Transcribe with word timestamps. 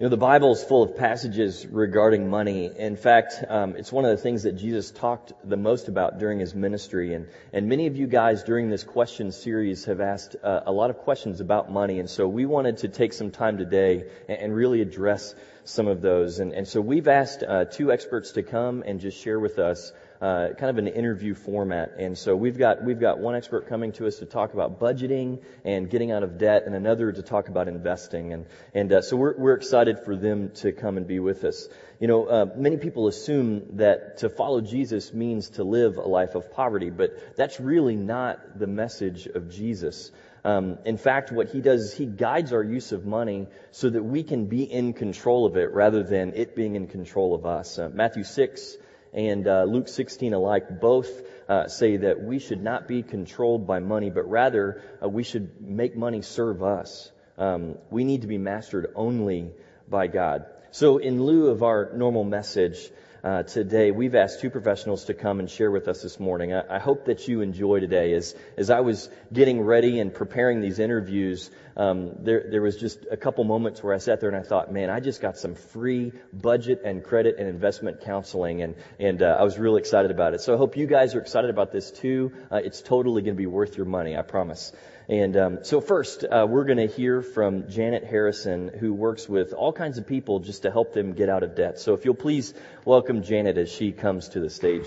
You 0.00 0.04
know, 0.04 0.10
the 0.10 0.16
Bible 0.16 0.52
is 0.52 0.62
full 0.62 0.84
of 0.84 0.96
passages 0.96 1.66
regarding 1.66 2.30
money. 2.30 2.66
In 2.66 2.94
fact, 2.94 3.42
um, 3.48 3.74
it's 3.74 3.90
one 3.90 4.04
of 4.04 4.12
the 4.12 4.22
things 4.22 4.44
that 4.44 4.52
Jesus 4.52 4.92
talked 4.92 5.32
the 5.42 5.56
most 5.56 5.88
about 5.88 6.20
during 6.20 6.38
his 6.38 6.54
ministry. 6.54 7.14
And, 7.14 7.26
and 7.52 7.68
many 7.68 7.88
of 7.88 7.96
you 7.96 8.06
guys 8.06 8.44
during 8.44 8.70
this 8.70 8.84
question 8.84 9.32
series 9.32 9.86
have 9.86 10.00
asked 10.00 10.36
uh, 10.40 10.60
a 10.66 10.70
lot 10.70 10.90
of 10.90 10.98
questions 10.98 11.40
about 11.40 11.72
money. 11.72 11.98
And 11.98 12.08
so 12.08 12.28
we 12.28 12.46
wanted 12.46 12.76
to 12.76 12.88
take 12.88 13.12
some 13.12 13.32
time 13.32 13.58
today 13.58 14.04
and, 14.28 14.38
and 14.38 14.54
really 14.54 14.82
address 14.82 15.34
some 15.64 15.88
of 15.88 16.00
those. 16.00 16.38
And, 16.38 16.52
and 16.52 16.68
so 16.68 16.80
we've 16.80 17.08
asked 17.08 17.42
uh, 17.42 17.64
two 17.64 17.90
experts 17.90 18.30
to 18.32 18.44
come 18.44 18.84
and 18.86 19.00
just 19.00 19.20
share 19.20 19.40
with 19.40 19.58
us 19.58 19.92
uh, 20.20 20.48
kind 20.58 20.70
of 20.70 20.78
an 20.78 20.88
interview 20.88 21.34
format. 21.34 21.94
And 21.98 22.18
so 22.18 22.34
we've 22.34 22.58
got 22.58 22.82
we've 22.82 22.98
got 22.98 23.18
one 23.18 23.36
expert 23.36 23.68
coming 23.68 23.92
to 23.92 24.06
us 24.06 24.18
to 24.18 24.26
talk 24.26 24.52
about 24.52 24.80
budgeting 24.80 25.40
and 25.64 25.88
getting 25.88 26.10
out 26.10 26.22
of 26.22 26.38
debt, 26.38 26.64
and 26.66 26.74
another 26.74 27.12
to 27.12 27.22
talk 27.22 27.48
about 27.48 27.68
investing. 27.68 28.32
And 28.32 28.46
and 28.74 28.92
uh, 28.92 29.02
so 29.02 29.16
we're 29.16 29.36
we're 29.38 29.54
excited 29.54 30.00
for 30.04 30.16
them 30.16 30.50
to 30.56 30.72
come 30.72 30.96
and 30.96 31.06
be 31.06 31.20
with 31.20 31.44
us. 31.44 31.68
You 32.00 32.08
know, 32.08 32.26
uh, 32.26 32.46
many 32.56 32.76
people 32.76 33.08
assume 33.08 33.76
that 33.76 34.18
to 34.18 34.28
follow 34.28 34.60
Jesus 34.60 35.12
means 35.12 35.50
to 35.50 35.64
live 35.64 35.96
a 35.96 36.08
life 36.08 36.34
of 36.34 36.52
poverty, 36.52 36.90
but 36.90 37.36
that's 37.36 37.60
really 37.60 37.96
not 37.96 38.58
the 38.58 38.66
message 38.66 39.26
of 39.26 39.50
Jesus. 39.50 40.10
Um, 40.44 40.78
in 40.84 40.96
fact, 40.96 41.32
what 41.32 41.48
he 41.48 41.60
does 41.60 41.80
is 41.82 41.94
he 41.94 42.06
guides 42.06 42.52
our 42.52 42.62
use 42.62 42.92
of 42.92 43.04
money 43.04 43.48
so 43.72 43.90
that 43.90 44.02
we 44.02 44.22
can 44.22 44.46
be 44.46 44.62
in 44.62 44.92
control 44.92 45.46
of 45.46 45.56
it 45.56 45.72
rather 45.72 46.02
than 46.02 46.32
it 46.34 46.54
being 46.54 46.76
in 46.76 46.86
control 46.86 47.34
of 47.34 47.44
us. 47.44 47.78
Uh, 47.78 47.88
Matthew 47.92 48.24
6, 48.24 48.76
and 49.12 49.46
uh, 49.46 49.64
Luke 49.64 49.88
16 49.88 50.34
alike 50.34 50.80
both 50.80 51.10
uh, 51.48 51.68
say 51.68 51.96
that 51.98 52.22
we 52.22 52.38
should 52.38 52.62
not 52.62 52.86
be 52.86 53.02
controlled 53.02 53.66
by 53.66 53.78
money, 53.78 54.10
but 54.10 54.28
rather 54.28 54.82
uh, 55.02 55.08
we 55.08 55.22
should 55.22 55.60
make 55.60 55.96
money 55.96 56.22
serve 56.22 56.62
us. 56.62 57.10
Um, 57.38 57.78
we 57.90 58.04
need 58.04 58.22
to 58.22 58.26
be 58.26 58.38
mastered 58.38 58.92
only 58.94 59.52
by 59.88 60.08
God. 60.08 60.46
So, 60.70 60.98
in 60.98 61.22
lieu 61.22 61.48
of 61.48 61.62
our 61.62 61.92
normal 61.94 62.24
message, 62.24 62.90
uh, 63.22 63.42
today. 63.42 63.90
We've 63.90 64.14
asked 64.14 64.40
two 64.40 64.50
professionals 64.50 65.06
to 65.06 65.14
come 65.14 65.40
and 65.40 65.50
share 65.50 65.70
with 65.70 65.88
us 65.88 66.02
this 66.02 66.20
morning. 66.20 66.54
I, 66.54 66.76
I 66.76 66.78
hope 66.78 67.06
that 67.06 67.26
you 67.26 67.40
enjoy 67.40 67.80
today. 67.80 68.12
As 68.12 68.34
as 68.56 68.70
I 68.70 68.80
was 68.80 69.10
getting 69.32 69.60
ready 69.60 69.98
and 69.98 70.14
preparing 70.14 70.60
these 70.60 70.78
interviews, 70.78 71.50
um, 71.78 72.10
there 72.24 72.44
there 72.50 72.60
was 72.60 72.76
just 72.76 73.06
a 73.10 73.16
couple 73.16 73.44
moments 73.44 73.82
where 73.82 73.94
I 73.94 73.98
sat 73.98 74.20
there 74.20 74.28
and 74.28 74.36
I 74.36 74.42
thought, 74.42 74.72
man, 74.72 74.90
I 74.90 74.98
just 74.98 75.20
got 75.20 75.38
some 75.38 75.54
free 75.54 76.12
budget 76.32 76.82
and 76.84 77.04
credit 77.04 77.36
and 77.38 77.48
investment 77.48 78.00
counseling, 78.00 78.62
and 78.62 78.74
and 78.98 79.22
uh, 79.22 79.36
I 79.38 79.44
was 79.44 79.58
really 79.58 79.80
excited 79.80 80.10
about 80.10 80.34
it. 80.34 80.40
So 80.40 80.54
I 80.54 80.56
hope 80.56 80.76
you 80.76 80.88
guys 80.88 81.14
are 81.14 81.20
excited 81.20 81.50
about 81.50 81.70
this 81.70 81.92
too. 81.92 82.32
Uh, 82.50 82.56
it's 82.56 82.82
totally 82.82 83.22
going 83.22 83.36
to 83.36 83.38
be 83.38 83.46
worth 83.46 83.76
your 83.76 83.86
money, 83.86 84.16
I 84.16 84.22
promise. 84.22 84.72
And 85.08 85.36
um, 85.38 85.58
so 85.64 85.80
first, 85.80 86.24
uh, 86.24 86.46
we're 86.46 86.64
going 86.64 86.86
to 86.86 86.86
hear 86.86 87.22
from 87.22 87.70
Janet 87.70 88.04
Harrison, 88.04 88.68
who 88.68 88.92
works 88.92 89.26
with 89.26 89.54
all 89.54 89.72
kinds 89.72 89.96
of 89.96 90.06
people 90.06 90.40
just 90.40 90.62
to 90.62 90.70
help 90.70 90.92
them 90.92 91.12
get 91.12 91.30
out 91.30 91.42
of 91.42 91.54
debt. 91.54 91.78
So 91.78 91.94
if 91.94 92.04
you'll 92.04 92.14
please 92.14 92.52
welcome 92.84 93.22
Janet 93.22 93.56
as 93.56 93.72
she 93.72 93.92
comes 93.92 94.28
to 94.30 94.40
the 94.40 94.50
stage. 94.50 94.84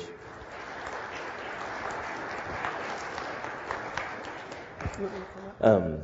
Um, 5.59 6.01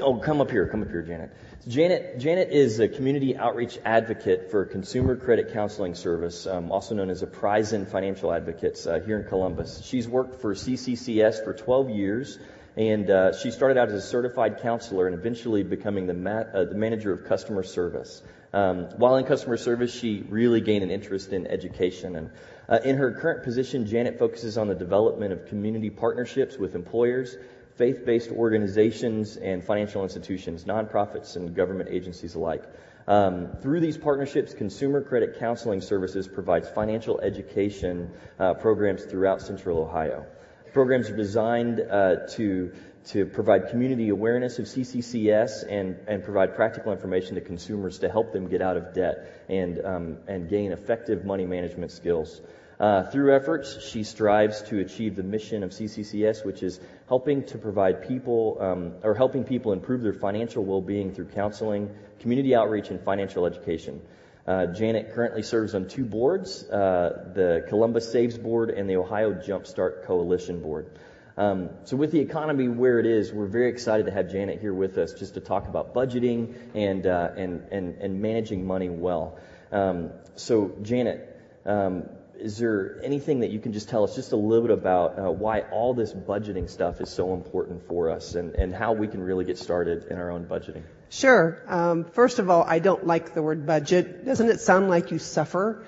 Oh, 0.00 0.16
come 0.16 0.40
up 0.40 0.50
here. 0.50 0.66
Come 0.68 0.80
up 0.80 0.88
here, 0.88 1.02
Janet. 1.02 1.30
Janet, 1.68 2.18
Janet 2.18 2.50
is 2.50 2.80
a 2.80 2.88
community 2.88 3.36
outreach 3.36 3.78
advocate 3.84 4.50
for 4.50 4.64
Consumer 4.64 5.16
Credit 5.16 5.52
Counseling 5.52 5.94
Service, 5.94 6.46
um, 6.46 6.72
also 6.72 6.94
known 6.94 7.10
as 7.10 7.22
Apprisen 7.22 7.86
Financial 7.86 8.32
Advocates 8.32 8.86
uh, 8.86 9.00
here 9.04 9.20
in 9.20 9.28
Columbus. 9.28 9.82
She's 9.84 10.08
worked 10.08 10.40
for 10.40 10.54
CCCS 10.54 11.44
for 11.44 11.52
12 11.52 11.90
years 11.90 12.38
and 12.78 13.10
uh, 13.10 13.36
she 13.36 13.50
started 13.50 13.76
out 13.76 13.88
as 13.88 13.94
a 13.94 14.06
certified 14.06 14.60
counselor 14.62 15.08
and 15.08 15.18
eventually 15.18 15.64
becoming 15.64 16.06
the, 16.06 16.14
ma- 16.14 16.44
uh, 16.54 16.64
the 16.64 16.76
manager 16.76 17.12
of 17.12 17.24
customer 17.24 17.64
service. 17.64 18.22
Um, 18.52 18.84
while 18.96 19.16
in 19.16 19.24
customer 19.24 19.56
service, 19.56 19.92
she 19.92 20.24
really 20.28 20.60
gained 20.60 20.84
an 20.84 20.90
interest 20.90 21.32
in 21.32 21.48
education. 21.48 22.14
And 22.14 22.30
uh, 22.68 22.78
in 22.84 22.96
her 22.96 23.12
current 23.12 23.42
position, 23.42 23.86
Janet 23.86 24.18
focuses 24.20 24.56
on 24.56 24.68
the 24.68 24.76
development 24.76 25.32
of 25.32 25.46
community 25.46 25.90
partnerships 25.90 26.56
with 26.56 26.76
employers, 26.76 27.36
faith-based 27.78 28.30
organizations, 28.30 29.36
and 29.36 29.64
financial 29.64 30.02
institutions, 30.02 30.64
nonprofits, 30.64 31.36
and 31.36 31.54
government 31.54 31.88
agencies 31.90 32.34
alike. 32.34 32.64
Um, 33.06 33.56
through 33.62 33.80
these 33.80 33.96
partnerships, 33.96 34.52
Consumer 34.52 35.00
Credit 35.00 35.38
Counseling 35.38 35.80
Services 35.80 36.28
provides 36.28 36.68
financial 36.68 37.20
education 37.20 38.10
uh, 38.38 38.54
programs 38.54 39.04
throughout 39.04 39.40
Central 39.40 39.78
Ohio. 39.78 40.26
Programs 40.74 41.08
are 41.08 41.16
designed 41.16 41.80
uh, 41.80 42.26
to 42.32 42.72
to 43.06 43.24
provide 43.24 43.68
community 43.70 44.10
awareness 44.10 44.58
of 44.58 44.66
CCCS 44.66 45.64
and, 45.66 45.96
and 46.06 46.22
provide 46.22 46.54
practical 46.54 46.92
information 46.92 47.36
to 47.36 47.40
consumers 47.40 48.00
to 48.00 48.08
help 48.10 48.32
them 48.34 48.48
get 48.48 48.60
out 48.60 48.76
of 48.76 48.92
debt 48.92 49.44
and, 49.48 49.82
um, 49.82 50.18
and 50.26 50.50
gain 50.50 50.72
effective 50.72 51.24
money 51.24 51.46
management 51.46 51.90
skills. 51.90 52.42
Uh, 52.80 53.02
through 53.10 53.34
efforts, 53.34 53.84
she 53.84 54.04
strives 54.04 54.62
to 54.62 54.78
achieve 54.78 55.16
the 55.16 55.22
mission 55.22 55.64
of 55.64 55.70
CCCS, 55.70 56.44
which 56.44 56.62
is 56.62 56.78
helping 57.08 57.42
to 57.44 57.58
provide 57.58 58.06
people 58.06 58.56
um, 58.60 58.94
or 59.02 59.14
helping 59.14 59.42
people 59.42 59.72
improve 59.72 60.02
their 60.02 60.12
financial 60.12 60.64
well-being 60.64 61.12
through 61.12 61.26
counseling, 61.26 61.90
community 62.20 62.54
outreach, 62.54 62.90
and 62.90 63.00
financial 63.00 63.46
education. 63.46 64.00
Uh, 64.46 64.66
Janet 64.66 65.12
currently 65.12 65.42
serves 65.42 65.74
on 65.74 65.88
two 65.88 66.04
boards, 66.04 66.64
uh, 66.70 67.32
the 67.34 67.66
Columbus 67.68 68.10
Saves 68.10 68.38
Board 68.38 68.70
and 68.70 68.88
the 68.88 68.96
Ohio 68.96 69.34
Jumpstart 69.34 70.04
Coalition 70.04 70.62
Board. 70.62 70.90
Um, 71.36 71.70
so 71.84 71.96
with 71.96 72.12
the 72.12 72.20
economy 72.20 72.66
where 72.66 72.98
it 72.98 73.06
is, 73.06 73.32
we're 73.32 73.46
very 73.46 73.68
excited 73.68 74.06
to 74.06 74.12
have 74.12 74.30
Janet 74.30 74.60
here 74.60 74.72
with 74.72 74.98
us 74.98 75.12
just 75.12 75.34
to 75.34 75.40
talk 75.40 75.68
about 75.68 75.94
budgeting 75.94 76.54
and 76.74 77.06
uh, 77.06 77.30
and, 77.36 77.68
and 77.70 77.98
and 78.00 78.22
managing 78.22 78.66
money 78.66 78.88
well. 78.88 79.38
Um, 79.70 80.10
so 80.34 80.72
Janet, 80.82 81.40
um, 81.64 82.08
is 82.38 82.56
there 82.58 83.00
anything 83.02 83.40
that 83.40 83.50
you 83.50 83.58
can 83.58 83.72
just 83.72 83.88
tell 83.88 84.04
us 84.04 84.14
just 84.14 84.32
a 84.32 84.36
little 84.36 84.68
bit 84.68 84.78
about 84.78 85.18
uh, 85.18 85.30
why 85.30 85.60
all 85.72 85.92
this 85.92 86.12
budgeting 86.12 86.70
stuff 86.70 87.00
is 87.00 87.10
so 87.10 87.34
important 87.34 87.86
for 87.88 88.10
us 88.10 88.34
and, 88.34 88.54
and 88.54 88.74
how 88.74 88.92
we 88.92 89.08
can 89.08 89.22
really 89.22 89.44
get 89.44 89.58
started 89.58 90.04
in 90.04 90.18
our 90.18 90.30
own 90.30 90.44
budgeting? 90.44 90.82
Sure. 91.10 91.60
Um, 91.66 92.04
first 92.04 92.38
of 92.38 92.48
all, 92.48 92.62
I 92.62 92.78
don't 92.78 93.06
like 93.06 93.34
the 93.34 93.42
word 93.42 93.66
budget. 93.66 94.24
Doesn't 94.24 94.48
it 94.48 94.60
sound 94.60 94.88
like 94.88 95.10
you 95.10 95.18
suffer? 95.18 95.84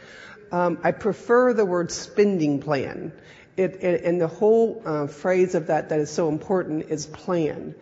Um, 0.51 0.79
I 0.83 0.91
prefer 0.91 1.53
the 1.53 1.65
word 1.65 1.93
spending 1.93 2.61
plan. 2.61 3.13
It, 3.57 3.83
it, 3.83 4.05
and 4.05 4.21
the 4.21 4.29
whole 4.29 4.83
uh, 4.85 5.07
phrase 5.07 5.55
of 5.55 5.69
that 5.69 5.91
that 5.91 6.01
is 6.01 6.11
so 6.11 6.29
important 6.29 6.91
is 6.91 7.07
plan. 7.07 7.75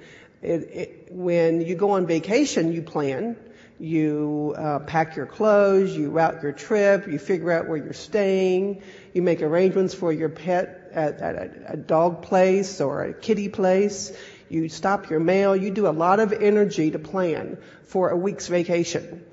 It, 0.42 1.08
when 1.10 1.62
you 1.62 1.74
go 1.74 1.92
on 1.92 2.06
vacation, 2.06 2.72
you 2.72 2.82
plan. 2.82 3.36
You 3.80 4.54
uh, 4.58 4.80
pack 4.80 5.14
your 5.14 5.26
clothes, 5.26 5.96
you 5.96 6.10
route 6.10 6.42
your 6.42 6.52
trip, 6.52 7.06
you 7.06 7.18
figure 7.18 7.52
out 7.52 7.68
where 7.68 7.76
you're 7.76 7.92
staying, 7.92 8.82
you 9.12 9.22
make 9.22 9.40
arrangements 9.40 9.94
for 9.94 10.12
your 10.12 10.28
pet 10.28 10.90
at, 10.92 11.20
at 11.20 11.34
a, 11.36 11.72
a 11.74 11.76
dog 11.76 12.22
place 12.22 12.80
or 12.80 13.04
a 13.04 13.12
kitty 13.12 13.48
place, 13.48 14.12
you 14.48 14.68
stop 14.68 15.10
your 15.10 15.20
mail, 15.20 15.54
you 15.54 15.70
do 15.70 15.86
a 15.86 15.90
lot 15.94 16.18
of 16.18 16.32
energy 16.32 16.90
to 16.90 16.98
plan 16.98 17.56
for 17.84 18.08
a 18.10 18.16
week's 18.16 18.48
vacation. 18.48 19.24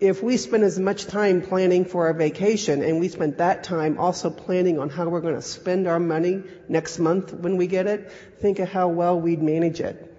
If 0.00 0.22
we 0.22 0.38
spend 0.38 0.64
as 0.64 0.78
much 0.78 1.04
time 1.04 1.42
planning 1.42 1.84
for 1.84 2.06
our 2.06 2.14
vacation 2.14 2.82
and 2.82 3.00
we 3.00 3.08
spend 3.08 3.36
that 3.36 3.64
time 3.64 3.98
also 3.98 4.30
planning 4.30 4.78
on 4.78 4.88
how 4.88 5.06
we're 5.10 5.20
going 5.20 5.34
to 5.34 5.42
spend 5.42 5.86
our 5.86 6.00
money 6.00 6.42
next 6.68 6.98
month 6.98 7.34
when 7.34 7.58
we 7.58 7.66
get 7.66 7.86
it, 7.86 8.10
think 8.38 8.60
of 8.60 8.68
how 8.70 8.88
well 8.88 9.20
we'd 9.20 9.42
manage 9.42 9.80
it 9.80 10.09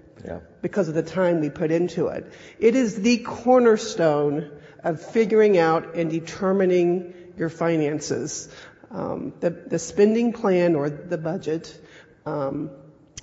because 0.62 0.88
of 0.88 0.96
the 0.96 1.04
time 1.04 1.42
we 1.42 1.50
put 1.50 1.72
into 1.72 2.08
it. 2.08 2.32
It 2.60 2.76
is 2.76 3.02
the 3.02 3.18
cornerstone 3.20 4.52
of 4.84 5.02
figuring 5.02 5.58
out 5.58 5.96
and 5.96 6.10
determining 6.10 7.14
your 7.38 7.50
finances. 7.50 8.50
Um, 8.90 9.34
the, 9.40 9.50
the, 9.50 9.80
spending 9.80 10.34
plan 10.34 10.76
or 10.76 10.90
the 10.90 11.18
budget, 11.18 11.80
um, 12.26 12.72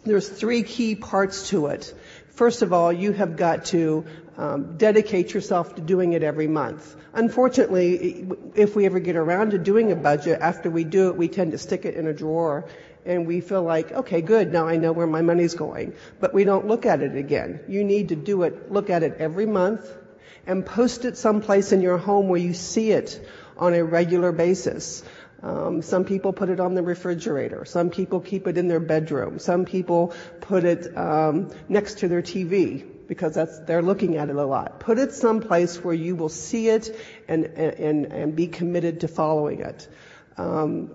there's 0.04 0.28
three 0.28 0.62
key 0.62 0.94
parts 0.94 1.50
to 1.50 1.66
it. 1.66 1.94
First 2.31 2.62
of 2.62 2.72
all, 2.72 2.92
you 2.92 3.12
have 3.12 3.37
got 3.37 3.66
to 3.66 4.06
um, 4.38 4.76
dedicate 4.78 5.34
yourself 5.34 5.75
to 5.75 5.82
doing 5.82 6.12
it 6.12 6.23
every 6.23 6.46
month. 6.46 6.96
Unfortunately, 7.12 8.26
if 8.55 8.76
we 8.76 8.87
ever 8.87 9.00
get 9.00 9.17
around 9.17 9.50
to 9.50 9.58
doing 9.58 9.90
a 9.90 9.96
budget, 9.96 10.40
after 10.40 10.70
we 10.70 10.84
do 10.84 11.08
it, 11.08 11.17
we 11.17 11.28
tend 11.28 11.52
to 11.52 11.58
stick 11.58 11.84
it 11.84 11.96
in 11.96 12.06
a 12.06 12.14
drawer 12.14 12.69
and 13.08 13.26
we 13.26 13.40
feel 13.40 13.62
like, 13.62 13.90
okay, 13.90 14.20
good, 14.20 14.52
now 14.52 14.69
I 14.69 14.76
know 14.76 14.93
where 14.93 15.06
my 15.06 15.22
money's 15.22 15.55
going. 15.55 15.94
But 16.20 16.34
we 16.34 16.44
don't 16.44 16.66
look 16.66 16.84
at 16.84 17.00
it 17.00 17.16
again. 17.16 17.60
You 17.66 17.82
need 17.82 18.10
to 18.10 18.16
do 18.16 18.43
it, 18.43 18.70
look 18.70 18.90
at 18.90 19.02
it 19.02 19.16
every 19.19 19.46
month 19.46 19.90
and 20.46 20.64
post 20.64 21.06
it 21.06 21.16
someplace 21.16 21.72
in 21.72 21.81
your 21.81 21.96
home 21.96 22.28
where 22.28 22.40
you 22.40 22.52
see 22.52 22.90
it 22.90 23.26
on 23.56 23.72
a 23.72 23.82
regular 23.82 24.31
basis. 24.31 25.02
Um, 25.43 25.81
some 25.81 26.05
people 26.05 26.34
put 26.34 26.50
it 26.50 26.60
on 26.60 26.75
the 26.75 26.82
refrigerator. 26.82 27.64
Some 27.64 27.88
people 27.88 28.20
keep 28.20 28.46
it 28.46 28.58
in 28.58 28.69
their 28.69 28.81
bedroom. 28.81 29.38
Some 29.38 29.64
people 29.64 30.12
put 30.43 30.64
it 30.64 30.96
um, 30.96 31.50
next 31.69 32.00
to 32.00 32.08
their 32.08 32.22
TV 32.22 32.84
because 33.06 33.34
that's 33.34 33.58
they're 33.61 33.82
looking 33.82 34.16
at 34.16 34.28
it 34.28 34.37
a 34.37 34.44
lot. 34.44 34.81
Put 34.81 34.99
it 34.99 35.12
someplace 35.12 35.82
where 35.82 35.94
you 35.94 36.14
will 36.14 36.28
see 36.28 36.69
it 36.69 36.94
and 37.26 37.44
and 37.44 38.06
and 38.06 38.37
be 38.37 38.49
committed 38.49 39.00
to 39.00 39.08
following 39.08 39.61
it. 39.61 39.88
Um, 40.37 40.90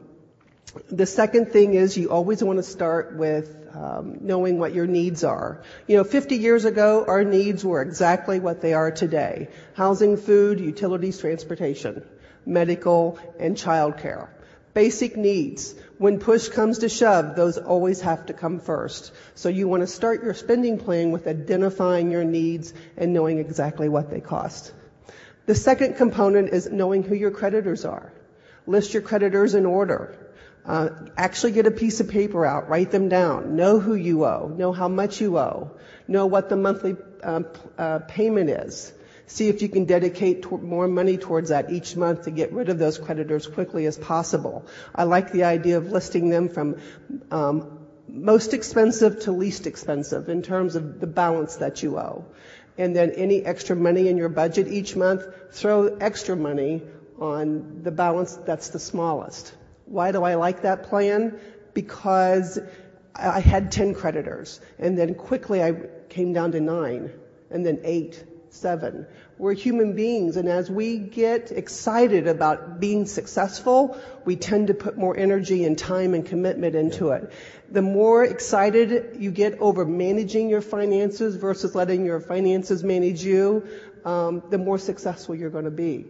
The 0.89 1.05
second 1.05 1.51
thing 1.51 1.75
is 1.75 1.97
you 1.97 2.09
always 2.09 2.43
want 2.43 2.57
to 2.57 2.63
start 2.63 3.15
with 3.15 3.67
um, 3.73 4.17
knowing 4.21 4.57
what 4.57 4.73
your 4.73 4.87
needs 4.87 5.23
are. 5.23 5.61
You 5.87 5.97
know, 5.97 6.03
50 6.03 6.35
years 6.37 6.65
ago, 6.65 7.05
our 7.07 7.23
needs 7.23 7.63
were 7.63 7.81
exactly 7.81 8.39
what 8.39 8.61
they 8.61 8.73
are 8.73 8.89
today. 8.89 9.49
Housing, 9.75 10.17
food, 10.17 10.59
utilities, 10.59 11.19
transportation, 11.19 12.03
medical, 12.45 13.19
and 13.39 13.55
childcare. 13.55 14.29
Basic 14.73 15.15
needs. 15.15 15.75
When 15.99 16.17
push 16.17 16.49
comes 16.49 16.79
to 16.79 16.89
shove, 16.89 17.35
those 17.35 17.59
always 17.59 18.01
have 18.01 18.25
to 18.25 18.33
come 18.33 18.59
first. 18.59 19.11
So 19.35 19.49
you 19.49 19.67
want 19.67 19.81
to 19.81 19.87
start 19.87 20.23
your 20.23 20.33
spending 20.33 20.79
plan 20.79 21.11
with 21.11 21.27
identifying 21.27 22.09
your 22.09 22.23
needs 22.23 22.73
and 22.97 23.13
knowing 23.13 23.37
exactly 23.37 23.89
what 23.89 24.09
they 24.09 24.21
cost. 24.21 24.73
The 25.45 25.53
second 25.53 25.97
component 25.97 26.49
is 26.49 26.71
knowing 26.71 27.03
who 27.03 27.13
your 27.13 27.31
creditors 27.31 27.85
are. 27.85 28.11
List 28.65 28.93
your 28.93 29.03
creditors 29.03 29.53
in 29.53 29.67
order. 29.67 30.17
Uh, 30.65 30.89
actually 31.17 31.51
get 31.51 31.67
a 31.67 31.71
piece 31.71 31.99
of 31.99 32.07
paper 32.07 32.45
out, 32.45 32.69
write 32.69 32.89
them 32.89 33.09
down, 33.09 33.55
know 33.57 33.79
who 33.79 33.95
you 33.95 34.23
owe, 34.23 34.47
know 34.47 34.71
how 34.71 34.87
much 34.87 35.19
you 35.19 35.37
owe, 35.37 35.71
know 36.07 36.25
what 36.25 36.47
the 36.47 36.55
monthly 36.55 36.95
uh, 37.21 37.41
uh, 37.77 37.99
payment 37.99 38.49
is. 38.49 38.93
See 39.25 39.49
if 39.49 39.61
you 39.61 39.67
can 39.67 39.85
dedicate 39.85 40.49
more 40.49 40.87
money 40.87 41.17
towards 41.17 41.49
that 41.49 41.71
each 41.71 41.95
month 41.95 42.23
to 42.23 42.31
get 42.31 42.53
rid 42.53 42.69
of 42.69 42.77
those 42.77 42.97
creditors 42.97 43.47
quickly 43.47 43.85
as 43.85 43.97
possible. 43.97 44.65
I 44.95 45.03
like 45.03 45.31
the 45.31 45.45
idea 45.45 45.77
of 45.77 45.91
listing 45.91 46.29
them 46.29 46.49
from 46.49 46.79
um, 47.31 47.79
most 48.07 48.53
expensive 48.53 49.21
to 49.21 49.31
least 49.31 49.65
expensive 49.65 50.29
in 50.29 50.43
terms 50.43 50.75
of 50.75 50.99
the 50.99 51.07
balance 51.07 51.57
that 51.57 51.83
you 51.83 51.97
owe. 51.97 52.25
And 52.77 52.95
then 52.95 53.11
any 53.11 53.43
extra 53.45 53.75
money 53.75 54.07
in 54.07 54.17
your 54.17 54.29
budget 54.29 54.67
each 54.67 54.95
month, 54.95 55.23
throw 55.51 55.97
extra 55.97 56.35
money 56.35 56.81
on 57.19 57.81
the 57.83 57.91
balance 57.91 58.35
that's 58.35 58.69
the 58.69 58.79
smallest. 58.79 59.53
Why 59.85 60.11
do 60.11 60.23
I 60.23 60.35
like 60.35 60.61
that 60.63 60.83
plan? 60.83 61.39
Because 61.73 62.59
I 63.15 63.39
had 63.39 63.71
10 63.71 63.93
creditors 63.93 64.59
and 64.79 64.97
then 64.97 65.13
quickly 65.15 65.61
I 65.61 65.73
came 66.09 66.33
down 66.33 66.53
to 66.53 66.59
nine 66.59 67.11
and 67.51 67.65
then 67.65 67.81
eight, 67.83 68.23
seven. 68.49 69.05
We're 69.37 69.53
human 69.53 69.95
beings 69.95 70.37
and 70.37 70.47
as 70.47 70.69
we 70.69 70.97
get 70.97 71.51
excited 71.51 72.27
about 72.27 72.79
being 72.79 73.05
successful, 73.05 73.97
we 74.25 74.35
tend 74.35 74.67
to 74.67 74.73
put 74.73 74.97
more 74.97 75.15
energy 75.15 75.63
and 75.63 75.77
time 75.77 76.13
and 76.13 76.25
commitment 76.25 76.75
into 76.75 77.09
it. 77.09 77.31
The 77.69 77.81
more 77.81 78.23
excited 78.23 79.17
you 79.19 79.31
get 79.31 79.59
over 79.59 79.85
managing 79.85 80.49
your 80.49 80.61
finances 80.61 81.35
versus 81.35 81.75
letting 81.75 82.05
your 82.05 82.19
finances 82.19 82.83
manage 82.83 83.23
you, 83.23 83.67
um, 84.05 84.43
the 84.49 84.57
more 84.57 84.77
successful 84.77 85.35
you're 85.35 85.49
going 85.49 85.65
to 85.65 85.71
be. 85.71 86.05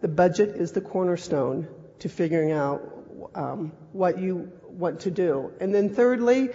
The 0.00 0.08
budget 0.08 0.56
is 0.56 0.72
the 0.72 0.80
cornerstone 0.82 1.68
to 2.00 2.08
figuring 2.08 2.52
out 2.52 2.92
um, 3.34 3.72
what 3.92 4.18
you 4.18 4.52
want 4.68 5.00
to 5.00 5.10
do. 5.10 5.52
And 5.60 5.74
then 5.74 5.94
thirdly, 5.94 6.50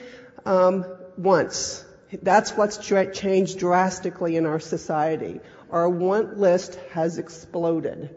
um, 0.45 0.85
once. 1.17 1.83
That's 2.21 2.51
what's 2.51 2.77
changed 2.77 3.59
drastically 3.59 4.35
in 4.35 4.45
our 4.45 4.59
society. 4.59 5.39
Our 5.69 5.89
want 5.89 6.37
list 6.37 6.75
has 6.91 7.17
exploded. 7.17 8.13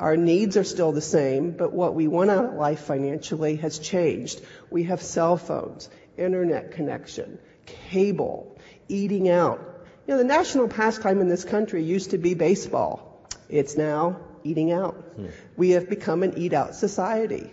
Our 0.00 0.16
needs 0.16 0.56
are 0.56 0.64
still 0.64 0.92
the 0.92 1.00
same, 1.00 1.52
but 1.52 1.72
what 1.72 1.94
we 1.94 2.08
want 2.08 2.30
out 2.30 2.46
of 2.46 2.54
life 2.54 2.80
financially 2.80 3.56
has 3.56 3.78
changed. 3.78 4.40
We 4.70 4.84
have 4.84 5.02
cell 5.02 5.36
phones, 5.36 5.88
internet 6.16 6.72
connection, 6.72 7.38
cable, 7.66 8.58
eating 8.88 9.28
out. 9.28 9.60
You 10.06 10.14
know, 10.14 10.18
the 10.18 10.24
national 10.24 10.68
pastime 10.68 11.20
in 11.20 11.28
this 11.28 11.44
country 11.44 11.82
used 11.82 12.10
to 12.10 12.18
be 12.18 12.34
baseball. 12.34 13.28
It's 13.48 13.76
now 13.76 14.20
eating 14.44 14.72
out. 14.72 14.94
Hmm. 14.94 15.26
We 15.56 15.70
have 15.70 15.88
become 15.88 16.22
an 16.22 16.38
eat 16.38 16.52
out 16.52 16.74
society. 16.74 17.50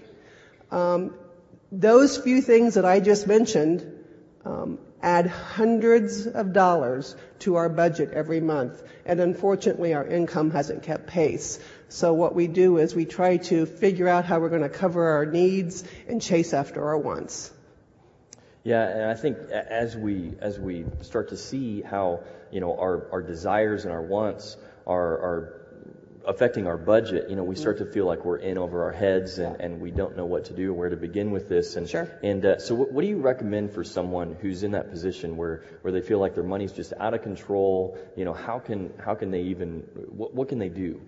Um, 0.69 1.15
those 1.71 2.17
few 2.17 2.41
things 2.41 2.75
that 2.75 2.85
I 2.85 2.99
just 2.99 3.27
mentioned 3.27 4.05
um, 4.45 4.79
add 5.01 5.27
hundreds 5.27 6.27
of 6.27 6.53
dollars 6.53 7.15
to 7.39 7.55
our 7.55 7.69
budget 7.69 8.11
every 8.11 8.41
month, 8.41 8.83
and 9.05 9.19
unfortunately, 9.19 9.93
our 9.93 10.05
income 10.05 10.51
hasn't 10.51 10.83
kept 10.83 11.07
pace. 11.07 11.59
So 11.89 12.13
what 12.13 12.35
we 12.35 12.47
do 12.47 12.77
is 12.77 12.93
we 12.95 13.05
try 13.05 13.37
to 13.37 13.65
figure 13.65 14.07
out 14.07 14.25
how 14.25 14.39
we're 14.39 14.49
going 14.49 14.61
to 14.61 14.69
cover 14.69 15.03
our 15.03 15.25
needs 15.25 15.83
and 16.07 16.21
chase 16.21 16.53
after 16.53 16.83
our 16.85 16.97
wants. 16.97 17.51
Yeah, 18.63 18.87
and 18.87 19.09
I 19.09 19.15
think 19.15 19.37
as 19.49 19.97
we 19.97 20.33
as 20.39 20.59
we 20.59 20.85
start 21.01 21.29
to 21.29 21.37
see 21.37 21.81
how 21.81 22.21
you 22.51 22.59
know 22.59 22.77
our 22.77 23.07
our 23.11 23.21
desires 23.21 23.85
and 23.85 23.93
our 23.93 24.03
wants 24.03 24.55
are 24.85 25.01
are 25.01 25.60
affecting 26.25 26.67
our 26.67 26.77
budget, 26.77 27.29
you 27.29 27.35
know, 27.35 27.43
we 27.43 27.55
start 27.55 27.77
to 27.79 27.85
feel 27.85 28.05
like 28.05 28.25
we're 28.25 28.37
in 28.37 28.57
over 28.57 28.83
our 28.83 28.91
heads 28.91 29.39
and, 29.39 29.59
and 29.59 29.81
we 29.81 29.91
don't 29.91 30.15
know 30.15 30.25
what 30.25 30.45
to 30.45 30.53
do, 30.53 30.71
or 30.71 30.73
where 30.73 30.89
to 30.89 30.97
begin 30.97 31.31
with 31.31 31.49
this. 31.49 31.75
And, 31.75 31.87
sure. 31.89 32.09
and 32.23 32.45
uh, 32.45 32.59
so 32.59 32.75
what, 32.75 32.91
what 32.91 33.01
do 33.01 33.07
you 33.07 33.17
recommend 33.17 33.71
for 33.71 33.83
someone 33.83 34.37
who's 34.41 34.63
in 34.63 34.71
that 34.71 34.89
position 34.91 35.37
where, 35.37 35.63
where 35.81 35.91
they 35.91 36.01
feel 36.01 36.19
like 36.19 36.35
their 36.35 36.43
money's 36.43 36.71
just 36.71 36.93
out 36.99 37.13
of 37.13 37.21
control? 37.23 37.97
You 38.15 38.25
know, 38.25 38.33
how 38.33 38.59
can, 38.59 38.93
how 39.03 39.15
can 39.15 39.31
they 39.31 39.41
even, 39.43 39.79
what, 40.09 40.33
what 40.33 40.49
can 40.49 40.59
they 40.59 40.69
do? 40.69 41.01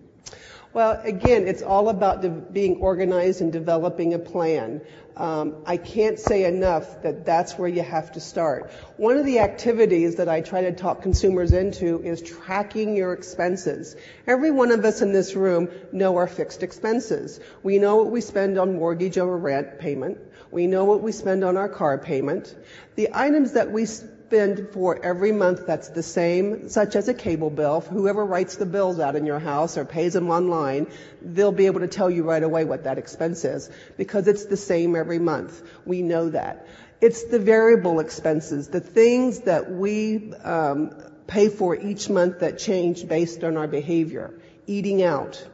Well, 0.74 1.00
again, 1.04 1.48
it's 1.48 1.62
all 1.62 1.90
about 1.90 2.24
de- 2.24 2.30
being 2.30 2.78
organized 2.78 3.42
and 3.42 3.52
developing 3.52 4.16
a 4.16 4.20
plan. 4.20 4.82
Um, 5.16 5.58
I 5.68 5.78
can't 5.78 6.18
say 6.18 6.46
enough 6.46 7.04
that 7.04 7.26
that's 7.26 7.60
where 7.60 7.68
you 7.70 7.84
have 7.84 8.14
to 8.14 8.20
start. 8.20 8.72
One 8.98 9.18
of 9.18 9.26
the 9.28 9.38
activities 9.38 10.16
that 10.16 10.28
I 10.28 10.42
try 10.42 10.62
to 10.62 10.72
talk 10.72 11.04
consumers 11.04 11.54
into 11.54 12.02
is 12.02 12.24
tracking 12.24 12.96
your 12.96 13.14
expenses. 13.14 13.96
Every 14.26 14.50
one 14.50 14.72
of 14.72 14.84
us 14.84 15.04
in 15.04 15.14
this 15.14 15.36
room 15.36 15.70
know 15.92 16.18
our 16.18 16.26
fixed 16.28 16.64
expenses. 16.64 17.40
We 17.62 17.78
know 17.78 17.98
what 17.98 18.10
we 18.10 18.22
spend 18.22 18.58
on 18.58 18.76
mortgage 18.76 19.20
or 19.20 19.38
rent 19.38 19.78
payment. 19.78 20.18
We 20.50 20.66
know 20.66 20.86
what 20.86 21.04
we 21.04 21.12
spend 21.12 21.44
on 21.44 21.56
our 21.56 21.70
car 21.70 22.00
payment. 22.00 22.56
The 22.96 23.10
items 23.14 23.52
that 23.52 23.72
we 23.72 23.86
for 24.34 25.06
every 25.06 25.32
month 25.32 25.68
that's 25.68 25.90
the 25.90 26.02
same, 26.02 26.68
such 26.70 26.96
as 26.96 27.08
a 27.08 27.14
cable 27.14 27.50
bill. 27.50 27.82
Whoever 27.82 28.26
writes 28.26 28.56
the 28.56 28.66
bills 28.66 29.00
out 29.00 29.16
in 29.16 29.26
your 29.26 29.40
house 29.40 29.78
or 29.78 29.86
pays 29.86 30.14
them 30.14 30.30
online, 30.32 30.88
they'll 31.22 31.52
be 31.52 31.68
able 31.68 31.82
to 31.82 31.88
tell 31.88 32.10
you 32.10 32.24
right 32.24 32.42
away 32.42 32.66
what 32.66 32.86
that 32.86 32.98
expense 32.98 33.46
is 33.46 33.70
because 33.96 34.28
it's 34.28 34.46
the 34.46 34.58
same 34.58 34.96
every 34.96 35.20
month. 35.20 35.62
We 35.86 36.02
know 36.02 36.30
that. 36.30 36.68
It's 37.00 37.26
the 37.26 37.38
variable 37.38 38.00
expenses, 38.00 38.70
the 38.70 38.80
things 38.80 39.42
that 39.42 39.72
we 39.72 40.34
um, 40.44 40.96
pay 41.28 41.50
for 41.50 41.76
each 41.76 42.10
month 42.10 42.40
that 42.40 42.58
change 42.58 43.08
based 43.08 43.44
on 43.44 43.56
our 43.58 43.68
behavior. 43.68 44.34
Eating 44.66 45.04
out, 45.04 45.46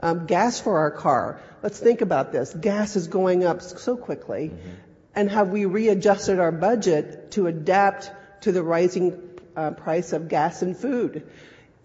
um, 0.00 0.26
gas 0.26 0.60
for 0.60 0.78
our 0.78 0.90
car. 0.90 1.40
Let's 1.62 1.80
think 1.80 2.00
about 2.00 2.30
this. 2.30 2.54
Gas 2.54 2.94
is 2.94 3.08
going 3.08 3.44
up 3.44 3.60
so 3.62 3.96
quickly. 3.96 4.50
Mm-hmm. 4.50 4.70
And 5.14 5.30
have 5.30 5.48
we 5.48 5.64
readjusted 5.64 6.38
our 6.38 6.52
budget 6.52 7.32
to 7.32 7.48
adapt 7.48 8.12
to 8.42 8.52
the 8.52 8.62
rising 8.62 9.20
uh, 9.56 9.72
price 9.72 10.12
of 10.12 10.28
gas 10.28 10.62
and 10.62 10.76
food. 10.76 11.26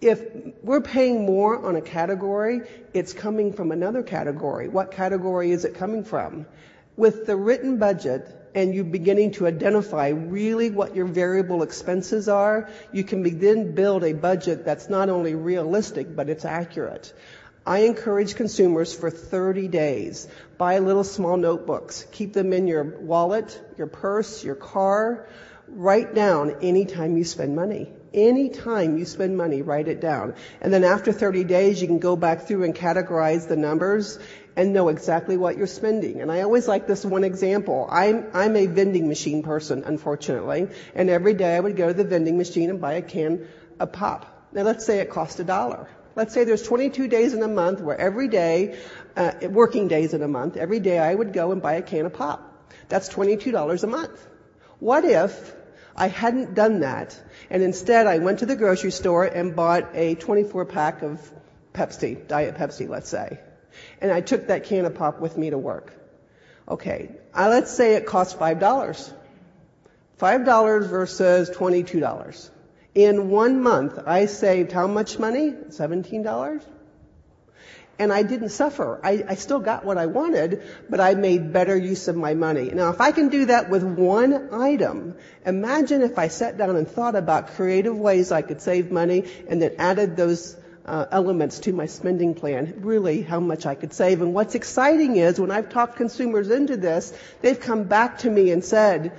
If 0.00 0.22
we're 0.62 0.82
paying 0.82 1.24
more 1.24 1.64
on 1.64 1.76
a 1.76 1.80
category, 1.80 2.60
it's 2.92 3.12
coming 3.12 3.52
from 3.52 3.72
another 3.72 4.02
category. 4.02 4.68
What 4.68 4.90
category 4.90 5.52
is 5.52 5.64
it 5.64 5.74
coming 5.74 6.04
from? 6.04 6.46
With 6.96 7.26
the 7.26 7.36
written 7.36 7.78
budget 7.78 8.28
and 8.54 8.74
you 8.74 8.84
beginning 8.84 9.32
to 9.32 9.46
identify 9.46 10.08
really 10.08 10.70
what 10.70 10.96
your 10.96 11.06
variable 11.06 11.62
expenses 11.62 12.28
are, 12.28 12.70
you 12.92 13.04
can 13.04 13.22
begin 13.22 13.74
build 13.74 14.04
a 14.04 14.12
budget 14.12 14.64
that's 14.64 14.88
not 14.88 15.08
only 15.08 15.34
realistic, 15.34 16.14
but 16.14 16.28
it's 16.28 16.44
accurate. 16.44 17.12
I 17.66 17.80
encourage 17.80 18.36
consumers 18.36 18.94
for 18.94 19.10
30 19.10 19.66
days, 19.68 20.28
buy 20.56 20.78
little 20.78 21.04
small 21.04 21.36
notebooks, 21.36 22.06
keep 22.12 22.32
them 22.32 22.52
in 22.52 22.68
your 22.68 22.84
wallet, 22.84 23.60
your 23.76 23.88
purse, 23.88 24.44
your 24.44 24.54
car, 24.54 25.26
write 25.68 26.14
down 26.14 26.56
anytime 26.62 27.16
you 27.16 27.24
spend 27.24 27.56
money. 27.56 27.92
Anytime 28.14 28.96
you 28.96 29.04
spend 29.04 29.36
money, 29.36 29.62
write 29.62 29.88
it 29.88 30.00
down. 30.00 30.34
And 30.60 30.72
then 30.72 30.84
after 30.84 31.12
30 31.12 31.44
days, 31.44 31.80
you 31.82 31.86
can 31.86 31.98
go 31.98 32.16
back 32.16 32.46
through 32.46 32.64
and 32.64 32.74
categorize 32.74 33.46
the 33.46 33.56
numbers 33.56 34.18
and 34.56 34.72
know 34.72 34.88
exactly 34.88 35.36
what 35.36 35.58
you're 35.58 35.66
spending. 35.66 36.22
And 36.22 36.32
I 36.32 36.40
always 36.40 36.66
like 36.66 36.86
this 36.86 37.04
one 37.04 37.24
example. 37.24 37.86
I'm, 37.90 38.26
I'm 38.32 38.56
a 38.56 38.66
vending 38.66 39.06
machine 39.08 39.42
person, 39.42 39.84
unfortunately. 39.84 40.68
And 40.94 41.10
every 41.10 41.34
day 41.34 41.56
I 41.56 41.60
would 41.60 41.76
go 41.76 41.88
to 41.88 41.94
the 41.94 42.04
vending 42.04 42.38
machine 42.38 42.70
and 42.70 42.80
buy 42.80 42.94
a 42.94 43.02
can 43.02 43.46
of 43.78 43.92
pop. 43.92 44.48
Now 44.52 44.62
let's 44.62 44.86
say 44.86 45.00
it 45.00 45.10
cost 45.10 45.40
a 45.40 45.44
dollar. 45.44 45.88
Let's 46.14 46.32
say 46.32 46.44
there's 46.44 46.62
22 46.62 47.08
days 47.08 47.34
in 47.34 47.42
a 47.42 47.48
month 47.48 47.82
where 47.82 48.00
every 48.00 48.28
day, 48.28 48.78
uh, 49.14 49.32
working 49.50 49.88
days 49.88 50.14
in 50.14 50.22
a 50.22 50.28
month, 50.28 50.56
every 50.56 50.80
day 50.80 50.98
I 50.98 51.14
would 51.14 51.34
go 51.34 51.52
and 51.52 51.60
buy 51.60 51.74
a 51.74 51.82
can 51.82 52.06
of 52.06 52.14
pop. 52.14 52.72
That's 52.88 53.10
$22 53.10 53.82
a 53.82 53.86
month. 53.86 54.26
What 54.78 55.04
if 55.04 55.54
I 55.96 56.08
hadn't 56.08 56.54
done 56.54 56.80
that 56.80 57.20
and 57.50 57.62
instead 57.62 58.06
I 58.06 58.18
went 58.18 58.40
to 58.40 58.46
the 58.46 58.56
grocery 58.56 58.90
store 58.90 59.24
and 59.24 59.56
bought 59.56 59.94
a 59.94 60.14
24 60.14 60.66
pack 60.66 61.02
of 61.02 61.20
Pepsi, 61.72 62.26
Diet 62.26 62.56
Pepsi, 62.56 62.88
let's 62.88 63.08
say. 63.08 63.38
And 64.00 64.10
I 64.10 64.20
took 64.20 64.48
that 64.48 64.64
can 64.64 64.84
of 64.84 64.94
pop 64.94 65.20
with 65.20 65.36
me 65.36 65.50
to 65.50 65.58
work. 65.58 65.92
Okay, 66.68 67.10
uh, 67.34 67.48
let's 67.48 67.70
say 67.70 67.94
it 67.94 68.06
cost 68.06 68.38
$5. 68.38 69.12
$5 70.18 70.86
versus 70.88 71.50
$22. 71.50 72.50
In 72.94 73.30
one 73.30 73.62
month, 73.62 73.98
I 74.06 74.26
saved 74.26 74.72
how 74.72 74.86
much 74.86 75.18
money? 75.18 75.52
$17? 75.52 76.62
And 77.98 78.12
I 78.12 78.22
didn't 78.22 78.50
suffer. 78.50 79.00
I, 79.02 79.24
I, 79.28 79.34
still 79.36 79.60
got 79.60 79.84
what 79.84 79.98
I 79.98 80.06
wanted, 80.06 80.62
but 80.88 81.00
I 81.00 81.14
made 81.14 81.52
better 81.52 81.76
use 81.76 82.08
of 82.08 82.16
my 82.16 82.34
money. 82.34 82.70
Now, 82.70 82.90
if 82.90 83.00
I 83.00 83.12
can 83.12 83.28
do 83.28 83.46
that 83.46 83.70
with 83.70 83.82
one 83.82 84.52
item, 84.52 85.16
imagine 85.44 86.02
if 86.02 86.18
I 86.18 86.28
sat 86.28 86.58
down 86.58 86.76
and 86.76 86.86
thought 86.86 87.14
about 87.14 87.54
creative 87.54 87.96
ways 87.96 88.32
I 88.32 88.42
could 88.42 88.60
save 88.60 88.90
money 88.90 89.24
and 89.48 89.62
then 89.62 89.76
added 89.78 90.16
those 90.16 90.56
uh, 90.84 91.06
elements 91.10 91.60
to 91.60 91.72
my 91.72 91.86
spending 91.86 92.34
plan, 92.34 92.74
really 92.78 93.22
how 93.22 93.40
much 93.40 93.66
I 93.66 93.74
could 93.74 93.92
save. 93.92 94.22
And 94.22 94.34
what's 94.34 94.54
exciting 94.54 95.16
is 95.16 95.40
when 95.40 95.50
I've 95.50 95.70
talked 95.70 95.96
consumers 95.96 96.50
into 96.50 96.76
this, 96.76 97.12
they've 97.40 97.58
come 97.58 97.84
back 97.84 98.18
to 98.18 98.30
me 98.30 98.50
and 98.50 98.64
said, 98.64 99.12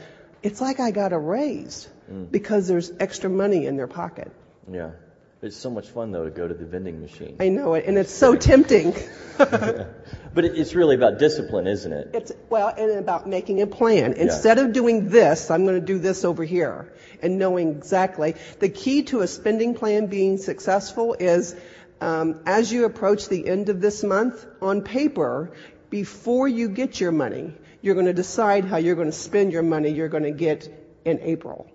it's 0.44 0.62
like 0.62 0.80
I 0.80 0.92
got 0.92 1.14
a 1.14 1.20
raise 1.20 1.90
mm. 2.10 2.32
because 2.32 2.68
there's 2.68 2.92
extra 3.00 3.30
money 3.30 3.66
in 3.66 3.76
their 3.76 3.88
pocket. 3.88 4.32
Yeah. 4.72 4.92
It's 5.40 5.56
so 5.56 5.70
much 5.70 5.90
fun 5.90 6.12
though 6.12 6.24
to 6.24 6.32
go 6.32 6.48
to 6.48 6.54
the 6.54 6.66
vending 6.66 7.00
machine. 7.00 7.38
I 7.40 7.50
know 7.50 7.76
it, 7.76 7.86
and 7.86 7.96
it's 7.98 8.12
so 8.12 8.36
tempting. 8.36 8.96
but 9.38 10.46
it's 10.46 10.74
really 10.74 10.96
about 10.96 11.20
discipline, 11.20 11.68
isn't 11.68 11.92
it? 11.92 12.10
It's 12.14 12.32
well, 12.50 12.70
and 12.70 12.98
about 12.98 13.28
making 13.28 13.62
a 13.62 13.68
plan. 13.68 14.14
Instead 14.14 14.58
yeah. 14.58 14.64
of 14.64 14.74
doing 14.74 15.10
this, 15.10 15.52
I'm 15.52 15.66
going 15.66 15.80
to 15.80 15.86
do 15.86 16.00
this 16.00 16.26
over 16.26 16.44
here, 16.44 16.92
and 17.22 17.38
knowing 17.38 17.70
exactly. 17.70 18.34
The 18.58 18.70
key 18.70 19.04
to 19.04 19.22
a 19.22 19.28
spending 19.28 19.76
plan 19.76 20.08
being 20.08 20.40
successful 20.40 21.14
is, 21.14 21.56
um, 22.02 22.42
as 22.48 22.72
you 22.72 22.86
approach 22.86 23.30
the 23.30 23.48
end 23.48 23.70
of 23.70 23.80
this 23.80 24.04
month, 24.04 24.44
on 24.60 24.82
paper, 24.82 25.52
before 25.92 26.48
you 26.48 26.68
get 26.68 27.00
your 27.00 27.12
money, 27.12 27.54
you're 27.84 27.94
going 27.94 28.08
to 28.08 28.14
decide 28.14 28.66
how 28.66 28.78
you're 28.78 28.96
going 28.96 29.12
to 29.12 29.18
spend 29.18 29.54
your 29.54 29.64
money 29.64 29.90
you're 29.90 30.10
going 30.10 30.24
to 30.24 30.32
get 30.32 30.68
in 31.06 31.20
April. 31.22 31.70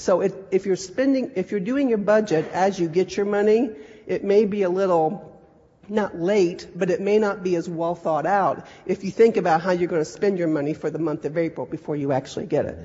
So 0.00 0.22
if, 0.22 0.32
if 0.50 0.64
you're 0.64 0.76
spending, 0.76 1.32
if 1.36 1.50
you're 1.50 1.60
doing 1.60 1.90
your 1.90 1.98
budget 1.98 2.50
as 2.54 2.80
you 2.80 2.88
get 2.88 3.18
your 3.18 3.26
money, 3.26 3.68
it 4.06 4.24
may 4.24 4.46
be 4.46 4.62
a 4.62 4.70
little 4.70 5.38
not 5.90 6.16
late, 6.16 6.66
but 6.74 6.88
it 6.88 7.02
may 7.02 7.18
not 7.18 7.42
be 7.42 7.54
as 7.56 7.68
well 7.68 7.94
thought 7.94 8.24
out 8.24 8.66
if 8.86 9.04
you 9.04 9.10
think 9.10 9.36
about 9.36 9.60
how 9.60 9.72
you're 9.72 9.88
going 9.88 10.00
to 10.00 10.10
spend 10.10 10.38
your 10.38 10.48
money 10.48 10.72
for 10.72 10.88
the 10.88 10.98
month 10.98 11.26
of 11.26 11.36
April 11.36 11.66
before 11.66 11.96
you 11.96 12.12
actually 12.12 12.46
get 12.46 12.64
it. 12.64 12.78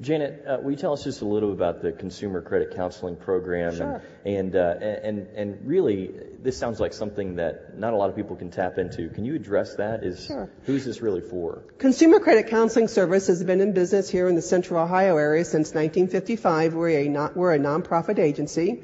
Janet, 0.00 0.44
uh, 0.46 0.58
will 0.60 0.72
you 0.72 0.76
tell 0.76 0.92
us 0.92 1.04
just 1.04 1.22
a 1.22 1.24
little 1.24 1.52
about 1.52 1.80
the 1.80 1.92
consumer 1.92 2.42
credit 2.42 2.74
counseling 2.74 3.16
program? 3.16 3.76
Sure. 3.76 4.02
And, 4.24 4.54
and, 4.54 4.56
uh, 4.56 4.84
and, 4.84 5.18
and 5.36 5.66
really, 5.66 6.10
this 6.42 6.56
sounds 6.56 6.80
like 6.80 6.92
something 6.92 7.36
that 7.36 7.78
not 7.78 7.92
a 7.92 7.96
lot 7.96 8.10
of 8.10 8.16
people 8.16 8.36
can 8.36 8.50
tap 8.50 8.78
into. 8.78 9.08
Can 9.08 9.24
you 9.24 9.34
address 9.34 9.76
that? 9.76 10.02
Is, 10.02 10.26
sure. 10.26 10.50
Who's 10.64 10.84
this 10.84 11.00
really 11.00 11.20
for? 11.20 11.62
Consumer 11.78 12.20
Credit 12.20 12.48
Counseling 12.48 12.88
Service 12.88 13.28
has 13.28 13.42
been 13.44 13.60
in 13.60 13.72
business 13.72 14.10
here 14.10 14.28
in 14.28 14.34
the 14.34 14.42
Central 14.42 14.82
Ohio 14.82 15.16
area 15.16 15.44
since 15.44 15.68
1955. 15.68 16.74
We're 16.74 16.88
a, 16.88 17.08
not, 17.08 17.36
we're 17.36 17.54
a 17.54 17.58
nonprofit 17.58 18.18
agency. 18.18 18.82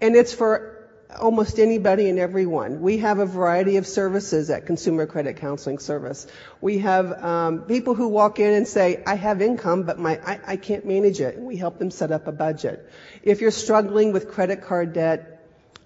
And 0.00 0.14
it's 0.16 0.32
for 0.32 0.73
almost 1.20 1.58
anybody 1.58 2.08
and 2.08 2.18
everyone. 2.18 2.80
We 2.80 2.98
have 2.98 3.18
a 3.18 3.26
variety 3.26 3.76
of 3.76 3.86
services 3.86 4.50
at 4.50 4.66
Consumer 4.66 5.06
Credit 5.06 5.36
Counseling 5.36 5.78
Service. 5.78 6.26
We 6.60 6.78
have 6.78 7.12
um, 7.22 7.62
people 7.62 7.94
who 7.94 8.08
walk 8.08 8.38
in 8.38 8.52
and 8.52 8.66
say, 8.66 9.02
"I 9.06 9.14
have 9.14 9.42
income, 9.42 9.84
but 9.84 9.98
my 9.98 10.20
I, 10.24 10.40
I 10.46 10.56
can't 10.56 10.84
manage 10.86 11.20
it." 11.20 11.38
We 11.38 11.56
help 11.56 11.78
them 11.78 11.90
set 11.90 12.12
up 12.12 12.26
a 12.26 12.32
budget. 12.32 12.90
If 13.22 13.40
you're 13.40 13.50
struggling 13.50 14.12
with 14.12 14.30
credit 14.30 14.62
card 14.62 14.92
debt, 14.92 15.34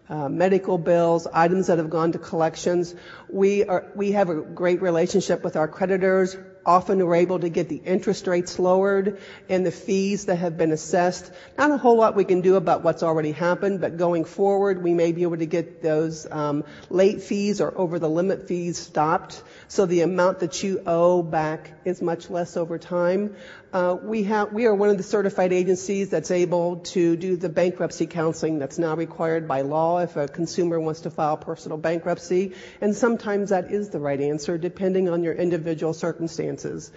uh, 0.09 0.29
medical 0.29 0.79
bills, 0.79 1.27
items 1.27 1.67
that 1.67 1.79
have 1.79 1.91
gone 1.91 2.13
to 2.13 2.19
collections. 2.19 2.95
We 3.29 3.65
are, 3.65 3.91
we 3.95 4.13
have 4.13 4.31
a 4.31 4.37
great 4.37 4.81
relationship 4.81 5.45
with 5.45 5.57
our 5.57 5.69
creditors. 5.69 6.37
Often 6.69 6.99
we're 7.07 7.15
able 7.15 7.39
to 7.39 7.49
get 7.49 7.71
the 7.71 7.81
interest 7.83 8.27
rates 8.27 8.59
lowered 8.59 9.23
and 9.49 9.65
the 9.65 9.71
fees 9.71 10.27
that 10.27 10.37
have 10.37 10.59
been 10.59 10.71
assessed. 10.71 11.33
Not 11.57 11.71
a 11.71 11.79
whole 11.79 11.97
lot 11.97 12.15
we 12.15 12.27
can 12.27 12.43
do 12.43 12.57
about 12.57 12.85
what's 12.85 13.03
already 13.03 13.33
happened, 13.33 13.81
but 13.81 13.97
going 13.97 14.27
forward, 14.27 14.83
we 14.83 14.93
may 14.93 15.13
be 15.13 15.23
able 15.23 15.39
to 15.39 15.47
get 15.47 15.81
those 15.81 16.31
um, 16.31 16.65
late 16.91 17.23
fees 17.23 17.63
or 17.63 17.73
over 17.75 17.99
the 17.99 18.11
limit 18.11 18.49
fees 18.49 18.77
stopped, 18.77 19.43
so 19.69 19.87
the 19.87 20.03
amount 20.03 20.41
that 20.41 20.63
you 20.63 20.83
owe 20.87 21.23
back 21.23 21.73
is 21.87 22.03
much 22.03 22.29
less 22.29 22.55
over 22.55 22.77
time. 22.77 23.35
Uh, 23.71 23.99
we 24.03 24.23
have 24.23 24.51
we 24.51 24.65
are 24.65 24.75
one 24.75 24.89
of 24.89 24.97
the 24.97 25.03
certified 25.03 25.53
agencies 25.53 26.09
that's 26.09 26.31
able 26.31 26.77
to 26.77 27.17
do 27.17 27.37
the 27.37 27.51
bankruptcy 27.51 28.07
counseling 28.07 28.59
that's 28.59 28.79
now 28.79 28.97
required 28.97 29.47
by 29.47 29.61
law 29.61 29.99
if 29.99 30.17
a 30.17 30.27
consumer 30.27 30.81
wants 30.81 31.03
to 31.03 31.11
file 31.11 31.37
personal 31.37 31.77
bankruptcy, 31.77 32.55
and 32.81 32.97
sometimes 32.97 33.51
that 33.51 33.71
is 33.71 33.91
the 33.91 33.99
right 33.99 34.23
answer 34.23 34.57
depending 34.57 35.11
on 35.11 35.23
your 35.23 35.35
individual 35.35 35.93
circumstances. 35.93 36.91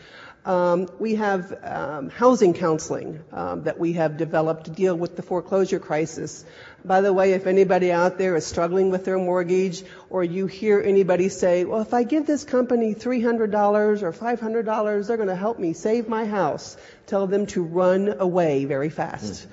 Um, 0.43 0.89
we 0.97 1.15
have 1.15 1.53
um, 1.63 2.09
housing 2.09 2.55
counseling 2.55 3.23
um, 3.31 3.63
that 3.63 3.77
we 3.79 3.93
have 3.93 4.17
developed 4.17 4.65
to 4.65 4.71
deal 4.71 4.95
with 4.95 5.15
the 5.15 5.21
foreclosure 5.21 5.79
crisis. 5.79 6.43
By 6.83 7.01
the 7.01 7.13
way, 7.13 7.33
if 7.33 7.45
anybody 7.45 7.91
out 7.91 8.17
there 8.17 8.35
is 8.35 8.43
struggling 8.43 8.89
with 8.89 9.05
their 9.05 9.19
mortgage 9.19 9.83
or 10.09 10.23
you 10.23 10.47
hear 10.47 10.81
anybody 10.81 11.29
say, 11.29 11.63
well, 11.63 11.81
if 11.81 11.93
I 11.93 12.01
give 12.01 12.25
this 12.25 12.43
company 12.43 12.95
$300 12.95 14.01
or 14.01 14.11
$500, 14.11 15.07
they're 15.07 15.17
going 15.17 15.29
to 15.29 15.35
help 15.35 15.59
me 15.59 15.73
save 15.73 16.09
my 16.09 16.25
house, 16.25 16.75
tell 17.05 17.27
them 17.27 17.45
to 17.47 17.61
run 17.61 18.15
away 18.19 18.65
very 18.65 18.89
fast. 18.89 19.47
Mm. 19.47 19.51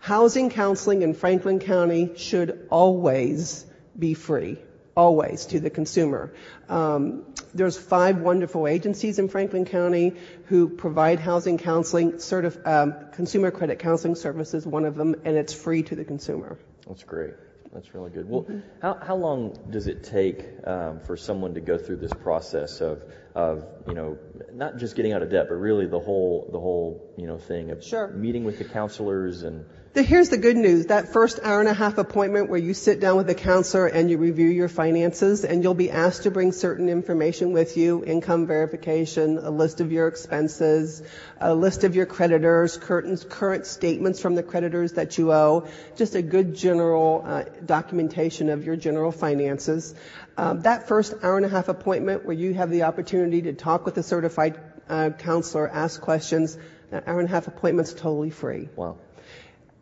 Housing 0.00 0.50
counseling 0.50 1.02
in 1.02 1.14
Franklin 1.14 1.60
County 1.60 2.10
should 2.16 2.66
always 2.70 3.64
be 3.96 4.14
free 4.14 4.58
always 4.96 5.46
to 5.46 5.60
the 5.60 5.70
consumer. 5.70 6.32
Um, 6.68 7.24
there's 7.52 7.76
five 7.76 8.18
wonderful 8.18 8.66
agencies 8.66 9.18
in 9.18 9.28
Franklin 9.28 9.64
County 9.64 10.14
who 10.46 10.68
provide 10.68 11.20
housing 11.20 11.58
counseling. 11.58 12.12
Certif- 12.12 12.66
um, 12.66 12.94
consumer 13.12 13.50
credit 13.50 13.78
counseling 13.78 14.14
services, 14.14 14.66
one 14.66 14.84
of 14.84 14.94
them, 14.94 15.14
and 15.24 15.36
it's 15.36 15.52
free 15.52 15.82
to 15.84 15.96
the 15.96 16.04
consumer. 16.04 16.58
That's 16.86 17.02
great. 17.02 17.34
That's 17.72 17.92
really 17.92 18.10
good. 18.10 18.28
Well, 18.28 18.42
mm-hmm. 18.42 18.60
how, 18.80 18.94
how 18.94 19.16
long 19.16 19.58
does 19.68 19.88
it 19.88 20.04
take 20.04 20.44
um, 20.64 21.00
for 21.00 21.16
someone 21.16 21.54
to 21.54 21.60
go 21.60 21.76
through 21.76 21.96
this 21.96 22.12
process 22.12 22.80
of, 22.80 23.02
of, 23.34 23.66
you 23.88 23.94
know, 23.94 24.16
not 24.52 24.76
just 24.76 24.94
getting 24.94 25.12
out 25.12 25.22
of 25.22 25.30
debt, 25.30 25.46
but 25.48 25.56
really 25.56 25.86
the 25.86 25.98
whole, 25.98 26.48
the 26.52 26.60
whole, 26.60 27.12
you 27.16 27.26
know, 27.26 27.36
thing 27.36 27.72
of 27.72 27.82
sure. 27.82 28.08
meeting 28.08 28.44
with 28.44 28.58
the 28.58 28.64
counselors 28.64 29.42
and 29.42 29.64
here's 30.02 30.28
the 30.28 30.38
good 30.38 30.56
news. 30.56 30.86
That 30.86 31.12
first 31.12 31.38
hour 31.44 31.60
and 31.60 31.68
a 31.68 31.72
half 31.72 31.98
appointment 31.98 32.50
where 32.50 32.58
you 32.58 32.74
sit 32.74 32.98
down 32.98 33.16
with 33.16 33.28
the 33.28 33.34
counselor 33.36 33.86
and 33.86 34.10
you 34.10 34.18
review 34.18 34.48
your 34.48 34.68
finances 34.68 35.44
and 35.44 35.62
you'll 35.62 35.74
be 35.74 35.88
asked 35.88 36.24
to 36.24 36.32
bring 36.32 36.50
certain 36.50 36.88
information 36.88 37.52
with 37.52 37.76
you, 37.76 38.04
income 38.04 38.48
verification, 38.48 39.38
a 39.38 39.50
list 39.50 39.80
of 39.80 39.92
your 39.92 40.08
expenses, 40.08 41.00
a 41.40 41.54
list 41.54 41.84
of 41.84 41.94
your 41.94 42.06
creditors, 42.06 42.76
current, 42.76 43.24
current 43.30 43.66
statements 43.66 44.18
from 44.20 44.34
the 44.34 44.42
creditors 44.42 44.94
that 44.94 45.16
you 45.16 45.32
owe, 45.32 45.68
just 45.94 46.16
a 46.16 46.22
good 46.22 46.56
general 46.56 47.22
uh, 47.24 47.44
documentation 47.64 48.48
of 48.48 48.64
your 48.64 48.74
general 48.74 49.12
finances. 49.12 49.94
Um, 50.36 50.62
that 50.62 50.88
first 50.88 51.14
hour 51.22 51.36
and 51.36 51.46
a 51.46 51.48
half 51.48 51.68
appointment 51.68 52.24
where 52.24 52.34
you 52.34 52.52
have 52.54 52.68
the 52.68 52.82
opportunity 52.82 53.42
to 53.42 53.52
talk 53.52 53.84
with 53.84 53.96
a 53.96 54.02
certified 54.02 54.58
uh, 54.88 55.10
counselor, 55.10 55.68
ask 55.68 56.00
questions, 56.00 56.58
that 56.90 57.06
hour 57.06 57.20
and 57.20 57.28
a 57.28 57.30
half 57.30 57.46
appointment's 57.46 57.94
totally 57.94 58.30
free. 58.30 58.68
Wow. 58.74 58.96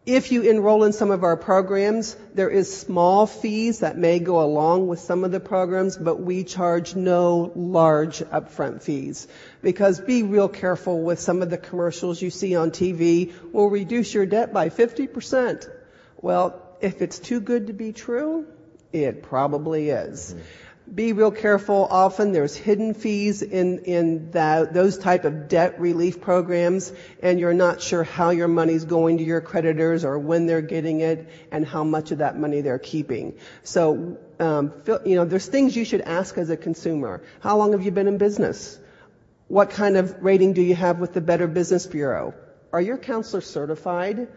If 0.04 0.32
you 0.32 0.42
enroll 0.42 0.82
in 0.82 0.92
some 0.92 1.12
of 1.12 1.22
our 1.22 1.36
programs, 1.36 2.16
there 2.34 2.50
is 2.50 2.76
small 2.76 3.26
fees 3.28 3.80
that 3.80 3.96
may 3.96 4.18
go 4.18 4.42
along 4.42 4.88
with 4.88 4.98
some 4.98 5.22
of 5.22 5.30
the 5.30 5.38
programs, 5.38 5.96
but 5.96 6.20
we 6.20 6.42
charge 6.42 6.96
no 6.96 7.52
large 7.54 8.18
upfront 8.18 8.82
fees. 8.82 9.28
Because 9.62 10.00
be 10.00 10.24
real 10.24 10.48
careful 10.48 11.02
with 11.02 11.20
some 11.20 11.40
of 11.40 11.50
the 11.50 11.58
commercials 11.58 12.20
you 12.20 12.30
see 12.30 12.56
on 12.56 12.72
TV. 12.72 13.32
We'll 13.52 13.70
reduce 13.70 14.12
your 14.12 14.26
debt 14.26 14.52
by 14.52 14.70
50%. 14.70 15.70
Well, 16.20 16.60
if 16.80 17.00
it's 17.00 17.20
too 17.20 17.40
good 17.40 17.68
to 17.68 17.72
be 17.72 17.92
true, 17.92 18.46
it 18.92 19.22
probably 19.22 19.90
is. 19.90 20.34
Mm-hmm 20.34 20.71
be 20.94 21.12
real 21.14 21.30
careful. 21.30 21.86
Often 21.90 22.32
there's 22.32 22.54
hidden 22.54 22.92
fees 22.92 23.40
in, 23.40 23.80
in 23.80 24.30
that, 24.32 24.74
those 24.74 24.98
type 24.98 25.24
of 25.24 25.48
debt 25.48 25.80
relief 25.80 26.20
programs 26.20 26.92
and 27.22 27.40
you're 27.40 27.54
not 27.54 27.80
sure 27.80 28.04
how 28.04 28.30
your 28.30 28.48
money's 28.48 28.84
going 28.84 29.18
to 29.18 29.24
your 29.24 29.40
creditors 29.40 30.04
or 30.04 30.18
when 30.18 30.46
they're 30.46 30.60
getting 30.60 31.00
it 31.00 31.28
and 31.50 31.66
how 31.66 31.82
much 31.82 32.10
of 32.10 32.18
that 32.18 32.38
money 32.38 32.60
they're 32.60 32.78
keeping. 32.78 33.38
So, 33.62 34.18
um, 34.38 34.72
you 35.06 35.16
know, 35.16 35.24
there's 35.24 35.46
things 35.46 35.74
you 35.74 35.84
should 35.84 36.02
ask 36.02 36.36
as 36.36 36.50
a 36.50 36.56
consumer. 36.56 37.22
How 37.40 37.56
long 37.56 37.72
have 37.72 37.82
you 37.82 37.90
been 37.90 38.08
in 38.08 38.18
business? 38.18 38.78
What 39.48 39.70
kind 39.70 39.96
of 39.96 40.22
rating 40.22 40.52
do 40.52 40.62
you 40.62 40.74
have 40.74 40.98
with 40.98 41.14
the 41.14 41.20
Better 41.20 41.46
Business 41.46 41.86
Bureau? 41.86 42.34
Are 42.72 42.80
your 42.80 42.98
counselors 42.98 43.46
certified? 43.46 44.28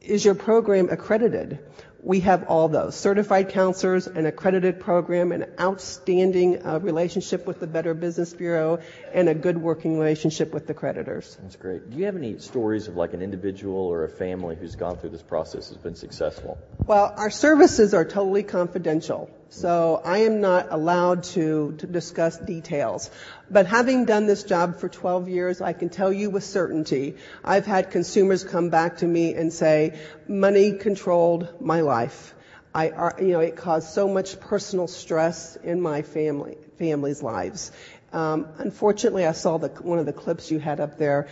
Is 0.00 0.24
your 0.24 0.34
program 0.34 0.90
accredited? 0.90 1.58
We 2.02 2.20
have 2.20 2.44
all 2.44 2.68
those 2.68 2.94
certified 2.94 3.48
counselors, 3.48 4.06
an 4.06 4.26
accredited 4.26 4.80
program, 4.80 5.32
an 5.32 5.46
outstanding 5.58 6.64
uh, 6.64 6.78
relationship 6.80 7.46
with 7.46 7.58
the 7.58 7.66
Better 7.66 7.92
Business 7.92 8.32
Bureau, 8.32 8.78
and 9.12 9.28
a 9.28 9.34
good 9.34 9.58
working 9.58 9.98
relationship 9.98 10.54
with 10.54 10.66
the 10.66 10.74
creditors. 10.74 11.36
That's 11.42 11.56
great. 11.56 11.90
Do 11.90 11.98
you 11.98 12.04
have 12.04 12.16
any 12.16 12.38
stories 12.38 12.86
of 12.88 12.96
like 12.96 13.14
an 13.14 13.22
individual 13.22 13.76
or 13.76 14.04
a 14.04 14.08
family 14.08 14.54
who's 14.54 14.76
gone 14.76 14.96
through 14.96 15.10
this 15.10 15.22
process 15.22 15.68
has 15.68 15.76
been 15.76 15.96
successful? 15.96 16.58
Well, 16.86 17.12
our 17.16 17.30
services 17.30 17.94
are 17.94 18.04
totally 18.04 18.44
confidential. 18.44 19.30
So 19.50 20.00
I 20.04 20.18
am 20.18 20.42
not 20.42 20.68
allowed 20.70 21.22
to, 21.34 21.74
to 21.78 21.86
discuss 21.86 22.36
details. 22.36 23.10
But 23.50 23.66
having 23.66 24.04
done 24.04 24.26
this 24.26 24.44
job 24.44 24.78
for 24.78 24.88
12 24.88 25.28
years, 25.28 25.62
I 25.62 25.72
can 25.72 25.88
tell 25.88 26.12
you 26.12 26.28
with 26.28 26.44
certainty, 26.44 27.16
I've 27.42 27.64
had 27.64 27.90
consumers 27.90 28.44
come 28.44 28.68
back 28.68 28.98
to 28.98 29.06
me 29.06 29.34
and 29.34 29.50
say, 29.50 29.98
money 30.28 30.72
controlled 30.72 31.60
my 31.60 31.80
life. 31.80 32.34
I, 32.74 33.12
you 33.20 33.28
know, 33.28 33.40
it 33.40 33.56
caused 33.56 33.88
so 33.88 34.08
much 34.08 34.38
personal 34.38 34.86
stress 34.86 35.56
in 35.56 35.80
my 35.80 36.02
family, 36.02 36.58
family's 36.78 37.22
lives. 37.22 37.72
Um, 38.12 38.48
unfortunately, 38.58 39.26
I 39.26 39.32
saw 39.32 39.56
the, 39.56 39.68
one 39.68 39.98
of 39.98 40.04
the 40.04 40.12
clips 40.12 40.50
you 40.50 40.58
had 40.58 40.78
up 40.78 40.98
there. 40.98 41.28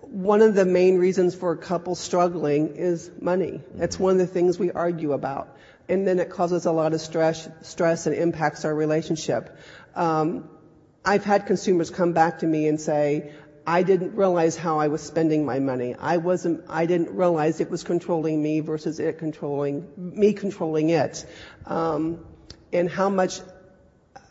One 0.00 0.40
of 0.40 0.54
the 0.54 0.64
main 0.64 0.96
reasons 0.96 1.34
for 1.34 1.52
a 1.52 1.58
couple 1.58 1.94
struggling 1.94 2.76
is 2.76 3.10
money. 3.20 3.60
That's 3.74 3.98
one 3.98 4.12
of 4.12 4.18
the 4.18 4.26
things 4.26 4.58
we 4.58 4.72
argue 4.72 5.12
about. 5.12 5.54
And 5.88 6.06
then 6.06 6.18
it 6.18 6.30
causes 6.30 6.66
a 6.66 6.72
lot 6.72 6.92
of 6.92 7.00
stress, 7.00 7.48
stress 7.62 8.06
and 8.06 8.14
impacts 8.14 8.64
our 8.64 8.74
relationship. 8.74 9.56
Um, 9.94 10.48
I've 11.04 11.24
had 11.24 11.46
consumers 11.46 11.90
come 11.90 12.12
back 12.12 12.40
to 12.40 12.46
me 12.46 12.68
and 12.68 12.80
say, 12.80 13.32
I 13.66 13.82
didn't 13.82 14.14
realize 14.14 14.56
how 14.56 14.78
I 14.78 14.88
was 14.88 15.02
spending 15.02 15.44
my 15.44 15.58
money. 15.58 15.94
I 15.98 16.16
wasn't, 16.16 16.64
I 16.68 16.86
didn't 16.86 17.10
realize 17.10 17.60
it 17.60 17.70
was 17.70 17.84
controlling 17.84 18.42
me 18.42 18.60
versus 18.60 18.98
it 18.98 19.18
controlling, 19.18 19.86
me 19.96 20.32
controlling 20.32 20.88
it. 20.90 21.26
Um, 21.66 22.24
and 22.72 22.88
how 22.88 23.10
much 23.10 23.40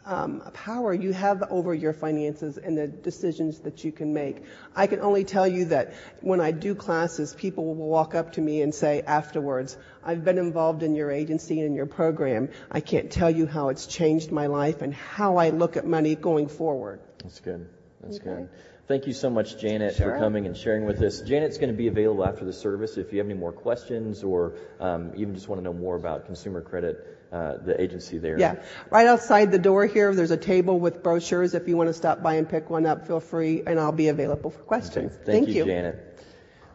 um, 0.08 0.42
power 0.54 0.94
you 0.94 1.12
have 1.12 1.44
over 1.50 1.74
your 1.74 1.92
finances 1.92 2.58
and 2.58 2.78
the 2.78 2.88
decisions 2.88 3.60
that 3.60 3.84
you 3.84 3.92
can 3.92 4.14
make. 4.14 4.38
I 4.76 4.88
can 4.88 5.02
only 5.02 5.26
tell 5.26 5.46
you 5.46 5.66
that 5.66 5.94
when 6.22 6.40
I 6.40 6.52
do 6.52 6.76
classes, 6.76 7.36
people 7.36 7.66
will 7.66 7.76
walk 7.76 8.16
up 8.16 8.32
to 8.34 8.42
me 8.42 8.62
and 8.62 8.74
say 8.74 9.02
afterwards, 9.06 9.78
I've 10.04 10.24
been 10.24 10.38
involved 10.38 10.82
in 10.82 10.96
your 10.96 11.12
agency 11.12 11.60
and 11.60 11.68
in 11.68 11.76
your 11.76 11.86
program. 11.86 12.50
I 12.72 12.80
can't 12.80 13.12
tell 13.12 13.30
you 13.30 13.46
how 13.46 13.68
it's 13.70 13.86
changed 13.86 14.32
my 14.32 14.48
life 14.48 14.82
and 14.82 14.94
how 14.94 15.36
I 15.36 15.50
look 15.50 15.76
at 15.76 15.86
money 15.86 16.16
going 16.16 16.48
forward. 16.48 17.02
That's 17.22 17.42
good. 17.42 17.68
That's 18.02 18.18
Okay. 18.18 18.30
good. 18.30 18.50
Thank 18.88 19.06
you 19.06 19.12
so 19.12 19.30
much, 19.30 19.58
Janet, 19.58 19.96
for 19.96 20.18
coming 20.18 20.46
and 20.46 20.56
sharing 20.56 20.86
with 20.86 21.02
us. 21.02 21.20
Janet's 21.20 21.58
going 21.58 21.72
to 21.72 21.78
be 21.78 21.88
available 21.88 22.24
after 22.24 22.46
the 22.46 22.54
service 22.54 22.98
if 22.98 23.12
you 23.12 23.18
have 23.18 23.28
any 23.28 23.38
more 23.38 23.52
questions 23.52 24.24
or 24.24 24.54
um, 24.80 25.12
even 25.18 25.34
just 25.34 25.50
want 25.50 25.60
to 25.60 25.64
know 25.64 25.74
more 25.74 25.98
about 25.98 26.26
consumer 26.26 26.62
credit, 26.62 27.17
uh, 27.32 27.58
the 27.58 27.80
agency 27.82 28.18
there. 28.18 28.40
Yeah. 28.40 28.56
Right 28.90 29.08
outside 29.08 29.52
the 29.52 29.60
door 29.60 29.86
here, 29.86 30.14
there's 30.14 30.32
a 30.32 30.38
table 30.38 30.80
with 30.80 31.04
brochures. 31.04 31.54
If 31.54 31.68
you 31.68 31.76
want 31.78 31.88
to 31.90 31.94
stop 31.94 32.22
by 32.24 32.36
and 32.36 32.48
pick 32.48 32.70
one 32.70 32.86
up, 32.86 33.08
feel 33.08 33.20
free, 33.20 33.64
and 33.66 33.80
I'll 33.80 33.92
be 33.92 34.08
available 34.08 34.52
for 34.52 34.60
Okay. 34.60 34.68
questions. 34.68 35.14
Thank, 35.26 35.50
you, 35.50 35.66
Janet. 35.66 36.20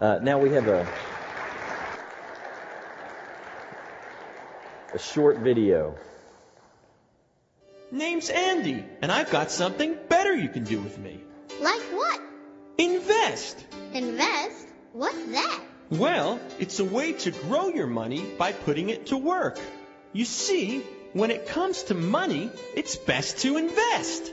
Uh, 0.00 0.18
now 0.22 0.38
we 0.38 0.50
have 0.50 0.68
a 0.68 0.86
a 4.94 4.98
short 4.98 5.38
video. 5.38 5.94
Name's 7.90 8.30
Andy, 8.30 8.84
and 9.02 9.12
I've 9.12 9.30
got 9.30 9.50
something 9.50 9.96
better 10.08 10.34
you 10.34 10.48
can 10.48 10.64
do 10.64 10.80
with 10.80 10.98
me. 10.98 11.20
Like 11.60 11.80
what? 11.92 12.20
Invest! 12.78 13.64
Invest? 13.92 14.66
What's 14.92 15.24
that? 15.26 15.60
Well, 15.90 16.40
it's 16.58 16.80
a 16.80 16.84
way 16.84 17.12
to 17.12 17.30
grow 17.30 17.68
your 17.68 17.86
money 17.86 18.24
by 18.38 18.52
putting 18.52 18.88
it 18.88 19.06
to 19.06 19.16
work. 19.18 19.58
You 20.14 20.26
see, 20.26 20.80
when 21.14 21.30
it 21.30 21.46
comes 21.46 21.84
to 21.84 21.94
money, 21.94 22.50
it's 22.76 22.96
best 22.96 23.38
to 23.38 23.56
invest. 23.56 24.30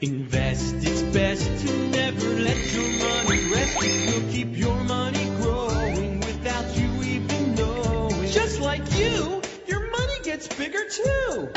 Invest, 0.00 0.76
it's 0.76 1.02
best 1.02 1.66
to 1.66 1.88
never 1.88 2.28
let 2.28 2.72
your 2.72 2.88
money 3.00 3.52
rest. 3.52 3.76
It 3.82 4.14
will 4.14 4.32
keep 4.32 4.56
your 4.56 4.76
money 4.84 5.24
growing 5.42 6.20
without 6.20 6.76
you 6.76 7.02
even 7.02 7.54
knowing. 7.56 8.30
Just 8.30 8.60
like 8.60 8.82
you, 8.96 9.42
your 9.66 9.90
money 9.90 10.18
gets 10.22 10.46
bigger 10.46 10.88
too. 10.88 11.48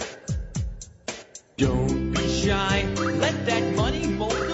Don't 1.58 2.14
be 2.14 2.28
shy, 2.42 2.84
let 2.98 3.46
that 3.46 3.76
money 3.76 4.08
multiply. 4.08 4.53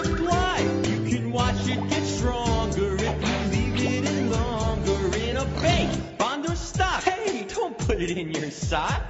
Put 7.90 8.00
it 8.00 8.16
in 8.16 8.30
your 8.30 8.50
sock. 8.52 9.02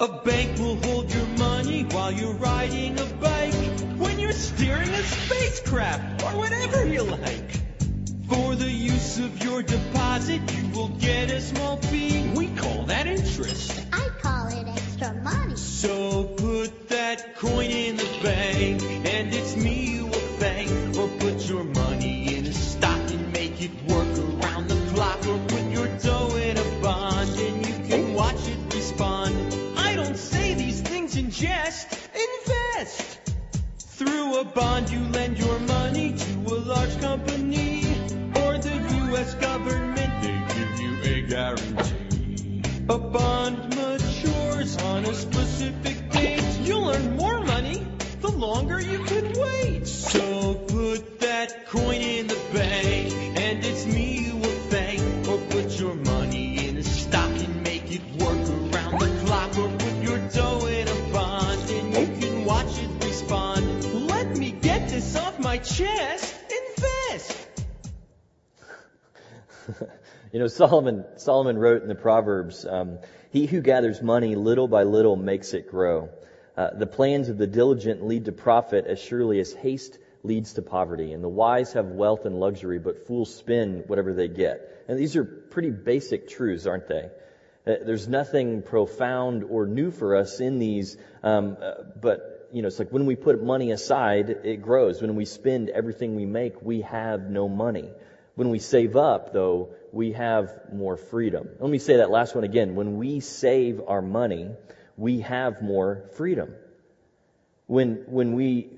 A 0.00 0.08
bank 0.08 0.58
will 0.58 0.76
hold 0.76 1.12
your 1.12 1.26
money 1.36 1.82
while 1.90 2.10
you're 2.10 2.32
riding 2.32 2.98
a 2.98 3.04
bike. 3.20 3.52
When 3.98 4.18
you're 4.18 4.32
steering 4.32 4.88
a 4.88 5.02
spacecraft 5.02 6.22
or 6.22 6.38
whatever 6.38 6.86
you 6.86 7.02
like. 7.02 7.50
For 8.26 8.54
the 8.54 8.70
use 8.70 9.18
of 9.18 9.44
your 9.44 9.62
deposit, 9.62 10.40
you 10.56 10.68
will 10.70 10.88
get 10.88 11.30
a 11.30 11.38
small 11.38 11.76
fee. 11.76 12.30
We 12.34 12.46
call 12.48 12.73
Solomon, 70.54 71.04
Solomon 71.16 71.58
wrote 71.58 71.82
in 71.82 71.88
the 71.88 71.96
Proverbs, 71.96 72.64
um, 72.64 73.00
he 73.30 73.46
who 73.46 73.60
gathers 73.60 74.00
money 74.00 74.36
little 74.36 74.68
by 74.68 74.84
little 74.84 75.16
makes 75.16 75.52
it 75.52 75.68
grow. 75.68 76.10
Uh, 76.56 76.70
the 76.70 76.86
plans 76.86 77.28
of 77.28 77.38
the 77.38 77.48
diligent 77.48 78.06
lead 78.06 78.26
to 78.26 78.32
profit 78.32 78.86
as 78.86 79.00
surely 79.00 79.40
as 79.40 79.52
haste 79.52 79.98
leads 80.22 80.54
to 80.54 80.62
poverty. 80.62 81.12
And 81.12 81.24
the 81.24 81.28
wise 81.28 81.72
have 81.72 81.86
wealth 81.86 82.24
and 82.24 82.38
luxury, 82.38 82.78
but 82.78 83.08
fools 83.08 83.34
spend 83.34 83.88
whatever 83.88 84.14
they 84.14 84.28
get. 84.28 84.84
And 84.86 84.96
these 84.96 85.16
are 85.16 85.24
pretty 85.24 85.70
basic 85.70 86.28
truths, 86.28 86.66
aren't 86.66 86.86
they? 86.86 87.10
Uh, 87.66 87.74
There's 87.84 88.06
nothing 88.06 88.62
profound 88.62 89.42
or 89.42 89.66
new 89.66 89.90
for 89.90 90.14
us 90.14 90.38
in 90.38 90.60
these, 90.60 90.96
um, 91.24 91.56
uh, 91.60 91.82
but 92.00 92.48
you 92.52 92.62
know, 92.62 92.68
it's 92.68 92.78
like 92.78 92.92
when 92.92 93.06
we 93.06 93.16
put 93.16 93.42
money 93.42 93.72
aside, 93.72 94.30
it 94.30 94.62
grows. 94.62 95.02
When 95.02 95.16
we 95.16 95.24
spend 95.24 95.68
everything 95.68 96.14
we 96.14 96.26
make, 96.26 96.62
we 96.62 96.82
have 96.82 97.28
no 97.28 97.48
money. 97.48 97.90
When 98.34 98.50
we 98.50 98.58
save 98.58 98.96
up, 98.96 99.32
though, 99.32 99.74
we 99.92 100.12
have 100.12 100.52
more 100.72 100.96
freedom. 100.96 101.48
Let 101.60 101.70
me 101.70 101.78
say 101.78 101.98
that 101.98 102.10
last 102.10 102.34
one 102.34 102.44
again. 102.44 102.74
When 102.74 102.96
we 102.96 103.20
save 103.20 103.80
our 103.86 104.02
money, 104.02 104.50
we 104.96 105.20
have 105.20 105.62
more 105.62 106.10
freedom. 106.16 106.54
When, 107.66 108.04
when 108.06 108.34
we, 108.34 108.68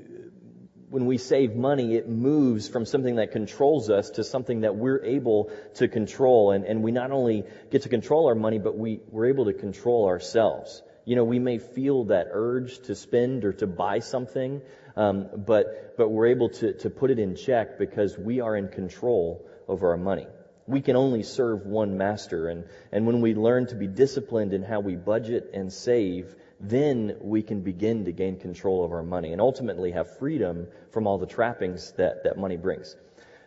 when 0.91 1.07
we 1.07 1.17
save 1.17 1.57
money, 1.57 1.97
it 1.97 2.09
moves 2.09 2.69
from 2.69 2.85
something 2.85 3.17
that 3.17 3.33
controls 3.33 3.89
us 3.89 4.11
to 4.11 4.25
something 4.25 4.61
that 4.61 4.77
we're 4.77 5.03
able 5.03 5.51
to 5.77 5.89
control. 5.89 6.51
And, 6.51 6.65
and 6.65 6.83
we 6.83 6.93
not 6.93 7.11
only 7.11 7.45
get 7.71 7.83
to 7.83 7.89
control 7.89 8.27
our 8.29 8.35
money, 8.35 8.59
but 8.59 8.77
we, 8.77 9.01
we're 9.11 9.27
able 9.27 9.47
to 9.47 9.55
control 9.55 10.07
ourselves. 10.07 10.83
You 11.07 11.15
know, 11.15 11.23
we 11.23 11.39
may 11.39 11.59
feel 11.59 12.07
that 12.07 12.29
urge 12.33 12.81
to 12.81 12.97
spend 12.97 13.45
or 13.45 13.53
to 13.55 13.67
buy 13.69 14.01
something, 14.01 14.61
um, 14.97 15.29
but, 15.37 15.97
but 15.97 16.09
we're 16.09 16.27
able 16.27 16.49
to, 16.49 16.73
to 16.79 16.91
put 16.91 17.13
it 17.13 17.21
in 17.21 17.37
check 17.37 17.79
because 17.79 18.19
we 18.19 18.41
are 18.41 18.57
in 18.57 18.67
control 18.67 19.49
over 19.69 19.91
our 19.91 19.97
money. 19.97 20.27
We 20.67 20.81
can 20.81 20.97
only 20.97 21.23
serve 21.23 21.65
one 21.65 21.97
master. 21.97 22.49
And, 22.49 22.65
and 22.91 23.07
when 23.07 23.21
we 23.21 23.35
learn 23.35 23.69
to 23.69 23.77
be 23.77 23.87
disciplined 23.87 24.53
in 24.53 24.65
how 24.65 24.81
we 24.81 24.97
budget 24.97 25.51
and 25.55 25.73
save, 25.73 26.35
then 26.59 27.19
we 27.21 27.41
can 27.41 27.61
begin 27.61 28.07
to 28.07 28.13
gain 28.13 28.41
control 28.41 28.85
of 28.85 28.91
our 28.91 29.05
money 29.05 29.31
and 29.31 29.41
ultimately 29.41 29.93
have 29.93 30.19
freedom 30.19 30.67
from 30.91 31.07
all 31.07 31.19
the 31.19 31.27
trappings 31.27 31.93
that, 31.93 32.25
that 32.25 32.37
money 32.37 32.57
brings. 32.57 32.97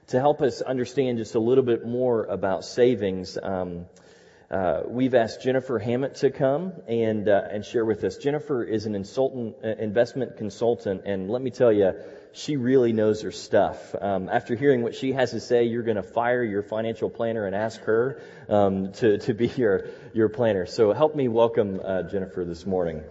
To 0.07 0.19
help 0.19 0.41
us 0.41 0.61
understand 0.61 1.17
just 1.17 1.35
a 1.35 1.39
little 1.39 1.65
bit 1.65 1.85
more 1.85 2.23
about 2.23 2.63
savings, 2.63 3.37
um, 3.41 3.85
uh, 4.51 4.81
we've 4.87 5.13
asked 5.13 5.43
Jennifer 5.43 5.77
Hammett 5.77 6.15
to 6.15 6.31
come 6.31 6.73
and 6.87 7.29
uh, 7.29 7.43
and 7.51 7.63
share 7.63 7.85
with 7.85 8.03
us. 8.03 8.17
Jennifer 8.17 8.63
is 8.63 8.87
an 8.87 8.95
uh, 8.95 9.67
investment 9.77 10.37
consultant, 10.37 11.03
and 11.05 11.29
let 11.29 11.39
me 11.39 11.51
tell 11.51 11.71
you, 11.71 11.93
she 12.31 12.57
really 12.57 12.91
knows 12.91 13.21
her 13.21 13.31
stuff. 13.31 13.93
Um, 13.99 14.27
after 14.27 14.55
hearing 14.55 14.81
what 14.81 14.95
she 14.95 15.11
has 15.13 15.31
to 15.31 15.39
say, 15.39 15.65
you're 15.65 15.83
going 15.83 15.97
to 15.97 16.03
fire 16.03 16.43
your 16.43 16.63
financial 16.63 17.11
planner 17.11 17.45
and 17.45 17.55
ask 17.55 17.79
her 17.81 18.21
um, 18.47 18.91
to 18.93 19.19
to 19.19 19.35
be 19.35 19.51
your 19.55 19.89
your 20.13 20.29
planner. 20.29 20.65
So 20.65 20.93
help 20.93 21.15
me 21.15 21.27
welcome 21.27 21.79
uh, 21.83 22.03
Jennifer 22.03 22.43
this 22.43 22.65
morning. 22.65 23.03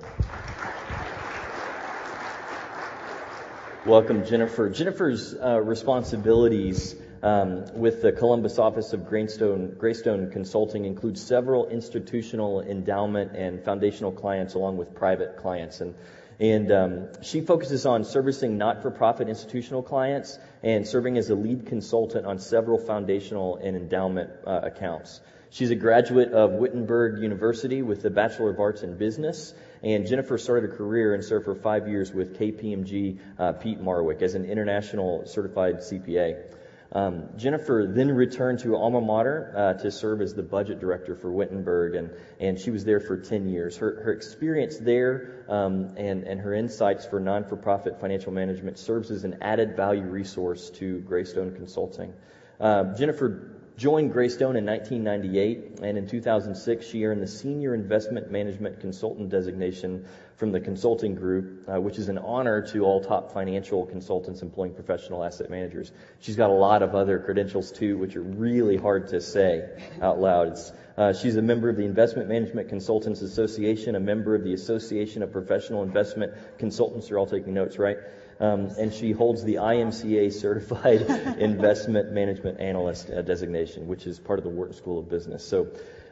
Welcome, 3.87 4.27
Jennifer. 4.27 4.69
Jennifer's 4.71 5.35
uh, 5.35 5.61
responsibilities 5.61 6.97
um, 7.23 7.65
with 7.75 8.03
the 8.03 8.13
Columbus 8.13 8.59
office 8.59 8.93
of 8.93 9.01
Graystone, 9.01 9.77
Graystone 9.77 10.31
Consulting 10.33 10.85
includes 10.85 11.21
several 11.23 11.69
institutional 11.69 12.61
endowment 12.61 13.37
and 13.37 13.65
foundational 13.65 14.13
clients 14.13 14.55
along 14.55 14.77
with 14.77 14.95
private 14.95 15.37
clients. 15.37 15.81
And 15.81 15.95
and 16.41 16.71
um, 16.71 17.09
she 17.23 17.41
focuses 17.41 17.85
on 17.85 18.05
servicing 18.05 18.59
not-for-profit 18.59 19.29
institutional 19.29 19.83
clients 19.83 20.39
and 20.63 20.87
serving 20.87 21.19
as 21.19 21.31
a 21.31 21.35
lead 21.35 21.67
consultant 21.67 22.27
on 22.27 22.39
several 22.39 22.79
foundational 22.79 23.57
and 23.57 23.77
endowment 23.77 24.31
uh, 24.47 24.61
accounts. 24.63 25.21
She's 25.51 25.71
a 25.71 25.75
graduate 25.75 26.33
of 26.33 26.53
Wittenberg 26.53 27.23
University 27.23 27.83
with 27.83 28.05
a 28.05 28.11
Bachelor 28.11 28.51
of 28.51 28.61
Arts 28.61 28.83
in 28.83 28.99
Business. 28.99 29.53
And 29.83 30.07
Jennifer 30.07 30.39
started 30.39 30.71
a 30.71 30.77
career 30.77 31.15
and 31.15 31.25
served 31.25 31.47
for 31.47 31.55
five 31.55 31.89
years 31.89 32.13
with 32.13 32.39
KPMG 32.39 33.19
uh, 33.39 33.53
Peat 33.55 33.81
Marwick 33.81 34.23
as 34.23 34.35
an 34.35 34.45
international 34.45 35.27
certified 35.27 35.79
CPA. 35.79 36.55
Um, 36.93 37.29
Jennifer 37.37 37.87
then 37.87 38.11
returned 38.11 38.61
to 38.61 38.75
alma 38.75 39.01
mater 39.01 39.53
uh, 39.55 39.75
to 39.83 39.91
serve 39.91 40.23
as 40.23 40.33
the 40.33 40.43
budget 40.43 40.81
director 40.81 41.15
for 41.15 41.31
Wittenberg, 41.31 41.95
and, 41.95 42.11
and 42.41 42.59
she 42.59 42.71
was 42.71 42.85
there 42.85 43.01
for 43.01 43.19
10 43.19 43.49
years. 43.49 43.77
Her, 43.77 44.03
her 44.05 44.13
experience 44.13 44.79
there 44.79 45.45
um, 45.49 45.95
and, 45.99 46.25
and 46.25 46.41
her 46.41 46.55
insights 46.55 47.05
for 47.05 47.21
non-for-profit 47.21 48.01
financial 48.01 48.33
management 48.33 48.79
serves 48.79 49.11
as 49.11 49.25
an 49.25 49.37
added 49.43 49.77
value 49.77 50.03
resource 50.03 50.71
to 50.71 51.01
Graystone 51.01 51.55
Consulting. 51.55 52.15
Uh, 52.59 52.95
Jennifer 52.95 53.59
joined 53.77 54.13
Graystone 54.13 54.57
in 54.57 54.67
1998, 54.67 55.81
and 55.83 55.99
in 55.99 56.09
2006 56.09 56.87
she 56.87 57.05
earned 57.05 57.23
the 57.23 57.29
Senior 57.29 57.75
Investment 57.75 58.31
Management 58.31 58.81
Consultant 58.81 59.29
designation 59.29 60.07
from 60.39 60.53
the 60.53 60.61
consulting 60.61 61.17
group, 61.17 61.69
uh, 61.69 61.81
which 61.81 61.99
is 61.99 62.09
an 62.09 62.17
honor 62.17 62.63
to 62.63 62.85
all 62.85 63.03
top 63.03 63.33
financial 63.33 63.85
consultants 63.85 64.41
employing 64.41 64.73
professional 64.73 65.25
asset 65.25 65.51
managers. 65.51 65.91
She's 66.21 66.37
got 66.37 66.49
a 66.49 66.55
lot 66.55 66.83
of 66.85 66.95
other 66.95 67.19
credentials 67.19 67.73
too, 67.73 67.99
which 67.99 68.15
are 68.15 68.23
really 68.23 68.77
hard 68.77 69.09
to 69.09 69.21
say 69.21 69.69
out 70.01 70.21
loud. 70.21 70.57
Uh, 70.97 71.13
she's 71.13 71.35
a 71.35 71.43
member 71.43 71.69
of 71.69 71.77
the 71.77 71.85
Investment 71.85 72.29
Management 72.29 72.69
Consultants 72.69 73.21
Association, 73.21 73.97
a 73.97 74.01
member 74.01 74.37
of 74.37 74.45
the 74.45 74.55
Association 74.55 75.25
of 75.25 75.33
Professional 75.33 75.83
Investment 75.83 76.33
Consultants. 76.59 77.11
You're 77.11 77.19
all 77.19 77.27
taking 77.27 77.55
notes, 77.55 77.77
right? 77.77 77.97
Um, 78.39 78.71
and 78.79 78.95
she 78.95 79.11
holds 79.11 79.43
the 79.43 79.57
IMCA 79.57 80.33
Certified 80.33 81.03
Investment 81.41 82.13
Management 82.13 82.61
Analyst 82.61 83.11
uh, 83.11 83.23
designation, 83.23 83.89
which 83.89 84.07
is 84.07 84.21
part 84.21 84.39
of 84.39 84.45
the 84.45 84.51
Wharton 84.51 84.77
School 84.77 85.01
of 85.01 85.09
Business. 85.09 85.45
So, 85.45 85.67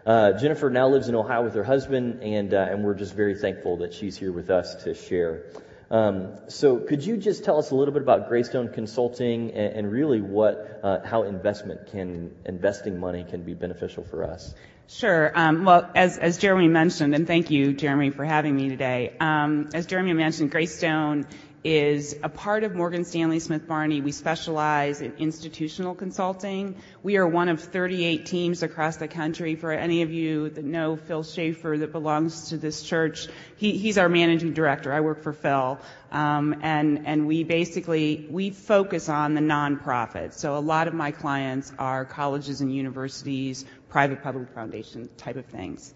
uh, 0.07 0.33
Jennifer 0.39 0.71
now 0.71 0.89
lives 0.89 1.09
in 1.09 1.17
Ohio 1.17 1.43
with 1.43 1.55
her 1.55 1.65
husband, 1.65 2.23
and 2.23 2.55
uh, 2.55 2.69
and 2.71 2.85
we're 2.85 2.95
just 2.95 3.15
very 3.15 3.35
thankful 3.35 3.79
that 3.79 3.93
she's 3.93 4.17
here 4.17 4.33
with 4.33 4.51
us 4.51 4.85
to 4.85 4.95
share. 4.95 5.47
Um, 5.91 6.39
so, 6.49 6.79
could 6.79 7.05
you 7.05 7.17
just 7.17 7.45
tell 7.45 7.59
us 7.59 7.73
a 7.73 7.75
little 7.75 7.93
bit 7.93 8.03
about 8.03 8.29
Graystone 8.29 8.73
Consulting 8.73 9.53
and, 9.53 9.75
and 9.75 9.93
really 9.93 10.21
what 10.21 10.81
uh, 10.83 10.99
how 11.05 11.25
investment 11.25 11.91
can 11.91 12.35
investing 12.45 13.01
money 13.01 13.25
can 13.25 13.43
be 13.43 13.55
beneficial 13.55 14.05
for 14.05 14.25
us? 14.25 14.55
Sure. 14.89 15.33
Um, 15.35 15.65
well, 15.65 15.91
as, 15.97 16.17
as 16.17 16.39
Jeremy 16.39 16.69
mentioned, 16.69 17.13
and 17.15 17.27
thank 17.27 17.51
you, 17.51 17.73
Jeremy, 17.73 18.11
for 18.11 18.25
having 18.25 18.55
me 18.55 18.69
today. 18.69 19.17
Um, 19.19 19.71
as 19.75 19.87
Jeremy 19.87 20.13
mentioned, 20.13 20.53
Graystone 20.53 21.27
is 21.67 22.17
a 22.23 22.29
part 22.29 22.63
of 22.63 22.77
Morgan 22.77 23.05
Stanley 23.05 23.41
Smith 23.41 23.67
Barney. 23.67 24.01
We 24.01 24.13
specialize 24.13 25.01
in 25.01 25.15
institutional 25.19 25.97
consulting. 25.97 26.77
We 27.03 27.17
are 27.17 27.27
one 27.27 27.49
of 27.49 27.61
38 27.61 28.25
teams 28.25 28.63
across 28.63 28.99
the 28.99 29.09
country. 29.09 29.57
For 29.57 29.73
any 29.73 30.03
of 30.03 30.13
you 30.13 30.49
that 30.51 30.65
know 30.65 30.95
Phil 30.95 31.25
Schaefer 31.25 31.77
that 31.79 31.91
belongs 31.91 32.51
to 32.51 32.57
this 32.57 32.85
church, 32.85 33.27
he, 33.57 33.79
he's 33.79 33.99
our 33.99 34.09
managing 34.09 34.53
director. 34.53 34.93
I 34.93 35.01
work 35.01 35.25
for 35.25 35.33
Phil. 35.33 35.81
Um, 36.13 36.61
and, 36.63 37.05
and 37.05 37.27
we 37.27 37.43
basically, 37.43 38.29
we 38.31 38.51
focus 38.51 39.09
on 39.09 39.35
the 39.35 39.41
nonprofit. 39.41 40.35
So 40.35 40.57
a 40.57 40.61
lot 40.61 40.87
of 40.87 40.95
my 40.95 41.11
clients 41.11 41.73
are 41.81 42.05
colleges 42.05 42.61
and 42.61 42.73
universities, 42.73 43.65
private 43.89 44.23
public 44.23 44.51
foundation 44.51 45.09
type 45.17 45.35
of 45.35 45.47
things. 45.47 45.93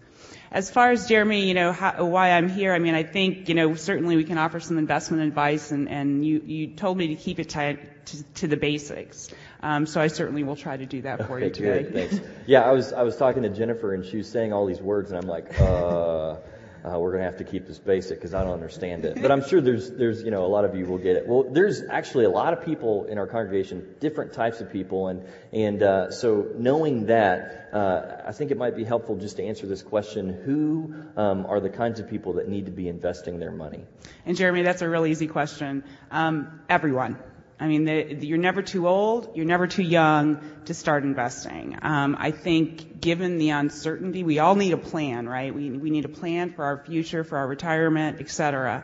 As 0.51 0.69
far 0.69 0.91
as 0.91 1.07
Jeremy, 1.07 1.47
you 1.47 1.53
know, 1.53 1.71
how, 1.71 2.03
why 2.03 2.31
I'm 2.31 2.49
here, 2.49 2.73
I 2.73 2.79
mean, 2.79 2.93
I 2.93 3.03
think, 3.03 3.47
you 3.47 3.55
know, 3.55 3.75
certainly 3.75 4.17
we 4.17 4.25
can 4.25 4.37
offer 4.37 4.59
some 4.59 4.77
investment 4.77 5.23
advice, 5.23 5.71
and, 5.71 5.87
and 5.87 6.25
you, 6.25 6.41
you 6.45 6.67
told 6.67 6.97
me 6.97 7.07
to 7.07 7.15
keep 7.15 7.39
it 7.39 7.47
tight 7.47 8.05
to, 8.07 8.23
to 8.23 8.47
the 8.47 8.57
basics. 8.57 9.29
Um, 9.63 9.85
so 9.85 10.01
I 10.01 10.07
certainly 10.07 10.43
will 10.43 10.57
try 10.57 10.75
to 10.75 10.85
do 10.85 11.03
that 11.03 11.27
for 11.27 11.37
okay, 11.37 11.45
you 11.45 11.51
today. 11.51 11.83
Good, 11.83 11.93
thanks. 11.93 12.27
Yeah, 12.47 12.63
I 12.63 12.71
was 12.71 12.91
I 12.93 13.03
was 13.03 13.15
talking 13.15 13.43
to 13.43 13.49
Jennifer, 13.49 13.93
and 13.93 14.03
she 14.03 14.17
was 14.17 14.29
saying 14.29 14.51
all 14.51 14.65
these 14.65 14.81
words, 14.81 15.11
and 15.11 15.19
I'm 15.21 15.29
like, 15.29 15.59
uh 15.61 16.35
uh, 16.83 16.97
we're 16.97 17.11
going 17.11 17.23
to 17.23 17.29
have 17.29 17.37
to 17.37 17.43
keep 17.43 17.67
this 17.67 17.77
basic 17.77 18.17
because 18.17 18.33
I 18.33 18.43
don't 18.43 18.53
understand 18.53 19.05
it. 19.05 19.21
But 19.21 19.31
I'm 19.31 19.47
sure 19.47 19.61
there's, 19.61 19.91
there's, 19.91 20.23
you 20.23 20.31
know, 20.31 20.45
a 20.45 20.47
lot 20.47 20.65
of 20.65 20.75
you 20.75 20.85
will 20.85 20.97
get 20.97 21.15
it. 21.15 21.27
Well, 21.27 21.43
there's 21.43 21.81
actually 21.83 22.25
a 22.25 22.29
lot 22.29 22.53
of 22.53 22.65
people 22.65 23.05
in 23.05 23.17
our 23.17 23.27
congregation, 23.27 23.95
different 23.99 24.33
types 24.33 24.61
of 24.61 24.71
people, 24.71 25.07
and 25.07 25.25
and 25.53 25.83
uh, 25.83 26.11
so 26.11 26.47
knowing 26.55 27.07
that, 27.07 27.69
uh, 27.73 28.23
I 28.25 28.31
think 28.31 28.51
it 28.51 28.57
might 28.57 28.75
be 28.75 28.83
helpful 28.83 29.15
just 29.15 29.37
to 29.37 29.43
answer 29.43 29.67
this 29.67 29.83
question: 29.83 30.29
Who 30.29 30.95
um, 31.15 31.45
are 31.45 31.59
the 31.59 31.69
kinds 31.69 31.99
of 31.99 32.09
people 32.09 32.33
that 32.33 32.47
need 32.47 32.65
to 32.65 32.71
be 32.71 32.87
investing 32.87 33.39
their 33.39 33.51
money? 33.51 33.85
And 34.25 34.35
Jeremy, 34.35 34.63
that's 34.63 34.81
a 34.81 34.89
real 34.89 35.05
easy 35.05 35.27
question. 35.27 35.83
Um, 36.09 36.61
everyone. 36.69 37.17
I 37.61 37.67
mean, 37.67 38.21
you're 38.23 38.39
never 38.39 38.63
too 38.63 38.87
old, 38.87 39.33
you're 39.35 39.45
never 39.45 39.67
too 39.67 39.83
young 39.83 40.39
to 40.65 40.73
start 40.73 41.03
investing. 41.03 41.77
Um, 41.83 42.17
I 42.19 42.31
think 42.31 42.99
given 42.99 43.37
the 43.37 43.51
uncertainty, 43.51 44.23
we 44.23 44.39
all 44.39 44.55
need 44.55 44.73
a 44.73 44.77
plan, 44.77 45.29
right? 45.29 45.53
We, 45.53 45.69
we 45.69 45.91
need 45.91 46.05
a 46.05 46.09
plan 46.09 46.53
for 46.53 46.63
our 46.65 46.83
future, 46.83 47.23
for 47.23 47.37
our 47.37 47.47
retirement, 47.47 48.17
et 48.19 48.31
cetera. 48.31 48.83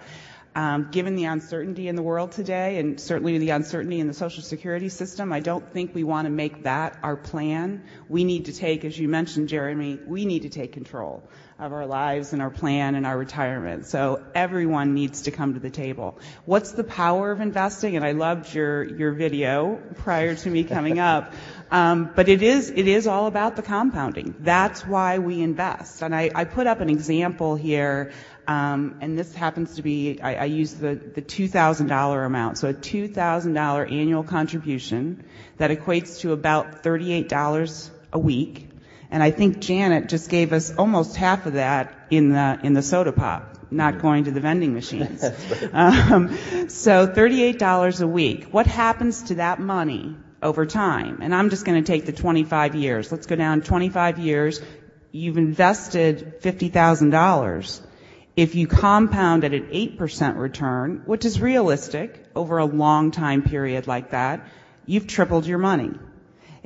Um, 0.55 0.89
given 0.91 1.15
the 1.15 1.25
uncertainty 1.25 1.87
in 1.87 1.95
the 1.95 2.03
world 2.03 2.33
today, 2.33 2.77
and 2.77 2.99
certainly 2.99 3.39
the 3.39 3.49
uncertainty 3.49 3.99
in 3.99 4.05
the 4.07 4.13
Social 4.13 4.43
Security 4.43 4.89
system, 4.89 5.33
I 5.33 5.39
don't 5.39 5.67
think 5.73 5.95
we 5.95 6.03
want 6.03 6.25
to 6.27 6.31
make 6.31 6.63
that 6.63 6.99
our 7.01 7.15
plan. 7.15 7.83
We 8.07 8.25
need 8.25 8.45
to 8.45 8.53
take, 8.53 8.85
as 8.85 8.97
you 8.97 9.07
mentioned, 9.07 9.49
Jeremy, 9.49 9.99
we 10.05 10.25
need 10.25 10.43
to 10.43 10.49
take 10.49 10.73
control 10.73 11.27
of 11.59 11.73
our 11.73 11.87
lives 11.87 12.33
and 12.33 12.41
our 12.41 12.51
plan 12.51 12.93
and 12.93 13.05
our 13.05 13.17
retirement. 13.17 13.87
So 13.87 14.23
everyone 14.35 14.93
needs 14.93 15.23
to 15.23 15.31
come 15.31 15.55
to 15.55 15.59
the 15.59 15.71
table. 15.71 16.19
What's 16.45 16.71
the 16.73 16.83
power 16.83 17.31
of 17.31 17.41
investing? 17.41 17.95
And 17.95 18.05
I 18.05 18.11
loved 18.11 18.53
your 18.53 18.83
your 18.83 19.11
video 19.13 19.81
prior 19.95 20.35
to 20.35 20.49
me 20.49 20.63
coming 20.63 20.99
up. 20.99 21.33
Um, 21.69 22.11
but 22.15 22.29
it 22.29 22.43
is 22.43 22.69
it 22.69 22.87
is 22.87 23.07
all 23.07 23.27
about 23.27 23.57
the 23.57 23.61
compounding. 23.61 24.35
That's 24.39 24.87
why 24.87 25.19
we 25.19 25.41
invest. 25.41 26.01
And 26.01 26.15
I, 26.15 26.31
I 26.33 26.45
put 26.45 26.65
up 26.65 26.79
an 26.79 26.89
example 26.89 27.57
here. 27.57 28.13
Um, 28.47 28.99
and 29.01 29.19
this 29.19 29.35
happens 29.35 29.75
to 29.75 29.81
be, 29.81 30.21
I, 30.21 30.35
I 30.35 30.45
use 30.45 30.75
the, 30.75 30.95
the 30.95 31.21
$2,000 31.21 32.25
amount. 32.25 32.57
So 32.57 32.69
a 32.69 32.73
$2,000 32.73 33.91
annual 33.91 34.23
contribution 34.23 35.25
that 35.57 35.69
equates 35.69 36.21
to 36.21 36.31
about 36.31 36.83
$38 36.83 37.89
a 38.13 38.19
week 38.19 38.66
and 39.09 39.23
I 39.23 39.31
think 39.31 39.59
Janet 39.59 40.09
just 40.09 40.29
gave 40.29 40.51
us 40.53 40.73
almost 40.75 41.15
half 41.15 41.45
of 41.45 41.53
that 41.53 41.93
in 42.09 42.29
the 42.29 42.59
in 42.63 42.73
the 42.73 42.81
soda 42.81 43.11
pop, 43.11 43.57
not 43.71 43.99
going 43.99 44.25
to 44.25 44.31
the 44.31 44.41
vending 44.41 44.73
machines. 44.73 45.23
um, 45.73 46.37
so 46.69 47.07
$38 47.07 48.01
a 48.01 48.07
week. 48.07 48.45
What 48.51 48.67
happens 48.67 49.23
to 49.23 49.35
that 49.35 49.59
money 49.59 50.15
over 50.41 50.65
time? 50.65 51.19
And 51.21 51.33
I'm 51.33 51.49
just 51.49 51.65
going 51.65 51.81
to 51.81 51.87
take 51.87 52.05
the 52.05 52.11
25 52.11 52.75
years. 52.75 53.11
Let's 53.11 53.27
go 53.27 53.35
down 53.35 53.61
25 53.61 54.19
years. 54.19 54.61
You've 55.11 55.37
invested 55.37 56.41
$50,000. 56.41 57.81
If 58.35 58.53
you 58.53 58.67
compound 58.67 59.45
at 59.45 59.53
an 59.53 59.67
8% 59.67 60.37
return, 60.37 61.01
which 61.05 61.25
is 61.25 61.41
realistic 61.41 62.23
over 62.35 62.59
a 62.59 62.65
long 62.65 63.11
time 63.11 63.41
period 63.41 63.87
like 63.87 64.11
that, 64.11 64.47
you've 64.85 65.07
tripled 65.07 65.47
your 65.47 65.57
money. 65.57 65.91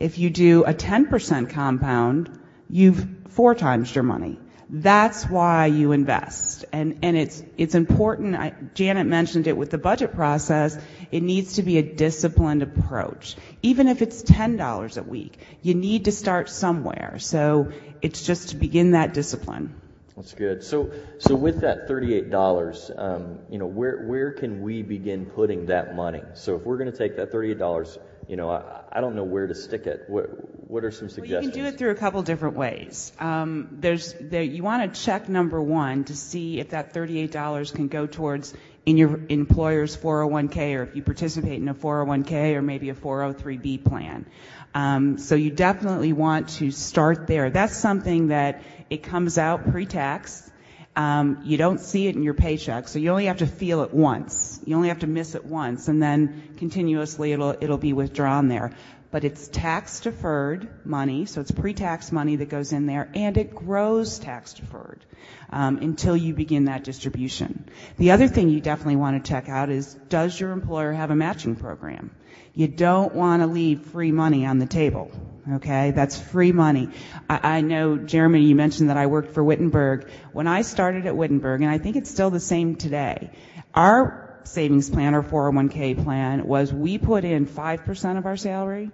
If 0.01 0.17
you 0.17 0.29
do 0.29 0.63
a 0.63 0.73
10% 0.73 1.49
compound, 1.51 2.39
you've 2.69 3.05
four 3.29 3.53
times 3.55 3.93
your 3.93 4.03
money. 4.03 4.39
That's 4.73 5.25
why 5.25 5.65
you 5.65 5.91
invest. 5.91 6.63
And, 6.71 6.99
and 7.03 7.17
it's, 7.17 7.43
it's 7.57 7.75
important. 7.75 8.73
Janet 8.73 9.05
mentioned 9.05 9.47
it 9.47 9.57
with 9.57 9.69
the 9.69 9.77
budget 9.77 10.13
process. 10.13 10.77
It 11.11 11.23
needs 11.23 11.53
to 11.53 11.63
be 11.63 11.77
a 11.77 11.83
disciplined 11.83 12.63
approach. 12.63 13.35
Even 13.61 13.89
if 13.89 14.01
it's 14.01 14.23
$10 14.23 14.97
a 14.97 15.03
week, 15.03 15.37
you 15.61 15.73
need 15.73 16.05
to 16.05 16.11
start 16.11 16.49
somewhere. 16.49 17.19
So 17.19 17.71
it's 18.01 18.25
just 18.25 18.49
to 18.49 18.55
begin 18.55 18.91
that 18.91 19.13
discipline. 19.13 19.75
That's 20.15 20.33
good. 20.33 20.63
So, 20.63 20.91
so 21.19 21.35
with 21.35 21.61
that 21.61 21.87
thirty-eight 21.87 22.29
dollars, 22.29 22.91
um, 22.95 23.39
you 23.49 23.57
know, 23.57 23.65
where 23.65 24.05
where 24.05 24.31
can 24.31 24.61
we 24.61 24.83
begin 24.83 25.25
putting 25.25 25.67
that 25.67 25.95
money? 25.95 26.21
So, 26.33 26.57
if 26.57 26.63
we're 26.63 26.77
going 26.77 26.91
to 26.91 26.97
take 26.97 27.15
that 27.15 27.31
thirty-eight 27.31 27.57
dollars, 27.57 27.97
you 28.27 28.36
know, 28.36 28.49
I, 28.49 28.81
I 28.91 29.01
don't 29.01 29.15
know 29.15 29.23
where 29.23 29.47
to 29.47 29.55
stick 29.55 29.88
it. 29.88 30.05
What, 30.07 30.69
what 30.69 30.84
are 30.84 30.91
some 30.91 31.10
suggestions? 31.10 31.31
Well, 31.31 31.43
you 31.43 31.51
can 31.51 31.60
do 31.60 31.65
it 31.67 31.77
through 31.77 31.91
a 31.91 31.95
couple 31.95 32.21
different 32.23 32.55
ways. 32.55 33.12
Um, 33.19 33.77
there's, 33.79 34.13
there, 34.19 34.43
you 34.43 34.63
want 34.63 34.93
to 34.93 35.01
check 35.01 35.29
number 35.29 35.62
one 35.62 36.05
to 36.05 36.15
see 36.15 36.60
if 36.60 36.69
that 36.69 36.93
$38 36.93 37.73
can 37.73 37.88
go 37.88 38.07
towards 38.07 38.53
in 38.86 38.97
your 38.97 39.19
employer's 39.29 39.95
401k 39.95 40.75
or 40.75 40.84
if 40.84 40.95
you 40.95 41.03
participate 41.03 41.62
in 41.62 41.67
a 41.67 41.73
401k 41.73 42.55
or 42.55 42.62
maybe 42.62 42.89
a 42.89 42.95
403b 42.95 43.84
plan. 43.84 44.25
Um, 44.73 45.17
so 45.17 45.36
you 45.36 45.51
definitely 45.51 46.13
want 46.13 46.49
to 46.49 46.71
start 46.71 47.27
there. 47.27 47.49
That's 47.49 47.75
something 47.75 48.27
that 48.27 48.63
it 48.89 49.03
comes 49.03 49.38
out 49.38 49.71
pre-tax. 49.71 50.50
Um, 50.95 51.41
you 51.45 51.58
don't 51.58 51.80
see 51.80 52.08
it 52.08 52.15
in 52.15 52.23
your 52.23 52.34
paycheck, 52.34 52.88
so 52.89 52.99
you 52.99 53.12
only 53.12 53.25
have 53.25 53.38
to 53.38 53.47
feel 53.47 53.82
it 53.84 53.93
once. 53.93 54.60
You 54.65 54.75
only 54.75 54.89
have 54.89 54.99
to 54.99 55.08
miss 55.08 55.36
it 55.36 55.45
once, 55.45 55.88
and 55.88 56.04
then 56.04 56.49
continuously 56.58 57.32
it'll 57.32 57.56
it'll 57.62 57.77
be 57.77 57.93
withdrawn 57.93 58.49
there. 58.49 58.71
but 59.12 59.25
it's 59.25 59.49
tax 59.49 59.99
deferred 59.99 60.69
money, 60.86 61.25
so 61.25 61.41
it's 61.41 61.51
pre-tax 61.51 62.12
money 62.13 62.38
that 62.38 62.49
goes 62.49 62.71
in 62.71 62.86
there, 62.86 63.10
and 63.13 63.38
it 63.38 63.54
grows 63.54 64.19
tax 64.19 64.54
deferred 64.54 65.06
um, 65.49 65.77
until 65.77 66.15
you 66.15 66.34
begin 66.34 66.65
that 66.65 66.86
distribution. 66.86 67.65
The 67.97 68.12
other 68.12 68.27
thing 68.30 68.49
you 68.49 68.62
definitely 68.62 68.95
want 68.95 69.23
to 69.23 69.30
check 69.30 69.49
out 69.49 69.69
is 69.69 69.93
does 70.08 70.39
your 70.39 70.51
employer 70.51 70.93
have 70.93 71.12
a 71.12 71.15
matching 71.15 71.58
program? 71.58 72.15
You 72.54 72.69
don't 72.69 73.13
want 73.13 73.41
to 73.41 73.47
leave 73.47 73.82
free 73.82 74.12
money 74.13 74.45
on 74.45 74.60
the 74.60 74.65
table. 74.65 75.12
Okay, 75.49 75.91
that's 75.91 76.19
free 76.19 76.51
money. 76.51 76.89
I, 77.30 77.58
I 77.58 77.62
know, 77.62 77.97
Jeremy, 77.97 78.41
you 78.41 78.56
mentioned 78.56 78.89
that 78.89 78.97
I 78.97 79.08
worked 79.08 79.34
for 79.34 79.43
Wittenberg. 79.43 80.08
When 80.34 80.47
I 80.47 80.62
started 80.62 81.08
at 81.08 81.15
Wittenberg, 81.15 81.62
and 81.62 81.69
I 81.69 81.80
think 81.80 81.95
it's 81.95 82.12
still 82.12 82.30
the 82.30 82.39
same 82.39 82.75
today, 82.75 83.32
our 83.73 84.39
savings 84.43 84.89
plan 84.89 85.15
or 85.15 85.23
401k 85.23 86.04
plan 86.04 86.45
was 86.45 86.71
we 86.73 86.97
put 86.97 87.23
in 87.23 87.45
5% 87.45 88.17
of 88.17 88.25
our 88.25 88.38
salary 88.38 88.91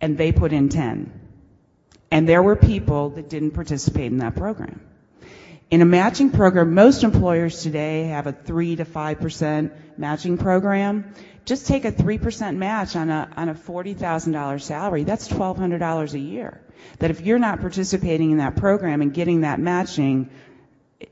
and 0.00 0.18
they 0.18 0.32
put 0.32 0.52
in 0.52 0.68
10. 0.68 1.12
And 2.10 2.28
there 2.28 2.42
were 2.42 2.56
people 2.56 3.10
that 3.10 3.28
didn't 3.28 3.52
participate 3.52 4.10
in 4.10 4.18
that 4.18 4.34
program. 4.34 4.80
In 5.70 5.82
a 5.82 5.84
matching 5.84 6.30
program, 6.30 6.72
most 6.72 7.04
employers 7.04 7.62
today 7.62 8.04
have 8.04 8.26
a 8.26 8.32
3 8.32 8.76
to 8.76 8.84
5% 8.86 9.70
matching 9.98 10.38
program. 10.38 11.12
Just 11.48 11.66
take 11.66 11.86
a 11.86 11.90
3% 11.90 12.56
match 12.56 12.94
on 12.94 13.08
a, 13.08 13.26
on 13.34 13.48
a 13.48 13.54
$40,000 13.54 14.60
salary. 14.60 15.04
That's 15.04 15.28
$1,200 15.28 16.12
a 16.12 16.18
year. 16.18 16.60
That 16.98 17.10
if 17.10 17.22
you're 17.22 17.38
not 17.38 17.60
participating 17.60 18.32
in 18.32 18.36
that 18.36 18.54
program 18.54 19.00
and 19.00 19.14
getting 19.14 19.40
that 19.40 19.58
matching, 19.58 20.28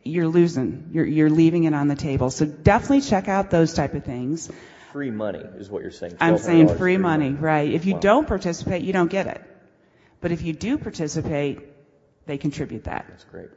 you're 0.05 0.29
losing. 0.29 0.91
You're, 0.93 1.07
you're 1.07 1.31
leaving 1.31 1.65
it 1.65 1.73
on 1.73 1.89
the 1.89 1.95
table. 1.95 2.29
So 2.29 2.45
definitely 2.45 3.01
check 3.01 3.29
out 3.29 3.49
those 3.49 3.73
type 3.73 3.95
of 3.95 4.05
things. 4.05 4.51
Free 4.93 5.11
money 5.11 5.43
is 5.57 5.71
what 5.71 5.81
you're 5.81 5.91
saying. 5.91 6.19
I'm 6.21 6.37
saying 6.37 6.69
$1,200 6.69 6.77
free 6.77 6.99
money, 6.99 7.33
right. 7.33 7.73
If 7.73 7.87
you 7.87 7.95
Wow. 7.95 8.01
don't 8.01 8.29
participate, 8.29 8.83
you 8.83 8.93
don't 8.93 9.11
get 9.11 9.27
it. 9.27 9.41
But 10.21 10.33
if 10.33 10.43
you 10.43 10.53
do 10.53 10.77
participate, 10.77 11.61
they 12.27 12.37
contribute 12.37 12.85
that. 12.85 13.07
That's 13.09 13.25
great. 13.25 13.49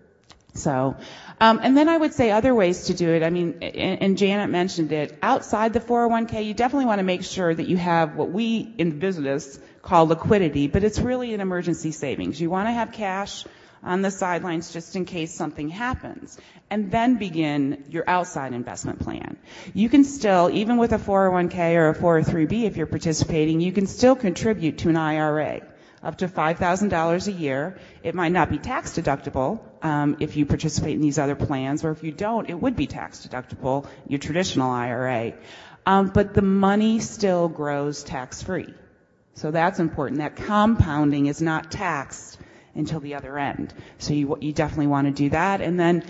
So, 0.53 0.97
um, 1.39 1.59
and 1.62 1.77
then 1.77 1.88
I 1.88 1.95
would 1.95 2.13
say 2.13 2.31
other 2.31 2.53
ways 2.53 2.85
to 2.85 2.93
do 2.93 3.09
it. 3.09 3.23
I 3.23 3.29
mean, 3.29 3.59
and, 3.62 4.01
and 4.01 4.17
Janet 4.17 4.49
mentioned 4.49 4.91
it. 4.91 5.17
Outside 5.21 5.73
the 5.73 5.79
401k, 5.79 6.45
you 6.45 6.53
definitely 6.53 6.85
want 6.85 6.99
to 6.99 7.05
make 7.05 7.23
sure 7.23 7.53
that 7.53 7.67
you 7.67 7.77
have 7.77 8.15
what 8.15 8.31
we 8.31 8.73
in 8.77 8.99
business 8.99 9.59
call 9.81 10.07
liquidity, 10.07 10.67
but 10.67 10.83
it's 10.83 10.99
really 10.99 11.33
an 11.33 11.39
emergency 11.39 11.91
savings. 11.91 12.41
You 12.41 12.49
want 12.49 12.67
to 12.67 12.73
have 12.73 12.91
cash 12.91 13.45
on 13.81 14.01
the 14.01 14.12
sidelines 14.12 14.73
just 14.73 14.95
in 14.95 15.05
case 15.05 15.33
something 15.33 15.69
happens. 15.69 16.38
And 16.69 16.91
then 16.91 17.15
begin 17.15 17.85
your 17.89 18.03
outside 18.07 18.53
investment 18.53 18.99
plan. 18.99 19.38
You 19.73 19.88
can 19.88 20.03
still, 20.03 20.49
even 20.51 20.77
with 20.77 20.91
a 20.91 20.97
401k 20.97 21.75
or 21.75 21.89
a 21.89 21.95
403b, 21.95 22.63
if 22.63 22.75
you're 22.75 22.88
participating, 22.88 23.62
you 23.62 23.71
can 23.71 23.88
still 23.88 24.15
contribute 24.15 24.79
to 24.79 24.89
an 24.89 24.97
IRA 24.97 25.62
up 26.03 26.17
to 26.19 26.27
$5,000 26.27 27.27
a 27.27 27.31
year. 27.31 27.77
It 28.03 28.15
might 28.15 28.31
not 28.31 28.49
be 28.49 28.57
tax 28.57 28.91
deductible 28.91 29.59
um, 29.81 30.17
if 30.19 30.35
you 30.35 30.45
participate 30.45 30.95
in 30.95 31.01
these 31.01 31.19
other 31.19 31.35
plans, 31.35 31.83
or 31.83 31.91
if 31.91 32.03
you 32.03 32.12
don't, 32.12 32.49
it 32.49 32.59
would 32.59 32.75
be 32.75 32.88
tax 32.88 33.25
deductible, 33.25 33.88
your 34.07 34.19
traditional 34.19 34.71
IRA. 34.71 35.33
Um, 35.85 36.09
but 36.09 36.33
the 36.33 36.41
money 36.41 36.99
still 36.99 37.47
grows 37.47 38.03
tax 38.03 38.41
free. 38.43 38.73
So 39.35 39.51
that's 39.51 39.79
important. 39.79 40.19
That 40.19 40.35
compounding 40.35 41.27
is 41.27 41.41
not 41.41 41.71
taxed 41.71 42.38
until 42.75 42.99
the 42.99 43.15
other 43.15 43.38
end. 43.38 43.73
So 43.97 44.13
you, 44.13 44.38
you 44.41 44.53
definitely 44.53 44.88
want 44.88 45.07
to 45.07 45.13
do 45.13 45.29
that. 45.29 45.62
And 45.62 45.79
then 45.79 46.03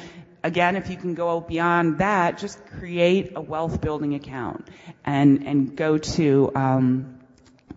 again, 0.43 0.75
if 0.75 0.89
you 0.89 0.97
can 0.97 1.13
go 1.13 1.39
beyond 1.39 1.99
that, 1.99 2.37
just 2.37 2.63
create 2.65 3.33
a 3.35 3.41
wealth 3.41 3.81
building 3.81 4.15
account 4.15 4.67
and, 5.05 5.45
and 5.45 5.75
go 5.75 5.97
to, 5.97 6.51
um, 6.55 7.18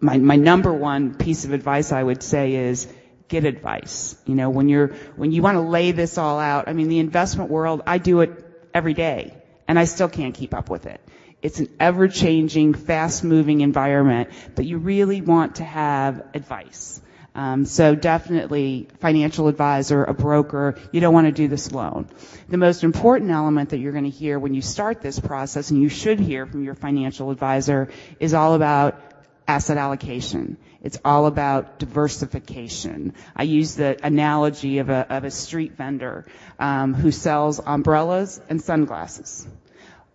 my, 0.03 0.19
my 0.19 0.37
number 0.37 0.73
one 0.73 1.15
piece 1.15 1.45
of 1.45 1.53
advice 1.53 1.93
I 1.93 2.03
would 2.03 2.23
say 2.23 2.55
is 2.57 2.93
get 3.29 3.45
advice. 3.45 4.17
You 4.27 4.35
know, 4.35 4.51
when 4.51 4.69
you're, 4.69 4.88
when 5.17 5.31
you 5.31 5.43
want 5.43 5.57
to 5.57 5.62
lay 5.62 5.93
this 5.93 6.19
all 6.19 6.38
out, 6.38 6.69
I 6.69 6.73
mean, 6.73 6.88
the 6.88 6.99
investment 6.99 7.51
world, 7.51 7.83
I 7.87 7.99
do 7.99 8.21
it 8.21 8.31
every 8.75 8.95
day 8.95 9.35
and 9.69 9.79
I 9.79 9.85
still 9.85 10.09
can't 10.09 10.35
keep 10.35 10.55
up 10.55 10.69
with 10.69 10.87
it. 10.87 11.01
It's 11.41 11.61
an 11.61 11.69
ever 11.81 12.09
changing, 12.09 12.75
fast 12.75 13.25
moving 13.25 13.61
environment, 13.61 14.31
but 14.55 14.65
you 14.65 14.79
really 14.79 15.21
want 15.21 15.57
to 15.57 15.65
have 15.65 16.27
advice. 16.35 17.01
Um, 17.35 17.65
so 17.65 17.95
definitely 17.95 18.88
financial 19.01 19.49
advisor, 19.49 20.05
a 20.05 20.12
broker, 20.12 20.79
you 20.93 21.01
don't 21.01 21.15
want 21.15 21.29
to 21.29 21.33
do 21.33 21.49
this 21.49 21.69
alone. 21.69 22.09
The 22.49 22.59
most 22.59 22.85
important 22.85 23.31
element 23.31 23.71
that 23.71 23.79
you're 23.79 23.93
going 23.93 24.05
to 24.05 24.11
hear 24.11 24.38
when 24.38 24.53
you 24.53 24.61
start 24.61 25.01
this 25.01 25.19
process, 25.19 25.71
and 25.71 25.81
you 25.81 25.88
should 25.88 26.21
hear 26.21 26.45
from 26.45 26.65
your 26.65 26.75
financial 26.75 27.31
advisor, 27.31 27.88
is 28.21 28.35
all 28.35 28.55
about 28.55 29.01
asset 29.47 29.77
allocation. 29.77 30.57
It's 30.83 30.99
all 31.05 31.27
about 31.27 31.79
diversification. 31.79 33.15
I 33.37 33.45
use 33.45 33.75
the 33.77 33.99
analogy 34.05 34.79
of 34.79 34.91
a, 34.91 35.07
of 35.09 35.25
a 35.25 35.31
street 35.31 35.73
vendor 35.77 36.27
um, 36.59 36.95
who 36.95 37.11
sells 37.11 37.61
umbrellas 37.65 38.41
and 38.49 38.61
sunglasses. 38.61 39.47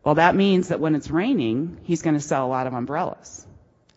Well, 0.04 0.16
that 0.16 0.36
means 0.36 0.70
that 0.70 0.80
when 0.80 0.96
it's 0.96 1.10
raining, 1.10 1.80
he's 1.84 2.02
going 2.02 2.16
to 2.16 2.22
sell 2.22 2.46
a 2.46 2.50
lot 2.50 2.68
of 2.68 2.74
umbrellas. 2.74 3.46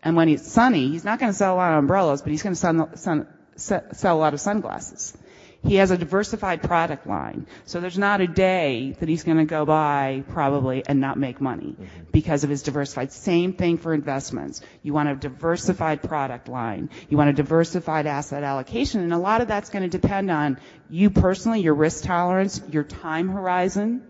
And 0.03 0.15
when 0.15 0.29
it's 0.29 0.51
sunny, 0.51 0.89
he's 0.89 1.03
not 1.03 1.19
going 1.19 1.31
to 1.31 1.37
sell 1.37 1.55
a 1.55 1.57
lot 1.57 1.73
of 1.73 1.79
umbrellas, 1.79 2.21
but 2.21 2.31
he's 2.31 2.43
going 2.43 2.53
to 2.53 2.59
sun, 2.59 2.97
sun, 2.97 3.27
sell 3.55 4.17
a 4.17 4.19
lot 4.19 4.33
of 4.33 4.41
sunglasses. 4.41 5.15
He 5.63 5.75
has 5.75 5.91
a 5.91 5.97
diversified 5.97 6.63
product 6.63 7.05
line. 7.05 7.45
So 7.65 7.79
there's 7.79 7.97
not 7.97 8.19
a 8.19 8.27
day 8.27 8.95
that 8.99 9.07
he's 9.07 9.23
going 9.23 9.37
to 9.37 9.45
go 9.45 9.63
by 9.63 10.23
probably 10.29 10.83
and 10.85 10.99
not 10.99 11.19
make 11.19 11.39
money 11.39 11.75
because 12.11 12.43
of 12.43 12.49
his 12.49 12.63
diversified. 12.63 13.11
Same 13.11 13.53
thing 13.53 13.77
for 13.77 13.93
investments. 13.93 14.61
You 14.81 14.93
want 14.93 15.09
a 15.09 15.15
diversified 15.15 16.01
product 16.01 16.47
line. 16.47 16.89
You 17.09 17.17
want 17.17 17.29
a 17.29 17.33
diversified 17.33 18.07
asset 18.07 18.43
allocation. 18.43 19.01
And 19.01 19.13
a 19.13 19.19
lot 19.19 19.41
of 19.41 19.47
that's 19.47 19.69
going 19.69 19.87
to 19.87 19.99
depend 19.99 20.31
on 20.31 20.57
you 20.89 21.11
personally, 21.11 21.61
your 21.61 21.75
risk 21.75 22.05
tolerance, 22.05 22.59
your 22.71 22.83
time 22.83 23.29
horizon. 23.29 24.01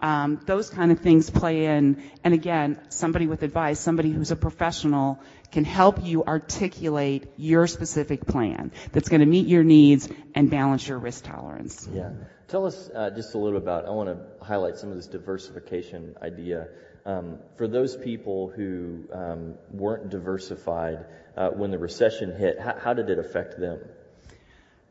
Um, 0.00 0.40
those 0.46 0.70
kind 0.70 0.92
of 0.92 1.00
things 1.00 1.30
play 1.30 1.66
in. 1.66 2.02
And 2.22 2.32
again, 2.32 2.78
somebody 2.90 3.26
with 3.26 3.42
advice, 3.42 3.80
somebody 3.80 4.10
who's 4.10 4.30
a 4.30 4.36
professional 4.36 5.20
can 5.52 5.64
help 5.64 6.02
you 6.02 6.24
articulate 6.24 7.28
your 7.36 7.66
specific 7.66 8.26
plan 8.26 8.72
that's 8.90 9.08
going 9.08 9.20
to 9.20 9.26
meet 9.26 9.46
your 9.46 9.62
needs 9.62 10.08
and 10.34 10.50
balance 10.50 10.88
your 10.88 10.98
risk 10.98 11.24
tolerance. 11.24 11.88
Yeah. 11.92 12.10
Tell 12.48 12.66
us 12.66 12.90
uh, 12.94 13.10
just 13.10 13.34
a 13.34 13.38
little 13.38 13.58
about, 13.58 13.86
I 13.86 13.90
want 13.90 14.08
to 14.08 14.44
highlight 14.44 14.76
some 14.76 14.90
of 14.90 14.96
this 14.96 15.06
diversification 15.06 16.16
idea. 16.20 16.68
Um, 17.04 17.38
for 17.56 17.68
those 17.68 17.96
people 17.96 18.48
who 18.48 19.04
um, 19.12 19.54
weren't 19.70 20.10
diversified 20.10 21.04
uh, 21.36 21.50
when 21.50 21.70
the 21.70 21.78
recession 21.78 22.34
hit, 22.36 22.58
how, 22.60 22.78
how 22.78 22.94
did 22.94 23.10
it 23.10 23.18
affect 23.18 23.58
them? 23.60 23.78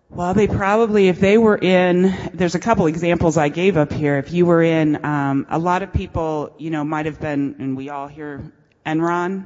Well, 0.09 0.33
they 0.33 0.47
probably, 0.47 1.07
if 1.07 1.19
they 1.21 1.37
were 1.37 1.57
in, 1.57 2.13
there's 2.33 2.55
a 2.55 2.59
couple 2.59 2.87
examples 2.87 3.37
I 3.37 3.47
gave 3.47 3.77
up 3.77 3.93
here. 3.93 4.17
If 4.17 4.33
you 4.33 4.45
were 4.45 4.61
in, 4.61 5.05
um, 5.05 5.47
a 5.49 5.57
lot 5.57 5.83
of 5.83 5.93
people, 5.93 6.53
you 6.57 6.69
know, 6.69 6.83
might 6.83 7.05
have 7.05 7.21
been, 7.21 7.55
and 7.59 7.77
we 7.77 7.89
all 7.89 8.07
hear 8.07 8.51
Enron. 8.85 9.45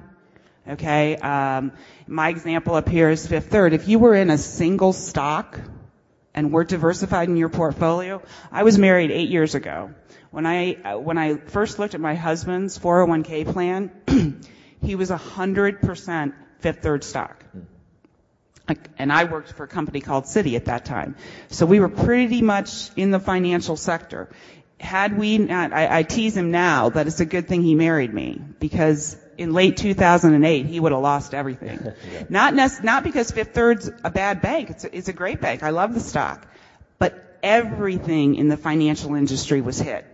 Okay, 0.68 1.16
um, 1.18 1.74
my 2.08 2.30
example 2.30 2.74
up 2.74 2.90
here 2.90 3.12
is 3.12 3.28
Fifth 3.28 3.52
Third. 3.52 3.74
If 3.74 3.88
you 3.88 4.00
were 4.00 4.16
in 4.16 4.32
a 4.32 4.38
single 4.40 4.94
stock 4.94 5.60
and 6.34 6.52
were 6.52 6.64
diversified 6.64 7.30
in 7.30 7.38
your 7.38 7.50
portfolio, 7.50 8.24
I 8.52 8.64
was 8.64 8.80
married 8.80 9.12
eight 9.12 9.30
years 9.30 9.54
ago. 9.54 9.94
When 10.32 10.48
I 10.48 10.74
uh, 10.74 10.98
when 10.98 11.20
I 11.20 11.36
first 11.36 11.78
looked 11.78 11.94
at 11.94 12.02
my 12.02 12.16
husband's 12.16 12.80
401k 12.80 13.54
plan, 13.54 13.92
he 14.82 14.96
was 14.96 15.12
100% 15.12 16.34
Fifth 16.62 16.82
Third 16.82 17.04
stock. 17.04 17.44
And 18.98 19.14
I 19.14 19.26
worked 19.26 19.54
for 19.54 19.66
a 19.66 19.68
company 19.68 20.02
called 20.02 20.24
Citi 20.24 20.56
at 20.56 20.66
that 20.66 20.86
time. 20.86 21.16
So 21.50 21.68
we 21.68 21.80
were 21.80 21.90
pretty 21.90 22.42
much 22.42 22.90
in 22.96 23.12
the 23.12 23.20
financial 23.20 23.78
sector. 23.78 24.30
Had 24.80 25.16
we 25.16 25.38
not, 25.38 25.74
I, 25.74 26.00
I 26.00 26.04
tease 26.04 26.36
him 26.36 26.50
now 26.50 26.90
that 26.90 27.06
it's 27.06 27.20
a 27.20 27.26
good 27.26 27.48
thing 27.48 27.62
he 27.62 27.76
married 27.76 28.12
me 28.12 28.42
because 28.60 29.16
in 29.38 29.54
late 29.54 29.78
2008 29.78 30.66
he 30.66 30.80
would 30.80 30.92
have 30.92 31.02
lost 31.02 31.34
everything. 31.34 31.94
Not 32.30 32.54
not 32.56 33.04
because 33.04 33.32
Fifth 33.32 33.54
Third's 33.54 33.90
a 34.04 34.10
bad 34.10 34.42
bank. 34.42 34.70
It's 34.70 34.84
a, 34.84 34.98
it's 34.98 35.08
a 35.08 35.14
great 35.14 35.42
bank. 35.42 35.64
I 35.64 35.70
love 35.70 35.94
the 35.94 36.00
stock. 36.00 36.48
But 36.98 37.38
everything 37.44 38.36
in 38.36 38.48
the 38.48 38.58
financial 38.58 39.16
industry 39.16 39.62
was 39.62 39.80
hit. 39.80 40.06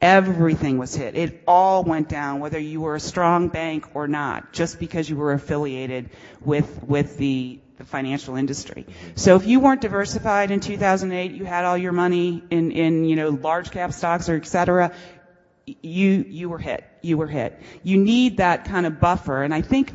Everything 0.00 0.78
was 0.78 0.94
hit. 0.94 1.16
It 1.16 1.42
all 1.46 1.82
went 1.82 2.08
down, 2.08 2.38
whether 2.38 2.58
you 2.58 2.80
were 2.80 2.94
a 2.94 3.00
strong 3.00 3.48
bank 3.48 3.84
or 3.94 4.06
not, 4.06 4.52
just 4.52 4.78
because 4.78 5.10
you 5.10 5.16
were 5.16 5.32
affiliated 5.32 6.10
with, 6.40 6.84
with 6.84 7.16
the, 7.16 7.58
the 7.78 7.84
financial 7.84 8.36
industry. 8.36 8.86
So 9.16 9.34
if 9.34 9.48
you 9.48 9.58
weren't 9.58 9.80
diversified 9.80 10.52
in 10.52 10.60
2008, 10.60 11.32
you 11.32 11.44
had 11.44 11.64
all 11.64 11.76
your 11.76 11.90
money 11.90 12.44
in, 12.48 12.70
in, 12.70 13.04
you 13.06 13.16
know, 13.16 13.30
large 13.30 13.72
cap 13.72 13.92
stocks 13.92 14.28
or 14.28 14.36
et 14.36 14.46
cetera, 14.46 14.92
you, 15.82 16.24
you 16.28 16.48
were 16.48 16.58
hit. 16.58 16.84
You 17.02 17.18
were 17.18 17.26
hit. 17.26 17.60
You 17.82 17.98
need 17.98 18.38
that 18.38 18.64
kind 18.66 18.86
of 18.86 19.00
buffer. 19.00 19.42
And 19.42 19.52
I 19.52 19.62
think, 19.62 19.92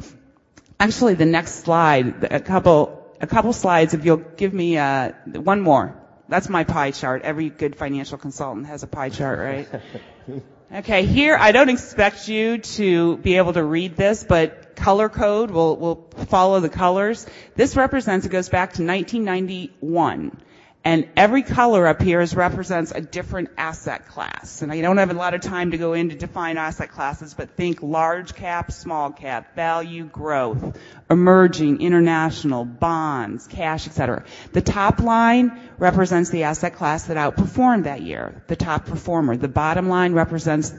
actually 0.80 1.16
the 1.16 1.26
next 1.26 1.64
slide, 1.64 2.24
a 2.24 2.40
couple, 2.40 3.16
a 3.22 3.28
couple 3.28 3.54
slides, 3.54 3.94
if 3.94 4.06
you'll 4.06 4.18
give 4.18 4.54
me, 4.54 4.78
uh, 4.78 5.12
one 5.26 5.62
more. 5.62 6.00
That's 6.30 6.50
my 6.50 6.64
pie 6.64 6.92
chart. 6.92 7.22
Every 7.24 7.50
good 7.50 7.76
financial 7.76 8.18
consultant 8.18 8.68
has 8.68 8.84
a 8.84 8.88
pie 8.88 9.10
chart, 9.10 9.40
right? 9.40 9.82
Okay, 10.74 11.06
here 11.06 11.38
I 11.38 11.52
don't 11.52 11.70
expect 11.70 12.28
you 12.28 12.58
to 12.58 13.18
be 13.18 13.38
able 13.38 13.54
to 13.54 13.64
read 13.64 13.96
this, 13.96 14.24
but 14.24 14.76
color 14.76 15.08
code 15.08 15.52
will 15.52 15.78
will 15.78 16.10
follow 16.30 16.62
the 16.62 16.70
colors. 16.70 17.28
This 17.56 17.76
represents 17.76 18.26
it 18.26 18.30
goes 18.30 18.50
back 18.50 18.74
to 18.74 18.84
1991. 18.84 20.42
And 20.86 21.08
every 21.16 21.44
color 21.44 21.88
up 21.88 22.02
here 22.02 22.26
represents 22.36 22.92
a 22.92 23.00
different 23.00 23.52
asset 23.58 24.10
class. 24.10 24.62
And 24.62 24.70
I 24.70 24.82
don't 24.82 24.98
have 24.98 25.12
a 25.12 25.14
lot 25.14 25.34
of 25.34 25.40
time 25.40 25.72
to 25.72 25.78
go 25.78 25.94
in 25.94 26.10
to 26.10 26.16
define 26.16 26.58
asset 26.58 26.92
classes, 26.92 27.34
but 27.34 27.52
think 27.52 27.82
large 27.82 28.36
cap, 28.36 28.70
small 28.70 29.12
cap, 29.12 29.56
value, 29.56 30.04
growth, 30.04 30.78
emerging, 31.10 31.80
international, 31.82 32.66
bonds, 32.66 33.48
cash, 33.48 33.88
etc. 33.88 34.26
The 34.52 34.62
top 34.62 35.00
line 35.00 35.58
represents 35.78 36.32
the 36.32 36.44
asset 36.44 36.76
class 36.76 37.06
that 37.06 37.16
outperformed 37.16 37.86
that 37.86 38.02
year, 38.02 38.44
the 38.48 38.58
top 38.58 38.86
performer. 38.86 39.38
The 39.38 39.48
bottom 39.48 39.88
line 39.88 40.12
represents 40.12 40.74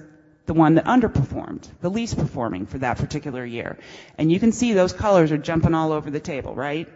the 0.45 0.55
one 0.55 0.75
that 0.75 0.85
underperformed, 0.85 1.67
the 1.81 1.89
least 1.89 2.19
performing 2.19 2.67
for 2.67 2.77
that 2.79 2.99
particular 2.99 3.45
year. 3.45 3.79
And 4.19 4.31
you 4.31 4.39
can 4.39 4.53
see 4.53 4.75
those 4.75 4.93
colors 4.93 5.33
are 5.33 5.39
jumping 5.39 5.73
all 5.75 5.93
over 5.93 6.11
the 6.11 6.21
table, 6.21 6.55
right? 6.55 6.89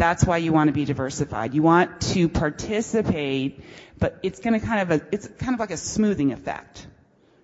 That's 0.00 0.24
why 0.24 0.38
you 0.38 0.54
want 0.54 0.68
to 0.68 0.72
be 0.72 0.86
diversified. 0.86 1.52
You 1.52 1.60
want 1.60 2.00
to 2.14 2.30
participate, 2.30 3.62
but 3.98 4.18
it's 4.22 4.40
going 4.40 4.58
to 4.58 4.66
kind 4.66 4.80
of 4.80 5.02
a, 5.02 5.06
it's 5.12 5.28
kind 5.28 5.52
of 5.52 5.60
like 5.60 5.72
a 5.72 5.76
smoothing 5.76 6.32
effect. 6.32 6.86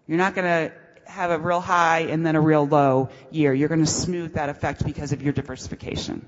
You're 0.07 0.17
not 0.17 0.35
going 0.35 0.47
to 0.47 0.73
have 1.05 1.31
a 1.31 1.39
real 1.39 1.61
high 1.61 2.07
and 2.09 2.25
then 2.25 2.35
a 2.35 2.41
real 2.41 2.67
low 2.67 3.11
year. 3.31 3.53
You're 3.53 3.69
going 3.69 3.85
to 3.85 3.87
smooth 3.87 4.37
that 4.37 4.49
effect 4.49 4.87
because 4.87 5.13
of 5.13 5.21
your 5.21 5.35
diversification. 5.35 6.25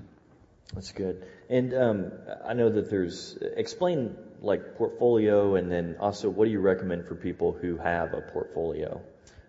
That's 0.75 0.91
good. 0.91 1.25
And 1.49 1.73
um, 1.73 2.11
I 2.45 2.53
know 2.53 2.69
that 2.69 2.91
there's 2.91 3.35
explain 3.57 4.15
like 4.39 4.77
portfolio, 4.77 5.55
and 5.55 5.71
then 5.71 5.95
also 5.99 6.29
what 6.29 6.45
do 6.45 6.51
you 6.51 6.59
recommend 6.59 7.07
for 7.07 7.15
people 7.15 7.53
who 7.53 7.77
have 7.77 8.13
a 8.13 8.21
portfolio? 8.21 9.01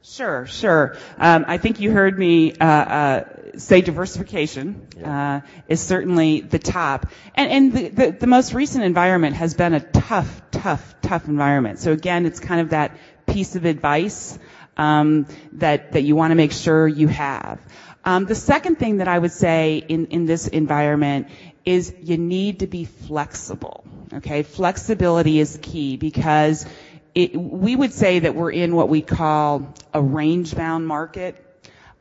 Sure, 0.03 0.47
sure. 0.47 0.97
Um, 1.19 1.45
I 1.47 1.59
think 1.59 1.79
you 1.79 1.91
heard 1.91 2.19
me 2.19 2.53
uh, 2.55 2.65
uh, 2.65 3.25
say 3.59 3.83
diversification 3.83 4.87
uh, 5.05 5.43
is 5.69 5.81
certainly 5.81 6.41
the 6.41 6.59
top, 6.59 7.07
and, 7.35 7.51
and 7.51 7.73
the, 7.73 7.89
the, 7.89 8.11
the 8.13 8.27
most 8.27 8.55
recent 8.55 8.83
environment 8.85 9.37
has 9.37 9.53
been 9.53 9.75
a 9.75 9.81
tough, 9.81 10.43
tough, 10.51 10.95
tough 11.03 11.29
environment. 11.29 11.81
So 11.81 11.93
again, 11.93 12.25
it's 12.25 12.41
kind 12.41 12.63
of 12.63 12.71
that 12.71 12.97
piece 13.27 13.57
of 13.57 13.67
advice 13.67 14.39
um, 14.79 15.27
that 15.53 15.93
that 15.93 16.03
you 16.03 16.17
want 16.17 16.31
to 16.31 16.35
make 16.35 16.53
sure 16.53 16.89
you 16.89 17.09
have. 17.09 17.61
Um, 18.03 18.25
the 18.25 18.35
second 18.35 18.77
thing 18.77 18.99
that 18.99 19.09
I 19.09 19.19
would 19.19 19.33
say 19.33 19.85
in 19.87 20.07
in 20.07 20.25
this 20.25 20.49
environment 20.49 21.29
is 21.67 21.95
you 22.03 22.17
need 22.17 22.61
to 22.61 22.67
be 22.67 22.87
flexible. 22.87 23.85
Okay, 24.15 24.43
flexibility 24.43 25.39
is 25.39 25.59
key 25.61 25.97
because 25.97 26.67
we 27.15 27.77
would 27.77 27.93
say 27.93 28.21
that 28.21 28.35
we're 28.35 28.53
in 28.53 28.75
what 28.75 28.89
we 28.89 29.03
call 29.03 29.75
a 29.93 30.01
range-bound 30.01 30.87
market. 30.87 31.45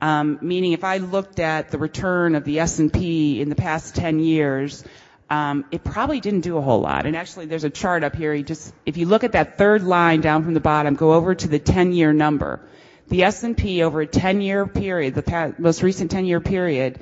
Um, 0.02 0.40
meaning, 0.42 0.74
if 0.74 0.84
I 0.84 0.98
looked 0.98 1.40
at 1.40 1.72
the 1.72 1.78
return 1.78 2.36
of 2.36 2.46
the 2.46 2.60
S&P 2.60 3.42
in 3.42 3.50
the 3.50 3.56
past 3.56 3.96
10 3.96 4.20
years, 4.20 4.84
um, 5.30 5.66
it 5.72 5.84
probably 5.84 6.20
didn't 6.20 6.42
do 6.42 6.58
a 6.58 6.62
whole 6.62 6.82
lot. 6.82 7.06
And 7.06 7.16
actually, 7.16 7.48
there's 7.48 7.64
a 7.64 7.70
chart 7.70 8.04
up 8.04 8.16
here. 8.16 8.34
If 8.34 8.98
you 8.98 9.06
look 9.06 9.24
at 9.24 9.34
that 9.34 9.58
third 9.58 9.84
line 9.84 10.22
down 10.22 10.44
from 10.44 10.54
the 10.54 10.60
bottom, 10.60 10.96
go 10.96 11.14
over 11.14 11.36
to 11.36 11.48
the 11.48 11.60
10-year 11.60 12.14
number. 12.14 12.62
The 13.10 13.24
S&P 13.24 13.84
over 13.84 14.02
a 14.02 14.08
10-year 14.08 14.68
period, 14.68 15.16
the 15.16 15.56
most 15.58 15.84
recent 15.84 16.12
10-year 16.12 16.40
period, 16.40 17.00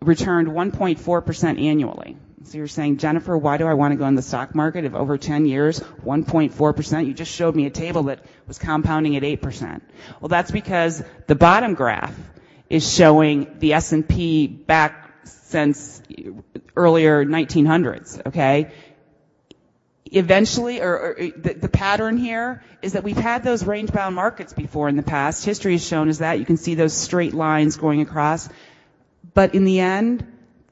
returned 0.00 0.48
1.4% 0.48 1.60
annually. 1.60 2.16
So 2.44 2.58
you're 2.58 2.66
saying, 2.66 2.96
Jennifer, 2.96 3.36
why 3.36 3.56
do 3.56 3.66
I 3.66 3.74
want 3.74 3.92
to 3.92 3.96
go 3.96 4.06
in 4.06 4.14
the 4.14 4.22
stock 4.22 4.54
market 4.54 4.84
if 4.84 4.94
over 4.94 5.16
10 5.16 5.46
years, 5.46 5.80
1.4%? 5.80 7.06
You 7.06 7.14
just 7.14 7.32
showed 7.32 7.54
me 7.54 7.66
a 7.66 7.70
table 7.70 8.04
that 8.04 8.24
was 8.46 8.58
compounding 8.58 9.16
at 9.16 9.22
8%. 9.22 9.80
Well, 10.20 10.28
that's 10.28 10.50
because 10.50 11.02
the 11.26 11.34
bottom 11.34 11.74
graph 11.74 12.14
is 12.68 12.90
showing 12.90 13.58
the 13.58 13.74
S&P 13.74 14.46
back 14.48 15.10
since 15.24 16.02
earlier 16.76 17.24
1900s, 17.24 18.26
okay? 18.26 18.72
Eventually, 20.06 20.80
or, 20.80 20.98
or 20.98 21.16
the, 21.36 21.54
the 21.54 21.68
pattern 21.68 22.16
here 22.16 22.62
is 22.82 22.94
that 22.94 23.04
we've 23.04 23.16
had 23.16 23.44
those 23.44 23.64
range-bound 23.64 24.14
markets 24.14 24.52
before 24.52 24.88
in 24.88 24.96
the 24.96 25.02
past. 25.02 25.44
History 25.44 25.72
has 25.72 25.86
shown 25.86 26.08
us 26.08 26.18
that. 26.18 26.38
You 26.38 26.44
can 26.44 26.56
see 26.56 26.74
those 26.74 26.92
straight 26.92 27.34
lines 27.34 27.76
going 27.76 28.00
across. 28.00 28.48
But 29.32 29.54
in 29.54 29.64
the 29.64 29.80
end, 29.80 30.26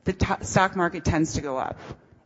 the 0.05 0.13
to- 0.13 0.45
stock 0.45 0.77
market 0.77 1.05
tends 1.05 1.35
to 1.35 1.41
go 1.41 1.59
up. 1.59 1.79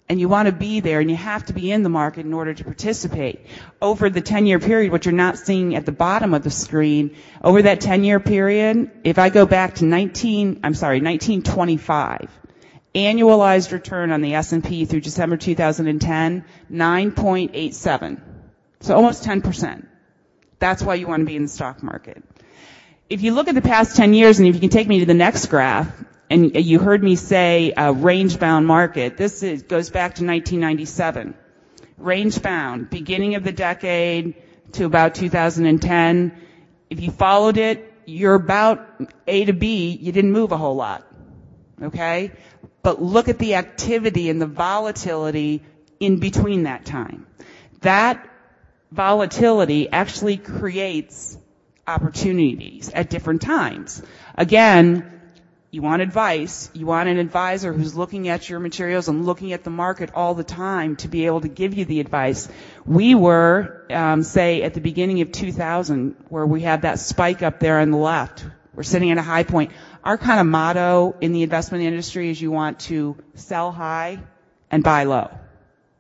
And 0.07 0.21
you 0.21 0.29
want 0.29 0.47
to 0.47 0.53
be 0.53 0.81
there 0.81 1.01
and 1.01 1.09
you 1.09 1.17
have 1.17 1.47
to 1.47 1.55
be 1.55 1.73
in 1.73 1.83
the 1.83 1.89
market 1.89 2.27
in 2.27 2.35
order 2.35 2.53
to 2.53 2.65
participate. 2.65 3.47
Over 3.81 4.11
the 4.11 4.21
10 4.21 4.45
year 4.45 4.59
period, 4.59 4.93
what 4.93 5.07
you're 5.07 5.15
not 5.15 5.39
seeing 5.39 5.75
at 5.75 5.87
the 5.87 5.93
bottom 5.93 6.35
of 6.35 6.43
the 6.45 6.51
screen, 6.51 7.17
over 7.43 7.63
that 7.63 7.81
10 7.81 8.05
year 8.05 8.21
period, 8.21 8.91
if 9.03 9.19
I 9.19 9.31
go 9.31 9.47
back 9.47 9.77
to 9.77 9.87
19, 9.87 10.61
I'm 10.63 10.75
sorry, 10.75 11.01
1925, 11.01 12.29
annualized 12.95 13.73
return 13.73 14.13
on 14.13 14.21
the 14.21 14.35
S&P 14.35 14.85
through 14.85 15.01
December 15.01 15.39
2010, 15.39 16.45
9.87. 16.71 18.21
So 18.81 18.95
almost 18.95 19.25
10%. 19.25 19.87
That's 20.59 20.83
why 20.83 20.97
you 20.97 21.07
want 21.07 21.23
to 21.23 21.27
be 21.27 21.37
in 21.37 21.43
the 21.43 21.49
stock 21.49 21.83
market. 21.83 22.23
If 23.09 23.23
you 23.23 23.33
look 23.33 23.49
at 23.49 23.55
the 23.55 23.63
past 23.63 23.97
10 23.97 24.13
years, 24.13 24.39
and 24.39 24.49
if 24.49 24.55
you 24.55 24.61
can 24.61 24.71
take 24.71 24.89
me 24.89 25.01
to 25.01 25.07
the 25.07 25.15
next 25.15 25.47
graph, 25.47 25.89
and 26.31 26.55
you 26.57 26.79
heard 26.79 27.03
me 27.03 27.17
say 27.17 27.73
a 27.77 27.93
range-bound 27.93 28.67
market. 28.67 29.17
This 29.17 29.43
is, 29.43 29.63
goes 29.63 29.91
back 29.91 30.17
to 30.17 30.25
1997. 30.25 31.35
Range-bound, 31.99 32.91
beginning 32.91 33.35
of 33.35 33.45
the 33.45 33.53
decade 33.53 34.35
to 34.73 34.85
about 34.85 35.15
2010. 35.15 36.33
If 36.91 37.01
you 37.01 37.11
followed 37.11 37.57
it, 37.57 37.93
you're 38.07 38.35
about 38.35 38.87
A 39.27 39.45
to 39.45 39.53
B. 39.53 39.91
You 40.01 40.13
didn't 40.13 40.33
move 40.33 40.53
a 40.53 40.57
whole 40.57 40.77
lot. 40.77 41.07
Okay? 41.83 42.33
But 42.83 43.03
look 43.03 43.29
at 43.29 43.39
the 43.39 43.55
activity 43.55 44.29
and 44.31 44.41
the 44.41 44.47
volatility 44.47 45.63
in 46.01 46.19
between 46.21 46.65
that 46.65 46.85
time. 46.85 47.27
That 47.81 48.29
volatility 48.91 49.91
actually 49.91 50.37
creates 50.37 51.37
opportunities 51.87 52.91
at 52.91 53.11
different 53.11 53.43
times. 53.43 54.03
Again, 54.37 55.14
you 55.75 55.83
want 55.83 56.03
advice. 56.03 56.71
You 56.73 56.87
want 56.87 57.09
an 57.09 57.19
advisor 57.19 57.73
who's 57.73 57.97
looking 57.97 58.29
at 58.29 58.49
your 58.49 58.61
materials 58.61 59.09
and 59.09 59.27
looking 59.27 59.53
at 59.53 59.65
the 59.65 59.71
market 59.71 60.11
all 60.15 60.35
the 60.35 60.45
time 60.45 60.95
to 60.97 61.09
be 61.09 61.27
able 61.27 61.41
to 61.41 61.49
give 61.49 61.75
you 61.75 61.85
the 61.85 61.99
advice. 61.99 62.49
We 62.87 63.17
were, 63.17 63.85
um, 63.91 64.23
say, 64.23 64.63
at 64.63 64.75
the 64.75 64.81
beginning 64.81 65.21
of 65.21 65.33
2000, 65.33 66.15
where 66.29 66.47
we 66.47 66.61
had 66.61 66.83
that 66.83 67.01
spike 67.01 67.43
up 67.43 67.59
there 67.59 67.81
on 67.81 67.91
the 67.91 67.97
left. 67.97 68.47
We're 68.73 68.85
sitting 68.85 69.11
at 69.11 69.19
a 69.19 69.23
high 69.23 69.43
point. 69.43 69.73
Our 70.05 70.17
kind 70.17 70.39
of 70.39 70.47
motto 70.47 71.17
in 71.21 71.33
the 71.33 71.43
investment 71.43 71.83
industry 71.83 72.31
is 72.31 72.41
you 72.41 72.53
want 72.53 72.79
to 72.91 73.17
sell 73.35 73.73
high 73.73 74.21
and 74.71 74.85
buy 74.85 75.05
low. 75.05 75.29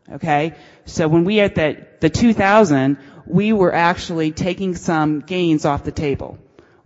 Okay? 0.08 0.54
So 0.84 1.08
when 1.08 1.24
we 1.24 1.40
at 1.40 1.56
the, 1.56 1.84
the 1.98 2.10
2000, 2.10 2.96
we 3.26 3.52
were 3.52 3.74
actually 3.74 4.30
taking 4.30 4.76
some 4.76 5.18
gains 5.18 5.64
off 5.64 5.82
the 5.82 5.90
table. 5.90 6.38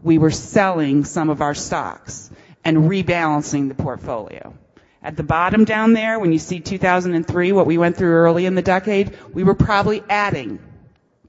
We 0.03 0.16
were 0.16 0.31
selling 0.31 1.05
some 1.05 1.29
of 1.29 1.42
our 1.42 1.55
stocks 1.55 2.31
and 2.64 2.90
rebalancing 2.90 3.68
the 3.68 3.75
portfolio. 3.75 4.55
At 5.03 5.16
the 5.16 5.23
bottom 5.23 5.64
down 5.64 5.92
there, 5.92 6.18
when 6.18 6.33
you 6.33 6.38
see 6.38 6.61
2003, 6.61 7.53
what 7.53 7.66
we 7.66 7.79
went 7.79 7.97
through 7.97 8.12
early 8.12 8.47
in 8.47 8.55
the 8.55 8.62
decade, 8.62 9.16
we 9.33 9.44
were 9.44 9.55
probably 9.55 10.03
adding 10.09 10.59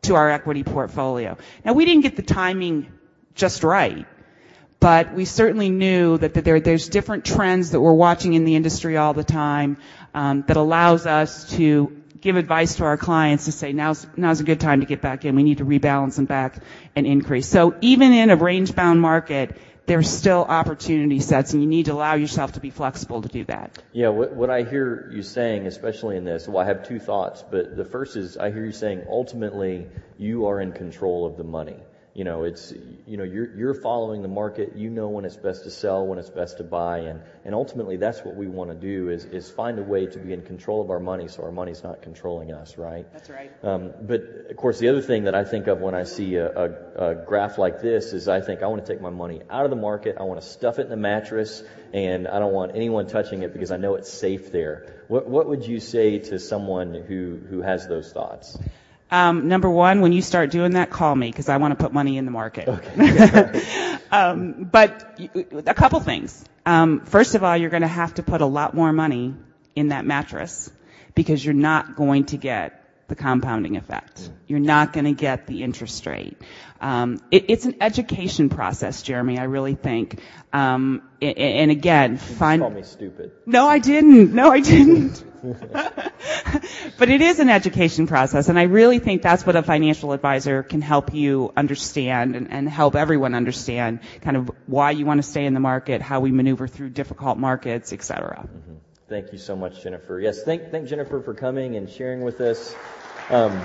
to 0.03 0.15
our 0.15 0.29
equity 0.29 0.63
portfolio. 0.63 1.37
Now 1.63 1.73
we 1.73 1.85
didn't 1.85 2.01
get 2.01 2.15
the 2.15 2.23
timing 2.23 2.91
just 3.35 3.63
right, 3.63 4.05
but 4.79 5.13
we 5.13 5.25
certainly 5.25 5.69
knew 5.69 6.17
that 6.17 6.33
there, 6.33 6.59
there's 6.59 6.89
different 6.89 7.25
trends 7.25 7.71
that 7.71 7.81
we're 7.81 7.93
watching 7.93 8.33
in 8.33 8.45
the 8.45 8.55
industry 8.55 8.97
all 8.97 9.13
the 9.13 9.23
time 9.23 9.77
um, 10.13 10.43
that 10.47 10.57
allows 10.57 11.05
us 11.05 11.49
to 11.51 11.95
give 12.21 12.37
advice 12.37 12.75
to 12.75 12.83
our 12.83 12.97
clients 12.97 13.45
to 13.45 13.51
say 13.51 13.71
now's 13.71 14.05
now's 14.17 14.41
a 14.41 14.43
good 14.43 14.59
time 14.59 14.81
to 14.81 14.85
get 14.85 15.01
back 15.01 15.25
in. 15.25 15.35
We 15.35 15.43
need 15.43 15.59
to 15.59 15.65
rebalance 15.65 16.17
and 16.17 16.27
back 16.27 16.61
and 16.95 17.05
increase. 17.05 17.47
So 17.47 17.75
even 17.81 18.11
in 18.11 18.29
a 18.29 18.35
range-bound 18.35 18.99
market, 18.99 19.55
there's 19.89 20.09
still 20.09 20.45
opportunity 20.47 21.19
sets, 21.19 21.53
and 21.53 21.63
you 21.63 21.67
need 21.67 21.85
to 21.87 21.93
allow 21.93 22.13
yourself 22.13 22.51
to 22.51 22.59
be 22.59 22.69
flexible 22.69 23.23
to 23.23 23.27
do 23.27 23.43
that. 23.45 23.81
Yeah, 23.91 24.09
what, 24.09 24.33
what 24.33 24.51
I 24.51 24.61
hear 24.61 25.09
you 25.11 25.23
saying, 25.23 25.65
especially 25.65 26.15
in 26.15 26.25
this, 26.25 26.47
well, 26.47 26.59
I 26.59 26.65
have 26.65 26.87
two 26.87 26.99
thoughts, 26.99 27.43
but 27.49 27.75
the 27.75 27.85
first 27.85 28.15
is 28.15 28.37
I 28.37 28.51
hear 28.51 28.63
you 28.63 28.71
saying 28.71 29.07
ultimately 29.09 29.87
you 30.19 30.45
are 30.45 30.61
in 30.61 30.73
control 30.73 31.25
of 31.25 31.37
the 31.37 31.43
money. 31.43 31.77
You 32.13 32.23
know, 32.23 32.43
it's, 32.43 32.73
you 33.05 33.17
know, 33.17 33.23
you're, 33.23 33.55
you're 33.55 33.73
following 33.73 34.21
the 34.21 34.27
market. 34.27 34.75
You 34.75 34.89
know 34.89 35.09
when 35.09 35.25
it's 35.25 35.37
best 35.37 35.63
to 35.63 35.69
sell, 35.69 36.05
when 36.05 36.17
it's 36.17 36.29
best 36.29 36.57
to 36.57 36.63
buy. 36.63 36.99
And, 36.99 37.21
and 37.45 37.53
ultimately 37.53 37.97
that's 37.97 38.25
what 38.25 38.35
we 38.35 38.47
want 38.47 38.71
to 38.71 38.75
do 38.75 39.09
is, 39.09 39.25
is 39.25 39.49
find 39.49 39.77
a 39.79 39.83
way 39.83 40.07
to 40.07 40.19
be 40.19 40.33
in 40.33 40.41
control 40.41 40.81
of 40.81 40.89
our 40.89 40.99
money 40.99 41.27
so 41.27 41.43
our 41.43 41.51
money's 41.51 41.83
not 41.83 42.01
controlling 42.01 42.51
us, 42.51 42.77
right? 42.77 43.05
That's 43.13 43.29
right. 43.29 43.51
Um, 43.63 43.93
but 44.01 44.21
of 44.49 44.57
course, 44.57 44.79
the 44.79 44.89
other 44.89 45.01
thing 45.01 45.25
that 45.25 45.35
I 45.35 45.43
think 45.43 45.67
of 45.67 45.79
when 45.81 45.95
I 45.95 46.03
see 46.03 46.35
a, 46.35 46.47
a, 46.47 47.11
a 47.11 47.15
graph 47.15 47.57
like 47.57 47.81
this 47.81 48.13
is 48.13 48.27
I 48.27 48.41
think 48.41 48.63
I 48.63 48.67
want 48.67 48.85
to 48.85 48.91
take 48.91 49.01
my 49.01 49.11
money 49.11 49.41
out 49.49 49.65
of 49.65 49.69
the 49.69 49.77
market. 49.77 50.17
I 50.19 50.23
want 50.23 50.41
to 50.41 50.47
stuff 50.47 50.79
it 50.79 50.83
in 50.83 50.89
the 50.89 50.97
mattress, 50.97 51.63
and 51.93 52.27
I 52.27 52.39
don't 52.39 52.53
want 52.53 52.73
anyone 52.75 53.07
touching 53.07 53.43
it 53.43 53.53
because 53.53 53.71
I 53.71 53.77
know 53.77 53.95
it's 53.95 54.11
safe 54.11 54.51
there. 54.51 55.03
What, 55.07 55.27
what 55.27 55.47
would 55.47 55.65
you 55.65 55.79
say 55.79 56.19
to 56.19 56.39
someone 56.39 56.93
who, 56.93 57.39
who 57.49 57.61
has 57.61 57.87
those 57.87 58.11
thoughts? 58.11 58.57
Um, 59.11 59.47
number 59.47 59.69
one, 59.69 60.01
when 60.01 60.13
you 60.13 60.21
start 60.21 60.51
doing 60.51 60.73
that, 60.73 60.89
call 60.89 61.15
me 61.15 61.29
because 61.31 61.49
I 61.49 61.57
want 61.57 61.77
to 61.77 61.83
put 61.83 61.93
money 61.93 62.17
in 62.17 62.25
the 62.25 62.31
market. 62.31 62.67
um, 64.11 64.69
but 64.71 65.19
a 65.65 65.73
couple 65.73 65.99
things. 65.99 66.45
Um, 66.65 67.01
first 67.01 67.35
of 67.35 67.43
all, 67.43 67.57
you're 67.57 67.71
going 67.71 67.81
to 67.81 67.87
have 67.87 68.13
to 68.15 68.23
put 68.23 68.41
a 68.41 68.45
lot 68.45 68.73
more 68.73 68.93
money 68.93 69.33
in 69.75 69.89
that 69.89 70.05
mattress 70.05 70.71
because 71.15 71.43
you're 71.43 71.53
not 71.55 71.95
going 71.95 72.25
to 72.25 72.37
get 72.37 72.88
the 73.09 73.15
compounding 73.15 73.75
effect. 73.77 74.29
You're 74.47 74.59
not 74.59 74.93
going 74.93 75.05
to 75.05 75.13
get 75.13 75.47
the 75.47 75.63
interest 75.63 76.05
rate. 76.05 76.37
Um, 76.81 77.21
it, 77.31 77.45
it's 77.49 77.65
an 77.65 77.75
education 77.81 78.49
process, 78.49 79.01
Jeremy. 79.01 79.37
I 79.37 79.43
really 79.43 79.75
think. 79.75 80.19
Um, 80.53 81.01
and 81.21 81.71
again, 81.71 82.17
find. 82.17 82.61
Call 82.61 82.71
me 82.71 82.83
stupid. 82.83 83.31
No, 83.45 83.67
I 83.67 83.79
didn't. 83.79 84.33
No, 84.33 84.51
I 84.51 84.61
didn't. 84.61 85.25
but 86.97 87.09
it 87.09 87.21
is 87.21 87.39
an 87.39 87.49
education 87.49 88.07
process, 88.07 88.49
and 88.49 88.59
I 88.59 88.63
really 88.63 88.99
think 88.99 89.21
that's 89.21 89.45
what 89.45 89.55
a 89.55 89.63
financial 89.63 90.11
advisor 90.11 90.63
can 90.63 90.81
help 90.81 91.13
you 91.13 91.53
understand 91.55 92.35
and, 92.35 92.51
and 92.51 92.67
help 92.67 92.95
everyone 92.95 93.33
understand 93.35 93.99
kind 94.21 94.37
of 94.37 94.51
why 94.67 94.91
you 94.91 95.05
want 95.05 95.19
to 95.19 95.23
stay 95.23 95.45
in 95.45 95.53
the 95.53 95.59
market, 95.59 96.01
how 96.01 96.19
we 96.19 96.31
maneuver 96.31 96.67
through 96.67 96.89
difficult 96.89 97.37
markets, 97.37 97.93
et 97.93 98.03
cetera. 98.03 98.47
Thank 99.07 99.31
you 99.31 99.39
so 99.39 99.55
much, 99.55 99.81
Jennifer. 99.81 100.19
Yes, 100.19 100.43
thank, 100.43 100.71
thank 100.71 100.87
Jennifer 100.87 101.21
for 101.21 101.33
coming 101.33 101.75
and 101.75 101.89
sharing 101.89 102.21
with 102.21 102.41
us. 102.41 102.75
Um, 103.29 103.61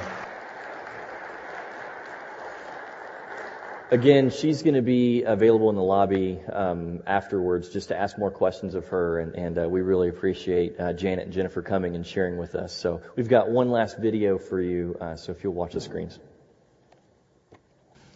again, 3.90 4.28
she's 4.28 4.62
going 4.62 4.74
to 4.74 4.82
be 4.82 5.22
available 5.22 5.70
in 5.70 5.76
the 5.76 5.82
lobby 5.82 6.38
um, 6.52 7.02
afterwards 7.06 7.70
just 7.70 7.88
to 7.88 7.98
ask 7.98 8.18
more 8.18 8.30
questions 8.30 8.74
of 8.74 8.88
her, 8.88 9.20
and, 9.20 9.34
and 9.34 9.58
uh, 9.58 9.66
we 9.66 9.80
really 9.80 10.10
appreciate 10.10 10.78
uh, 10.78 10.92
Janet 10.92 11.24
and 11.24 11.32
Jennifer 11.32 11.62
coming 11.62 11.94
and 11.94 12.06
sharing 12.06 12.36
with 12.36 12.54
us. 12.54 12.74
So 12.74 13.00
we've 13.16 13.28
got 13.28 13.48
one 13.48 13.70
last 13.70 13.96
video 13.98 14.36
for 14.36 14.60
you, 14.60 14.98
uh, 15.00 15.16
so 15.16 15.32
if 15.32 15.42
you'll 15.42 15.54
watch 15.54 15.72
the 15.72 15.80
screens. 15.80 16.18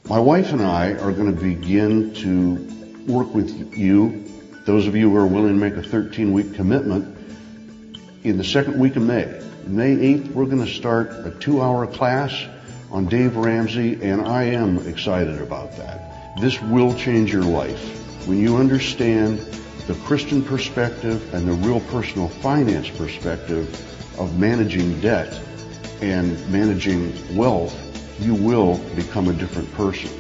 My 0.07 0.20
wife 0.20 0.53
and 0.53 0.61
I 0.61 0.92
are 0.92 1.12
going 1.12 1.34
to 1.34 1.40
begin 1.40 2.12
to 2.14 3.11
work 3.11 3.32
with 3.32 3.74
you, 3.74 4.26
those 4.66 4.86
of 4.86 4.94
you 4.96 5.11
who 5.11 5.16
are 5.16 5.26
willing 5.26 5.59
to 5.59 5.61
make 5.61 5.82
a 5.82 5.82
13 5.82 6.34
week 6.34 6.55
commitment, 6.57 7.17
in 8.24 8.36
the 8.36 8.44
second 8.44 8.78
week 8.78 8.96
of 8.96 9.02
May. 9.02 9.40
May 9.66 9.96
8th, 9.96 10.32
we're 10.32 10.46
going 10.46 10.64
to 10.64 10.72
start 10.72 11.10
a 11.10 11.30
two 11.30 11.62
hour 11.62 11.86
class 11.86 12.46
on 12.90 13.06
Dave 13.06 13.36
Ramsey, 13.36 14.02
and 14.02 14.22
I 14.22 14.44
am 14.44 14.86
excited 14.88 15.40
about 15.40 15.76
that. 15.76 16.36
This 16.40 16.60
will 16.62 16.94
change 16.94 17.32
your 17.32 17.42
life. 17.42 18.26
When 18.26 18.38
you 18.38 18.56
understand 18.56 19.38
the 19.86 19.94
Christian 20.04 20.42
perspective 20.42 21.32
and 21.34 21.46
the 21.46 21.52
real 21.52 21.80
personal 21.80 22.28
finance 22.28 22.88
perspective 22.88 23.68
of 24.18 24.38
managing 24.38 25.00
debt 25.00 25.38
and 26.00 26.48
managing 26.50 27.12
wealth, 27.36 27.76
you 28.20 28.34
will 28.34 28.78
become 28.96 29.28
a 29.28 29.32
different 29.32 29.72
person. 29.74 30.10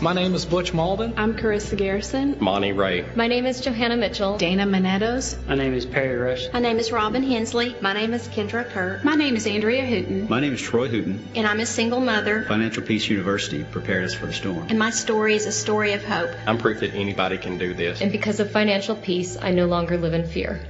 My 0.00 0.12
name 0.12 0.34
is 0.34 0.44
Butch 0.44 0.72
Malden. 0.72 1.14
I'm 1.16 1.34
Carissa 1.34 1.76
Garrison. 1.76 2.36
Monty 2.38 2.70
Ray. 2.70 3.04
My 3.16 3.26
name 3.26 3.46
is 3.46 3.60
Johanna 3.60 3.96
Mitchell. 3.96 4.38
Dana 4.38 4.64
Manetos. 4.64 5.36
My 5.48 5.56
name 5.56 5.74
is 5.74 5.86
Perry 5.86 6.14
Rush. 6.14 6.52
My 6.52 6.60
name 6.60 6.78
is 6.78 6.92
Robin 6.92 7.24
Hensley. 7.24 7.74
My 7.80 7.94
name 7.94 8.14
is 8.14 8.28
Kendra 8.28 8.64
Kurt. 8.70 9.02
My 9.04 9.16
name 9.16 9.34
is 9.34 9.48
Andrea 9.48 9.84
Hooten. 9.84 10.28
My 10.28 10.38
name 10.38 10.54
is 10.54 10.62
Troy 10.62 10.88
Hooten. 10.88 11.18
And 11.34 11.48
I'm 11.48 11.58
a 11.58 11.66
single 11.66 11.98
mother. 11.98 12.44
Financial 12.44 12.84
Peace 12.84 13.08
University 13.08 13.64
prepared 13.64 14.04
us 14.04 14.14
for 14.14 14.26
the 14.26 14.32
storm. 14.32 14.68
And 14.68 14.78
my 14.78 14.90
story 14.90 15.34
is 15.34 15.46
a 15.46 15.52
story 15.52 15.94
of 15.94 16.04
hope. 16.04 16.30
I'm 16.46 16.58
proof 16.58 16.78
that 16.78 16.94
anybody 16.94 17.36
can 17.36 17.58
do 17.58 17.74
this. 17.74 18.00
And 18.00 18.12
because 18.12 18.38
of 18.38 18.52
financial 18.52 18.94
peace, 18.94 19.36
I 19.36 19.50
no 19.50 19.66
longer 19.66 19.98
live 19.98 20.14
in 20.14 20.28
fear. 20.28 20.60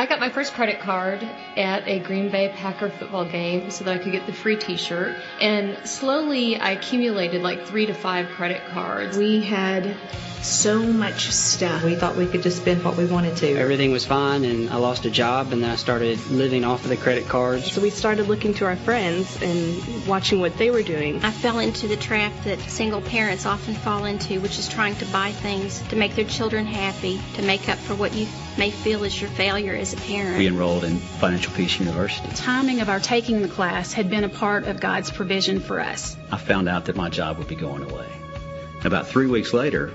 I 0.00 0.06
got 0.06 0.18
my 0.18 0.30
first 0.30 0.54
credit 0.54 0.80
card 0.80 1.22
at 1.58 1.86
a 1.86 1.98
Green 1.98 2.30
Bay 2.30 2.48
Packer 2.56 2.88
football 2.88 3.26
game 3.26 3.70
so 3.70 3.84
that 3.84 4.00
I 4.00 4.02
could 4.02 4.12
get 4.12 4.24
the 4.24 4.32
free 4.32 4.56
t-shirt. 4.56 5.14
And 5.42 5.76
slowly 5.86 6.56
I 6.56 6.70
accumulated 6.70 7.42
like 7.42 7.66
three 7.66 7.84
to 7.84 7.92
five 7.92 8.30
credit 8.30 8.62
cards. 8.70 9.18
We 9.18 9.42
had 9.42 9.94
so 10.42 10.82
much 10.82 11.30
stuff. 11.30 11.84
We 11.84 11.96
thought 11.96 12.16
we 12.16 12.26
could 12.26 12.42
just 12.42 12.62
spend 12.62 12.82
what 12.82 12.96
we 12.96 13.04
wanted 13.04 13.36
to. 13.38 13.58
Everything 13.58 13.92
was 13.92 14.06
fine, 14.06 14.44
and 14.44 14.70
I 14.70 14.76
lost 14.76 15.04
a 15.04 15.10
job, 15.10 15.52
and 15.52 15.62
then 15.62 15.70
I 15.70 15.76
started 15.76 16.18
living 16.30 16.64
off 16.64 16.82
of 16.84 16.88
the 16.88 16.96
credit 16.96 17.28
cards. 17.28 17.70
So 17.70 17.82
we 17.82 17.90
started 17.90 18.26
looking 18.26 18.54
to 18.54 18.64
our 18.64 18.76
friends 18.76 19.40
and 19.42 20.06
watching 20.06 20.40
what 20.40 20.56
they 20.56 20.70
were 20.70 20.82
doing. 20.82 21.22
I 21.22 21.30
fell 21.30 21.58
into 21.58 21.88
the 21.88 21.96
trap 21.96 22.32
that 22.44 22.58
single 22.60 23.02
parents 23.02 23.44
often 23.44 23.74
fall 23.74 24.06
into, 24.06 24.40
which 24.40 24.58
is 24.58 24.68
trying 24.68 24.94
to 24.96 25.04
buy 25.06 25.32
things 25.32 25.80
to 25.88 25.96
make 25.96 26.14
their 26.14 26.24
children 26.24 26.64
happy, 26.64 27.20
to 27.34 27.42
make 27.42 27.68
up 27.68 27.78
for 27.78 27.94
what 27.94 28.14
you 28.14 28.26
may 28.56 28.70
feel 28.70 29.04
is 29.04 29.20
your 29.20 29.30
failure 29.30 29.74
as 29.92 29.98
a 29.98 30.06
parent. 30.06 30.38
We 30.38 30.46
enrolled 30.46 30.84
in 30.84 30.98
Financial 30.98 31.52
Peace 31.52 31.78
University. 31.78 32.28
The 32.28 32.36
timing 32.36 32.80
of 32.80 32.88
our 32.88 33.00
taking 33.00 33.42
the 33.42 33.48
class 33.48 33.92
had 33.92 34.10
been 34.10 34.24
a 34.24 34.28
part 34.28 34.64
of 34.64 34.80
God's 34.80 35.10
provision 35.10 35.60
for 35.60 35.80
us. 35.80 36.16
I 36.30 36.36
found 36.36 36.68
out 36.68 36.86
that 36.86 36.96
my 36.96 37.08
job 37.08 37.38
would 37.38 37.48
be 37.48 37.56
going 37.56 37.90
away. 37.90 38.06
About 38.84 39.08
three 39.08 39.26
weeks 39.26 39.52
later, 39.52 39.92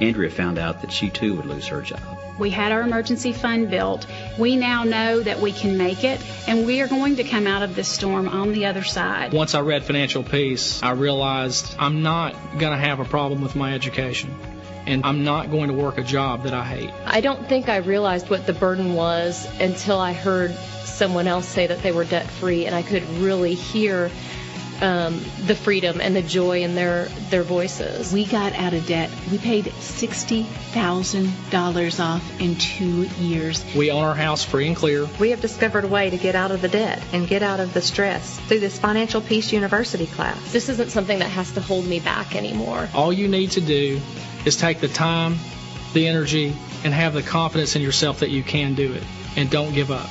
Andrea 0.00 0.30
found 0.30 0.58
out 0.58 0.82
that 0.82 0.92
she 0.92 1.10
too 1.10 1.34
would 1.36 1.46
lose 1.46 1.66
her 1.68 1.82
job. 1.82 2.15
We 2.38 2.50
had 2.50 2.70
our 2.70 2.82
emergency 2.82 3.32
fund 3.32 3.70
built. 3.70 4.06
We 4.38 4.56
now 4.56 4.84
know 4.84 5.20
that 5.20 5.40
we 5.40 5.52
can 5.52 5.78
make 5.78 6.04
it, 6.04 6.20
and 6.46 6.66
we 6.66 6.82
are 6.82 6.88
going 6.88 7.16
to 7.16 7.24
come 7.24 7.46
out 7.46 7.62
of 7.62 7.74
this 7.74 7.88
storm 7.88 8.28
on 8.28 8.52
the 8.52 8.66
other 8.66 8.84
side. 8.84 9.32
Once 9.32 9.54
I 9.54 9.60
read 9.60 9.84
Financial 9.84 10.22
Peace, 10.22 10.82
I 10.82 10.90
realized 10.92 11.74
I'm 11.78 12.02
not 12.02 12.34
going 12.58 12.72
to 12.72 12.78
have 12.78 13.00
a 13.00 13.04
problem 13.04 13.40
with 13.40 13.56
my 13.56 13.74
education. 13.74 14.34
And 14.86 15.04
I'm 15.04 15.24
not 15.24 15.50
going 15.50 15.68
to 15.68 15.74
work 15.74 15.98
a 15.98 16.04
job 16.04 16.44
that 16.44 16.54
I 16.54 16.62
hate. 16.62 16.90
I 17.06 17.20
don't 17.20 17.48
think 17.48 17.68
I 17.68 17.78
realized 17.78 18.30
what 18.30 18.46
the 18.46 18.52
burden 18.52 18.94
was 18.94 19.44
until 19.58 19.98
I 19.98 20.12
heard 20.12 20.54
someone 20.84 21.26
else 21.26 21.48
say 21.48 21.66
that 21.66 21.82
they 21.82 21.90
were 21.90 22.04
debt 22.04 22.26
free, 22.26 22.66
and 22.66 22.74
I 22.74 22.82
could 22.82 23.02
really 23.18 23.54
hear 23.54 24.10
um, 24.82 25.22
the 25.46 25.54
freedom 25.54 26.00
and 26.00 26.14
the 26.14 26.22
joy 26.22 26.62
in 26.62 26.74
their 26.74 27.06
their 27.30 27.42
voices. 27.42 28.12
We 28.12 28.24
got 28.24 28.52
out 28.54 28.74
of 28.74 28.86
debt. 28.86 29.10
We 29.30 29.38
paid 29.38 29.72
sixty 29.80 30.42
thousand 30.42 31.32
dollars 31.50 32.00
off 32.00 32.22
in 32.40 32.56
two 32.56 33.04
years. 33.20 33.64
We 33.74 33.90
own 33.90 34.02
our 34.02 34.14
house 34.14 34.44
free 34.44 34.66
and 34.66 34.76
clear. 34.76 35.08
We 35.18 35.30
have 35.30 35.40
discovered 35.40 35.84
a 35.84 35.88
way 35.88 36.10
to 36.10 36.16
get 36.16 36.34
out 36.34 36.50
of 36.50 36.62
the 36.62 36.68
debt 36.68 37.02
and 37.12 37.26
get 37.26 37.42
out 37.42 37.60
of 37.60 37.74
the 37.74 37.82
stress 37.82 38.38
through 38.40 38.60
this 38.60 38.78
Financial 38.78 39.20
Peace 39.20 39.52
University 39.52 40.06
class. 40.06 40.52
This 40.52 40.68
isn't 40.68 40.90
something 40.90 41.18
that 41.18 41.30
has 41.30 41.52
to 41.52 41.60
hold 41.60 41.86
me 41.86 42.00
back 42.00 42.36
anymore. 42.36 42.88
All 42.94 43.12
you 43.12 43.28
need 43.28 43.52
to 43.52 43.60
do 43.60 44.00
is 44.44 44.56
take 44.56 44.80
the 44.80 44.88
time, 44.88 45.36
the 45.92 46.06
energy, 46.06 46.54
and 46.84 46.92
have 46.92 47.14
the 47.14 47.22
confidence 47.22 47.76
in 47.76 47.82
yourself 47.82 48.20
that 48.20 48.30
you 48.30 48.42
can 48.42 48.74
do 48.74 48.92
it. 48.92 49.02
And 49.36 49.50
don't 49.50 49.74
give 49.74 49.90
up. 49.90 50.08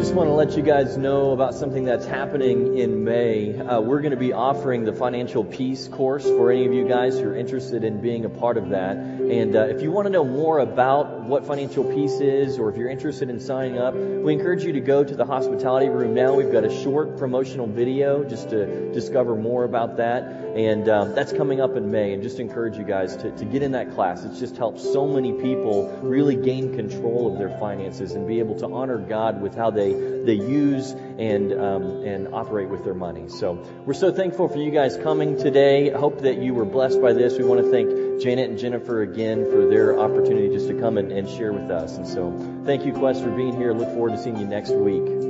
Just 0.00 0.14
want 0.14 0.28
to 0.28 0.32
let 0.32 0.56
you 0.56 0.62
guys 0.62 0.96
know 0.96 1.32
about 1.32 1.52
something 1.52 1.84
that's 1.84 2.06
happening 2.06 2.78
in 2.78 3.04
May. 3.04 3.54
Uh, 3.58 3.82
we're 3.82 4.00
going 4.00 4.12
to 4.12 4.16
be 4.16 4.32
offering 4.32 4.84
the 4.84 4.94
Financial 4.94 5.44
Peace 5.44 5.88
course 5.88 6.24
for 6.24 6.50
any 6.50 6.64
of 6.64 6.72
you 6.72 6.88
guys 6.88 7.18
who 7.18 7.28
are 7.28 7.36
interested 7.36 7.84
in 7.84 8.00
being 8.00 8.24
a 8.24 8.30
part 8.30 8.56
of 8.56 8.70
that. 8.70 8.96
And 8.96 9.54
uh, 9.54 9.66
if 9.66 9.82
you 9.82 9.92
want 9.92 10.06
to 10.06 10.10
know 10.10 10.24
more 10.24 10.58
about 10.58 11.24
what 11.24 11.46
Financial 11.46 11.84
Peace 11.84 12.18
is, 12.18 12.58
or 12.58 12.70
if 12.70 12.78
you're 12.78 12.88
interested 12.88 13.28
in 13.28 13.40
signing 13.40 13.76
up, 13.76 13.94
we 13.94 14.32
encourage 14.32 14.64
you 14.64 14.72
to 14.72 14.80
go 14.80 15.04
to 15.04 15.14
the 15.14 15.26
hospitality 15.26 15.90
room 15.90 16.14
now. 16.14 16.32
We've 16.34 16.50
got 16.50 16.64
a 16.64 16.82
short 16.82 17.18
promotional 17.18 17.66
video 17.66 18.24
just 18.24 18.48
to 18.50 18.90
discover 18.94 19.36
more 19.36 19.64
about 19.64 19.98
that. 19.98 20.22
And 20.54 20.88
um, 20.88 21.14
that's 21.14 21.32
coming 21.32 21.60
up 21.60 21.76
in 21.76 21.90
May. 21.90 22.12
And 22.12 22.22
just 22.22 22.40
encourage 22.40 22.76
you 22.76 22.84
guys 22.84 23.16
to, 23.16 23.30
to 23.30 23.44
get 23.44 23.62
in 23.62 23.72
that 23.72 23.94
class. 23.94 24.24
It's 24.24 24.38
just 24.38 24.56
helped 24.56 24.80
so 24.80 25.06
many 25.06 25.32
people 25.32 25.88
really 26.02 26.36
gain 26.36 26.74
control 26.74 27.32
of 27.32 27.38
their 27.38 27.56
finances 27.58 28.12
and 28.12 28.26
be 28.26 28.38
able 28.40 28.58
to 28.60 28.66
honor 28.66 28.98
God 28.98 29.40
with 29.40 29.54
how 29.54 29.70
they 29.70 29.92
they 29.92 30.34
use 30.34 30.90
and 30.90 31.52
um, 31.52 32.04
and 32.04 32.34
operate 32.34 32.68
with 32.68 32.84
their 32.84 32.94
money. 32.94 33.28
So 33.28 33.54
we're 33.84 33.94
so 33.94 34.12
thankful 34.12 34.48
for 34.48 34.58
you 34.58 34.70
guys 34.70 34.96
coming 34.96 35.36
today. 35.36 35.92
I 35.92 35.98
hope 35.98 36.22
that 36.22 36.38
you 36.38 36.54
were 36.54 36.64
blessed 36.64 37.00
by 37.00 37.12
this. 37.12 37.38
We 37.38 37.44
want 37.44 37.64
to 37.64 37.70
thank 37.70 38.22
Janet 38.22 38.50
and 38.50 38.58
Jennifer 38.58 39.02
again 39.02 39.50
for 39.50 39.66
their 39.66 39.98
opportunity 39.98 40.48
just 40.48 40.68
to 40.68 40.78
come 40.78 40.98
and, 40.98 41.10
and 41.12 41.28
share 41.28 41.52
with 41.52 41.70
us. 41.70 41.96
And 41.96 42.06
so 42.06 42.62
thank 42.64 42.84
you, 42.84 42.92
Quest, 42.92 43.22
for 43.22 43.30
being 43.30 43.56
here. 43.56 43.72
Look 43.72 43.88
forward 43.88 44.12
to 44.12 44.18
seeing 44.22 44.36
you 44.36 44.46
next 44.46 44.72
week. 44.72 45.29